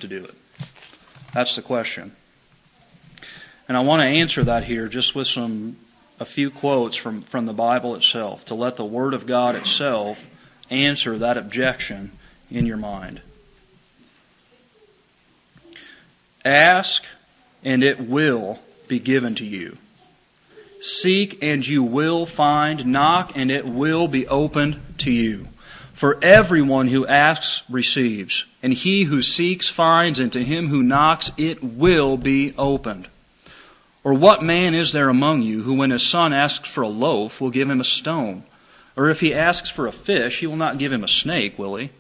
to 0.01 0.09
do 0.09 0.25
it? 0.25 0.35
That's 1.35 1.55
the 1.55 1.63
question. 1.63 2.17
And 3.69 3.77
I 3.77 3.81
want 3.81 4.01
to 4.01 4.07
answer 4.07 4.43
that 4.45 4.65
here 4.65 4.89
just 4.89 5.15
with 5.15 5.27
some 5.27 5.77
a 6.21 6.25
few 6.25 6.51
quotes 6.51 6.97
from, 6.97 7.21
from 7.21 7.47
the 7.47 7.53
Bible 7.53 7.95
itself 7.95 8.45
to 8.47 8.55
let 8.55 8.77
the 8.77 8.85
Word 8.85 9.15
of 9.15 9.27
God 9.27 9.55
itself 9.55 10.27
answer 10.75 11.19
that 11.19 11.37
objection 11.37 12.13
in 12.51 12.67
your 12.67 12.77
mind. 12.77 13.21
Ask, 16.45 17.05
and 17.65 17.83
it 17.83 18.01
will 18.01 18.59
be 18.87 18.99
given 18.99 19.35
to 19.37 19.47
you. 19.47 19.79
Seek, 20.81 21.43
and 21.43 21.67
you 21.67 21.83
will 21.83 22.27
find. 22.27 22.85
Knock, 22.87 23.33
and 23.35 23.51
it 23.51 23.67
will 23.67 24.09
be 24.09 24.29
opened 24.29 24.81
to 24.99 25.11
you. 25.11 25.49
For 25.95 26.19
everyone 26.23 26.89
who 26.89 27.07
asks 27.07 27.63
receives, 27.71 28.45
and 28.63 28.73
he 28.75 29.05
who 29.05 29.23
seeks 29.23 29.69
finds, 29.69 30.19
and 30.19 30.33
to 30.33 30.45
him 30.45 30.69
who 30.69 30.83
knocks 30.83 31.31
it 31.39 31.63
will 31.65 32.19
be 32.19 32.53
opened. 32.59 33.09
Or 34.03 34.13
what 34.13 34.43
man 34.43 34.75
is 34.75 34.93
there 34.93 35.09
among 35.09 35.41
you 35.41 35.63
who, 35.63 35.75
when 35.75 35.91
his 35.91 36.07
son 36.07 36.35
asks 36.35 36.69
for 36.69 36.83
a 36.83 36.89
loaf, 36.89 37.41
will 37.41 37.51
give 37.51 37.71
him 37.71 37.81
a 37.81 37.85
stone? 37.85 38.43
Or 38.97 39.11
if 39.11 39.21
he 39.21 39.35
asks 39.35 39.69
for 39.69 39.87
a 39.87 39.93
fish, 39.93 40.41
he 40.41 40.47
will 40.47 40.57
not 40.57 40.79
give 40.79 40.93
him 40.93 41.05
a 41.05 41.09
snake, 41.09 41.59
will 41.59 41.77
he? 41.77 41.91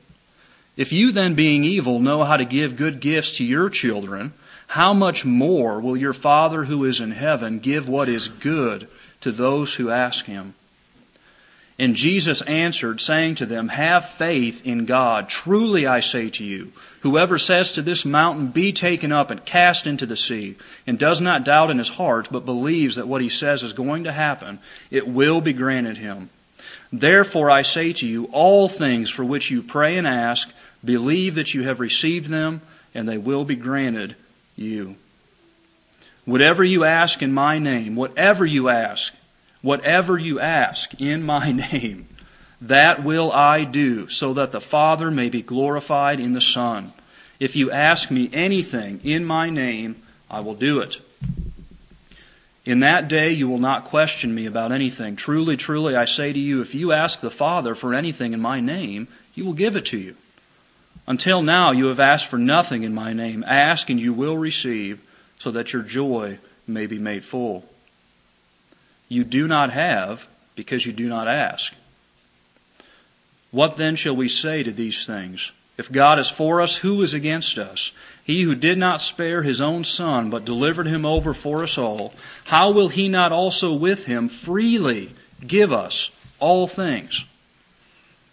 If 0.76 0.92
you 0.92 1.12
then, 1.12 1.34
being 1.34 1.64
evil, 1.64 1.98
know 2.00 2.24
how 2.24 2.36
to 2.36 2.44
give 2.44 2.76
good 2.76 3.00
gifts 3.00 3.32
to 3.38 3.44
your 3.44 3.70
children, 3.70 4.32
how 4.68 4.92
much 4.92 5.24
more 5.24 5.80
will 5.80 5.96
your 5.96 6.12
Father 6.12 6.64
who 6.64 6.84
is 6.84 7.00
in 7.00 7.12
heaven 7.12 7.58
give 7.58 7.88
what 7.88 8.08
is 8.08 8.28
good 8.28 8.88
to 9.20 9.30
those 9.30 9.74
who 9.74 9.90
ask 9.90 10.26
him? 10.26 10.54
And 11.76 11.96
Jesus 11.96 12.40
answered, 12.42 13.00
saying 13.00 13.34
to 13.36 13.46
them, 13.46 13.68
Have 13.68 14.08
faith 14.08 14.64
in 14.64 14.84
God. 14.84 15.28
Truly 15.28 15.86
I 15.86 16.00
say 16.00 16.28
to 16.30 16.44
you, 16.44 16.72
whoever 17.00 17.36
says 17.36 17.72
to 17.72 17.82
this 17.82 18.04
mountain, 18.04 18.48
Be 18.48 18.72
taken 18.72 19.10
up 19.10 19.30
and 19.30 19.44
cast 19.44 19.86
into 19.86 20.06
the 20.06 20.16
sea, 20.16 20.54
and 20.86 20.98
does 20.98 21.20
not 21.20 21.44
doubt 21.44 21.70
in 21.70 21.78
his 21.78 21.88
heart, 21.90 22.28
but 22.30 22.44
believes 22.44 22.94
that 22.94 23.08
what 23.08 23.22
he 23.22 23.28
says 23.28 23.64
is 23.64 23.72
going 23.72 24.04
to 24.04 24.12
happen, 24.12 24.60
it 24.90 25.08
will 25.08 25.40
be 25.40 25.52
granted 25.52 25.96
him. 25.96 26.30
Therefore 26.94 27.50
I 27.50 27.62
say 27.62 27.92
to 27.94 28.06
you, 28.06 28.26
all 28.26 28.68
things 28.68 29.10
for 29.10 29.24
which 29.24 29.50
you 29.50 29.62
pray 29.62 29.96
and 29.96 30.06
ask, 30.06 30.52
believe 30.84 31.34
that 31.34 31.52
you 31.52 31.64
have 31.64 31.80
received 31.80 32.28
them, 32.28 32.60
and 32.94 33.08
they 33.08 33.18
will 33.18 33.44
be 33.44 33.56
granted 33.56 34.14
you. 34.54 34.94
Whatever 36.24 36.62
you 36.62 36.84
ask 36.84 37.20
in 37.20 37.32
my 37.32 37.58
name, 37.58 37.96
whatever 37.96 38.46
you 38.46 38.68
ask, 38.68 39.12
whatever 39.60 40.16
you 40.16 40.38
ask 40.38 40.94
in 41.00 41.24
my 41.24 41.50
name, 41.72 42.06
that 42.60 43.02
will 43.02 43.32
I 43.32 43.64
do, 43.64 44.08
so 44.08 44.32
that 44.34 44.52
the 44.52 44.60
Father 44.60 45.10
may 45.10 45.28
be 45.28 45.42
glorified 45.42 46.20
in 46.20 46.32
the 46.32 46.40
Son. 46.40 46.92
If 47.40 47.56
you 47.56 47.72
ask 47.72 48.08
me 48.08 48.30
anything 48.32 49.00
in 49.02 49.24
my 49.24 49.50
name, 49.50 50.00
I 50.30 50.38
will 50.40 50.54
do 50.54 50.78
it. 50.78 51.00
In 52.64 52.80
that 52.80 53.08
day 53.08 53.30
you 53.30 53.48
will 53.48 53.58
not 53.58 53.84
question 53.84 54.34
me 54.34 54.46
about 54.46 54.72
anything. 54.72 55.16
Truly, 55.16 55.56
truly, 55.56 55.94
I 55.94 56.06
say 56.06 56.32
to 56.32 56.38
you, 56.38 56.60
if 56.60 56.74
you 56.74 56.92
ask 56.92 57.20
the 57.20 57.30
Father 57.30 57.74
for 57.74 57.92
anything 57.92 58.32
in 58.32 58.40
my 58.40 58.60
name, 58.60 59.08
he 59.32 59.42
will 59.42 59.52
give 59.52 59.76
it 59.76 59.84
to 59.86 59.98
you. 59.98 60.16
Until 61.06 61.42
now 61.42 61.72
you 61.72 61.86
have 61.86 62.00
asked 62.00 62.26
for 62.26 62.38
nothing 62.38 62.82
in 62.82 62.94
my 62.94 63.12
name. 63.12 63.44
Ask 63.46 63.90
and 63.90 64.00
you 64.00 64.14
will 64.14 64.38
receive, 64.38 65.00
so 65.38 65.50
that 65.50 65.72
your 65.72 65.82
joy 65.82 66.38
may 66.66 66.86
be 66.86 66.98
made 66.98 67.24
full. 67.24 67.64
You 69.08 69.24
do 69.24 69.46
not 69.46 69.70
have 69.70 70.26
because 70.56 70.86
you 70.86 70.92
do 70.92 71.08
not 71.08 71.28
ask. 71.28 71.74
What 73.50 73.76
then 73.76 73.96
shall 73.96 74.16
we 74.16 74.28
say 74.28 74.62
to 74.62 74.72
these 74.72 75.04
things? 75.04 75.52
If 75.76 75.92
God 75.92 76.18
is 76.18 76.30
for 76.30 76.60
us, 76.60 76.76
who 76.76 77.02
is 77.02 77.14
against 77.14 77.58
us? 77.58 77.92
He 78.24 78.42
who 78.42 78.54
did 78.54 78.78
not 78.78 79.02
spare 79.02 79.42
his 79.42 79.60
own 79.60 79.84
son, 79.84 80.30
but 80.30 80.46
delivered 80.46 80.86
him 80.86 81.04
over 81.04 81.34
for 81.34 81.62
us 81.62 81.76
all, 81.76 82.14
how 82.44 82.70
will 82.70 82.88
he 82.88 83.06
not 83.06 83.32
also 83.32 83.72
with 83.72 84.06
him 84.06 84.28
freely 84.28 85.14
give 85.46 85.72
us 85.72 86.10
all 86.40 86.66
things? 86.66 87.26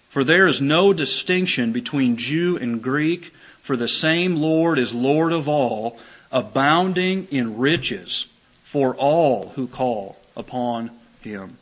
For 0.09 0.23
there 0.23 0.47
is 0.47 0.61
no 0.61 0.93
distinction 0.93 1.73
between 1.73 2.15
Jew 2.15 2.57
and 2.57 2.81
Greek, 2.81 3.33
for 3.61 3.75
the 3.75 3.87
same 3.87 4.37
Lord 4.37 4.79
is 4.79 4.93
Lord 4.93 5.33
of 5.33 5.49
all, 5.49 5.99
abounding 6.31 7.27
in 7.29 7.57
riches 7.57 8.27
for 8.63 8.95
all 8.95 9.49
who 9.55 9.67
call 9.67 10.17
upon 10.37 10.91
him. 11.19 11.57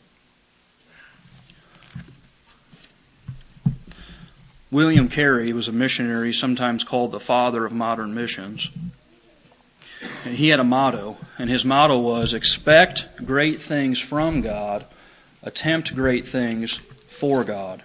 William 4.71 5.09
Carey 5.09 5.51
was 5.51 5.67
a 5.67 5.71
missionary, 5.71 6.31
sometimes 6.31 6.83
called 6.83 7.11
the 7.11 7.19
father 7.19 7.65
of 7.65 7.71
modern 7.71 8.13
missions. 8.13 8.69
And 10.23 10.35
he 10.35 10.49
had 10.49 10.59
a 10.59 10.63
motto, 10.63 11.17
and 11.37 11.49
his 11.49 11.65
motto 11.65 11.97
was 11.97 12.33
expect 12.33 13.07
great 13.25 13.59
things 13.59 13.99
from 13.99 14.41
God, 14.41 14.85
attempt 15.41 15.95
great 15.95 16.27
things 16.27 16.79
for 17.07 17.43
God. 17.43 17.81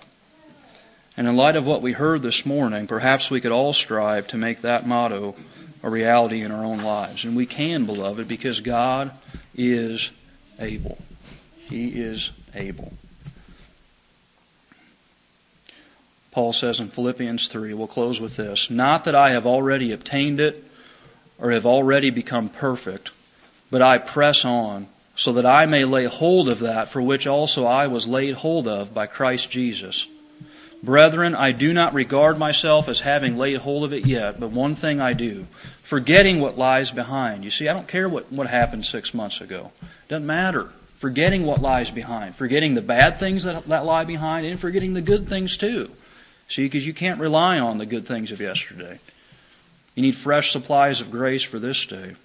And 1.17 1.27
in 1.27 1.37
light 1.37 1.57
of 1.57 1.65
what 1.65 1.81
we 1.81 1.93
heard 1.93 2.23
this 2.23 2.45
morning, 2.45 2.87
perhaps 2.87 3.31
we 3.31 3.41
could 3.41 3.53
all 3.53 3.73
strive 3.73 4.27
to 4.29 4.37
make 4.37 4.61
that 4.63 4.87
motto 4.87 5.35
a 5.83 5.89
reality 5.89 6.43
in 6.43 6.51
our 6.51 6.65
own 6.65 6.79
lives. 6.79 7.25
And 7.25 7.37
we 7.37 7.47
can, 7.47 7.87
beloved, 7.87 8.27
because 8.27 8.61
God 8.61 9.13
is 9.55 10.11
able. 10.59 10.99
He 11.57 11.89
is 11.89 12.31
able. 12.55 12.93
Paul 16.35 16.53
says 16.53 16.81
in 16.81 16.89
Philippians 16.89 17.47
3, 17.47 17.75
we'll 17.75 17.87
close 17.87 18.21
with 18.21 18.37
this 18.37 18.69
Not 18.69 19.05
that 19.05 19.15
I 19.15 19.31
have 19.31 19.47
already 19.47 19.93
obtained 19.93 20.41
it 20.41 20.65
or 21.39 21.53
have 21.53 21.65
already 21.65 22.11
become 22.11 22.49
perfect, 22.49 23.13
but 23.71 23.81
I 23.81 23.99
press 23.99 24.45
on 24.45 24.89
so 25.15 25.33
that 25.35 25.47
I 25.47 25.67
may 25.67 25.85
lay 25.85 26.07
hold 26.07 26.49
of 26.49 26.59
that 26.59 26.89
for 26.89 27.01
which 27.01 27.29
also 27.29 27.67
I 27.67 27.87
was 27.87 28.09
laid 28.09 28.35
hold 28.35 28.67
of 28.67 28.93
by 28.93 29.07
Christ 29.07 29.49
Jesus. 29.49 30.09
Brethren, 30.83 31.37
I 31.37 31.53
do 31.53 31.73
not 31.73 31.95
regard 31.95 32.37
myself 32.37 32.89
as 32.89 33.01
having 33.01 33.39
laid 33.39 33.59
hold 33.59 33.85
of 33.85 33.95
it 33.95 34.05
yet, 34.05 34.41
but 34.41 34.51
one 34.51 34.75
thing 34.75 35.01
I 35.01 35.13
do, 35.13 35.47
forgetting 35.85 36.41
what 36.41 36.59
lies 36.59 36.91
behind. 36.91 37.45
You 37.45 37.51
see, 37.53 37.69
I 37.69 37.73
don't 37.73 37.87
care 37.87 38.09
what, 38.09 38.33
what 38.33 38.49
happened 38.49 38.85
six 38.85 39.15
months 39.15 39.41
ago. 39.41 39.71
It 39.83 40.09
doesn't 40.09 40.27
matter. 40.27 40.71
Forgetting 40.99 41.47
what 41.47 41.63
lies 41.63 41.93
behind, 41.93 42.35
forgetting 42.35 42.75
the 42.75 42.83
bad 42.83 43.21
things 43.21 43.45
that, 43.45 43.67
that 43.67 43.87
lie 43.87 44.05
behind, 44.05 44.47
and 44.47 44.59
forgetting 44.59 44.95
the 44.95 45.01
good 45.01 45.29
things 45.29 45.57
too. 45.57 45.91
See, 46.49 46.65
because 46.65 46.87
you 46.87 46.95
can't 46.95 47.21
rely 47.21 47.59
on 47.59 47.79
the 47.79 47.87
good 47.87 48.07
things 48.07 48.33
of 48.33 48.41
yesterday. 48.41 48.99
You 49.95 50.03
need 50.03 50.17
fresh 50.17 50.51
supplies 50.51 51.01
of 51.01 51.11
grace 51.11 51.43
for 51.43 51.59
this 51.59 51.87
day. 51.87 52.17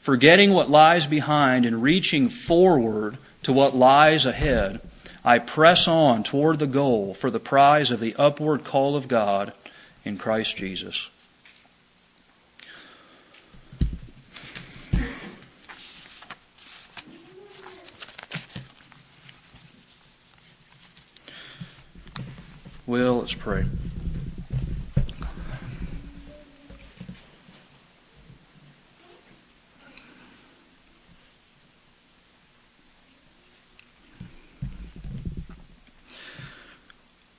Forgetting 0.00 0.52
what 0.52 0.70
lies 0.70 1.06
behind 1.06 1.64
and 1.64 1.82
reaching 1.82 2.28
forward 2.28 3.16
to 3.42 3.52
what 3.52 3.74
lies 3.74 4.26
ahead, 4.26 4.80
I 5.24 5.38
press 5.38 5.88
on 5.88 6.22
toward 6.22 6.58
the 6.58 6.66
goal 6.66 7.14
for 7.14 7.30
the 7.30 7.40
prize 7.40 7.90
of 7.90 8.00
the 8.00 8.14
upward 8.16 8.64
call 8.64 8.96
of 8.96 9.08
God 9.08 9.52
in 10.04 10.18
Christ 10.18 10.56
Jesus. 10.56 11.08
Well, 22.86 23.20
let's 23.20 23.32
pray. 23.32 23.64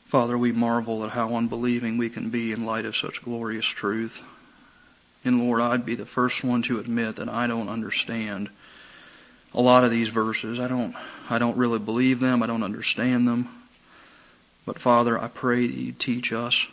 Father, 0.08 0.36
we 0.38 0.52
marvel 0.52 1.04
at 1.04 1.12
how 1.12 1.36
unbelieving 1.36 1.98
we 1.98 2.10
can 2.10 2.30
be 2.30 2.52
in 2.52 2.66
light 2.66 2.86
of 2.86 2.96
such 2.96 3.22
glorious 3.22 3.66
truth. 3.66 4.24
And 5.24 5.40
Lord, 5.44 5.62
I'd 5.62 5.86
be 5.86 5.94
the 5.94 6.06
first 6.06 6.44
one 6.44 6.64
to 6.64 6.80
admit 6.80 7.18
that 7.18 7.30
I 7.30 7.46
don't 7.46 7.70
understand 7.70 8.50
a 9.54 9.62
lot 9.62 9.84
of 9.84 9.92
these 9.92 10.10
verses. 10.10 10.60
I 10.60 10.68
don't 10.68 10.96
I 11.30 11.38
don't 11.38 11.58
really 11.58 11.80
believe 11.80 12.20
them. 12.20 12.42
I 12.42 12.48
don't 12.48 12.64
understand 12.64 13.28
them. 13.28 13.65
But 14.66 14.80
Father, 14.80 15.20
I 15.20 15.28
pray 15.28 15.68
that 15.68 15.76
you 15.76 15.92
teach 15.92 16.34
us. 16.34 16.68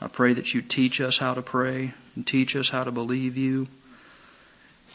I 0.00 0.08
pray 0.08 0.34
that 0.34 0.52
you 0.52 0.60
teach 0.60 1.00
us 1.00 1.18
how 1.18 1.32
to 1.34 1.42
pray 1.42 1.94
and 2.14 2.26
teach 2.26 2.54
us 2.54 2.68
how 2.68 2.84
to 2.84 2.92
believe 2.92 3.36
you. 3.36 3.68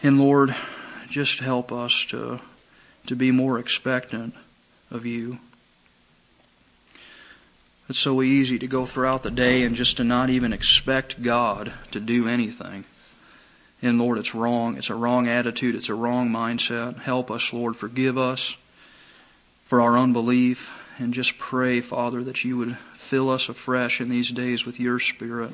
And 0.04 0.20
Lord, 0.20 0.56
just 1.10 1.40
help 1.40 1.72
us 1.72 2.06
to, 2.10 2.40
to 3.08 3.16
be 3.16 3.32
more 3.32 3.58
expectant 3.58 4.36
of 4.92 5.06
you. 5.06 5.40
It's 7.90 8.00
so 8.00 8.22
easy 8.22 8.58
to 8.60 8.68
go 8.68 8.86
throughout 8.86 9.24
the 9.24 9.32
day 9.32 9.64
and 9.64 9.76
just 9.76 9.98
to 9.98 10.04
not 10.04 10.30
even 10.30 10.54
expect 10.54 11.22
God 11.22 11.74
to 11.92 12.00
do 12.00 12.28
anything. 12.28 12.86
And 13.82 14.00
Lord, 14.00 14.20
it's 14.20 14.36
wrong. 14.36 14.78
It's 14.78 14.92
a 14.92 14.96
wrong 14.96 15.28
attitude. 15.28 15.76
It's 15.76 15.90
a 15.90 15.96
wrong 15.96 16.30
mindset. 16.30 17.00
Help 17.00 17.32
us, 17.32 17.52
Lord. 17.52 17.76
Forgive 17.76 18.18
us 18.18 18.56
for 19.66 19.82
our 19.82 19.98
unbelief 19.98 20.70
and 20.98 21.14
just 21.14 21.38
pray, 21.38 21.82
Father, 21.82 22.24
that 22.24 22.44
you 22.44 22.58
would 22.58 22.78
fill 22.96 23.30
us 23.30 23.50
afresh 23.50 24.00
in 24.00 24.10
these 24.10 24.32
days 24.32 24.66
with 24.66 24.80
your 24.80 25.00
Spirit 25.00 25.52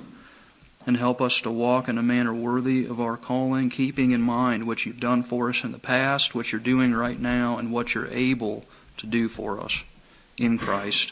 and 0.88 0.96
help 0.96 1.22
us 1.22 1.42
to 1.42 1.52
walk 1.52 1.90
in 1.90 1.98
a 1.98 2.04
manner 2.04 2.34
worthy 2.34 2.86
of 2.86 3.02
our 3.02 3.18
calling, 3.18 3.70
keeping 3.70 4.12
in 4.12 4.22
mind 4.22 4.66
what 4.66 4.86
you've 4.86 5.02
done 5.02 5.22
for 5.22 5.50
us 5.50 5.64
in 5.66 5.74
the 5.74 5.78
past, 5.78 6.34
what 6.34 6.52
you're 6.52 6.62
doing 6.62 6.94
right 6.94 7.20
now, 7.20 7.58
and 7.58 7.74
what 7.74 7.94
you're 7.94 8.08
able 8.08 8.64
to 8.96 9.06
do 9.06 9.28
for 9.28 9.60
us 9.60 9.84
in 10.38 10.58
Christ, 10.58 11.12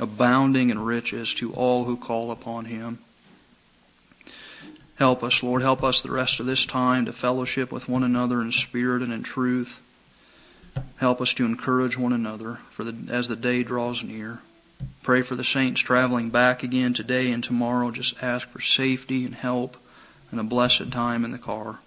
abounding 0.00 0.70
in 0.70 0.78
riches 0.80 1.32
to 1.34 1.52
all 1.52 1.84
who 1.84 1.96
call 1.96 2.32
upon 2.32 2.64
him. 2.64 2.98
Help 4.96 5.22
us, 5.22 5.40
Lord. 5.44 5.62
Help 5.62 5.84
us 5.84 6.02
the 6.02 6.10
rest 6.10 6.40
of 6.40 6.46
this 6.46 6.66
time 6.66 7.06
to 7.06 7.12
fellowship 7.12 7.70
with 7.70 7.88
one 7.88 8.02
another 8.02 8.42
in 8.42 8.50
spirit 8.50 9.02
and 9.02 9.12
in 9.12 9.22
truth. 9.22 9.80
Help 10.96 11.20
us 11.20 11.34
to 11.34 11.44
encourage 11.44 11.96
one 11.96 12.12
another 12.12 12.58
for 12.70 12.84
the, 12.84 13.12
as 13.12 13.28
the 13.28 13.36
day 13.36 13.62
draws 13.62 14.02
near. 14.02 14.40
Pray 15.02 15.22
for 15.22 15.36
the 15.36 15.44
saints 15.44 15.80
traveling 15.80 16.30
back 16.30 16.62
again 16.62 16.92
today 16.92 17.30
and 17.30 17.42
tomorrow. 17.42 17.90
Just 17.90 18.22
ask 18.22 18.48
for 18.48 18.60
safety 18.60 19.24
and 19.24 19.34
help 19.34 19.76
and 20.30 20.38
a 20.38 20.44
blessed 20.44 20.90
time 20.90 21.24
in 21.24 21.32
the 21.32 21.38
car. 21.38 21.80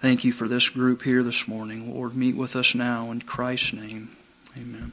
Thank 0.00 0.24
you 0.24 0.32
for 0.32 0.48
this 0.48 0.68
group 0.68 1.02
here 1.02 1.22
this 1.22 1.48
morning. 1.48 1.94
Lord, 1.94 2.14
meet 2.14 2.36
with 2.36 2.56
us 2.56 2.74
now 2.74 3.10
in 3.10 3.22
Christ's 3.22 3.72
name. 3.72 4.16
Amen. 4.56 4.92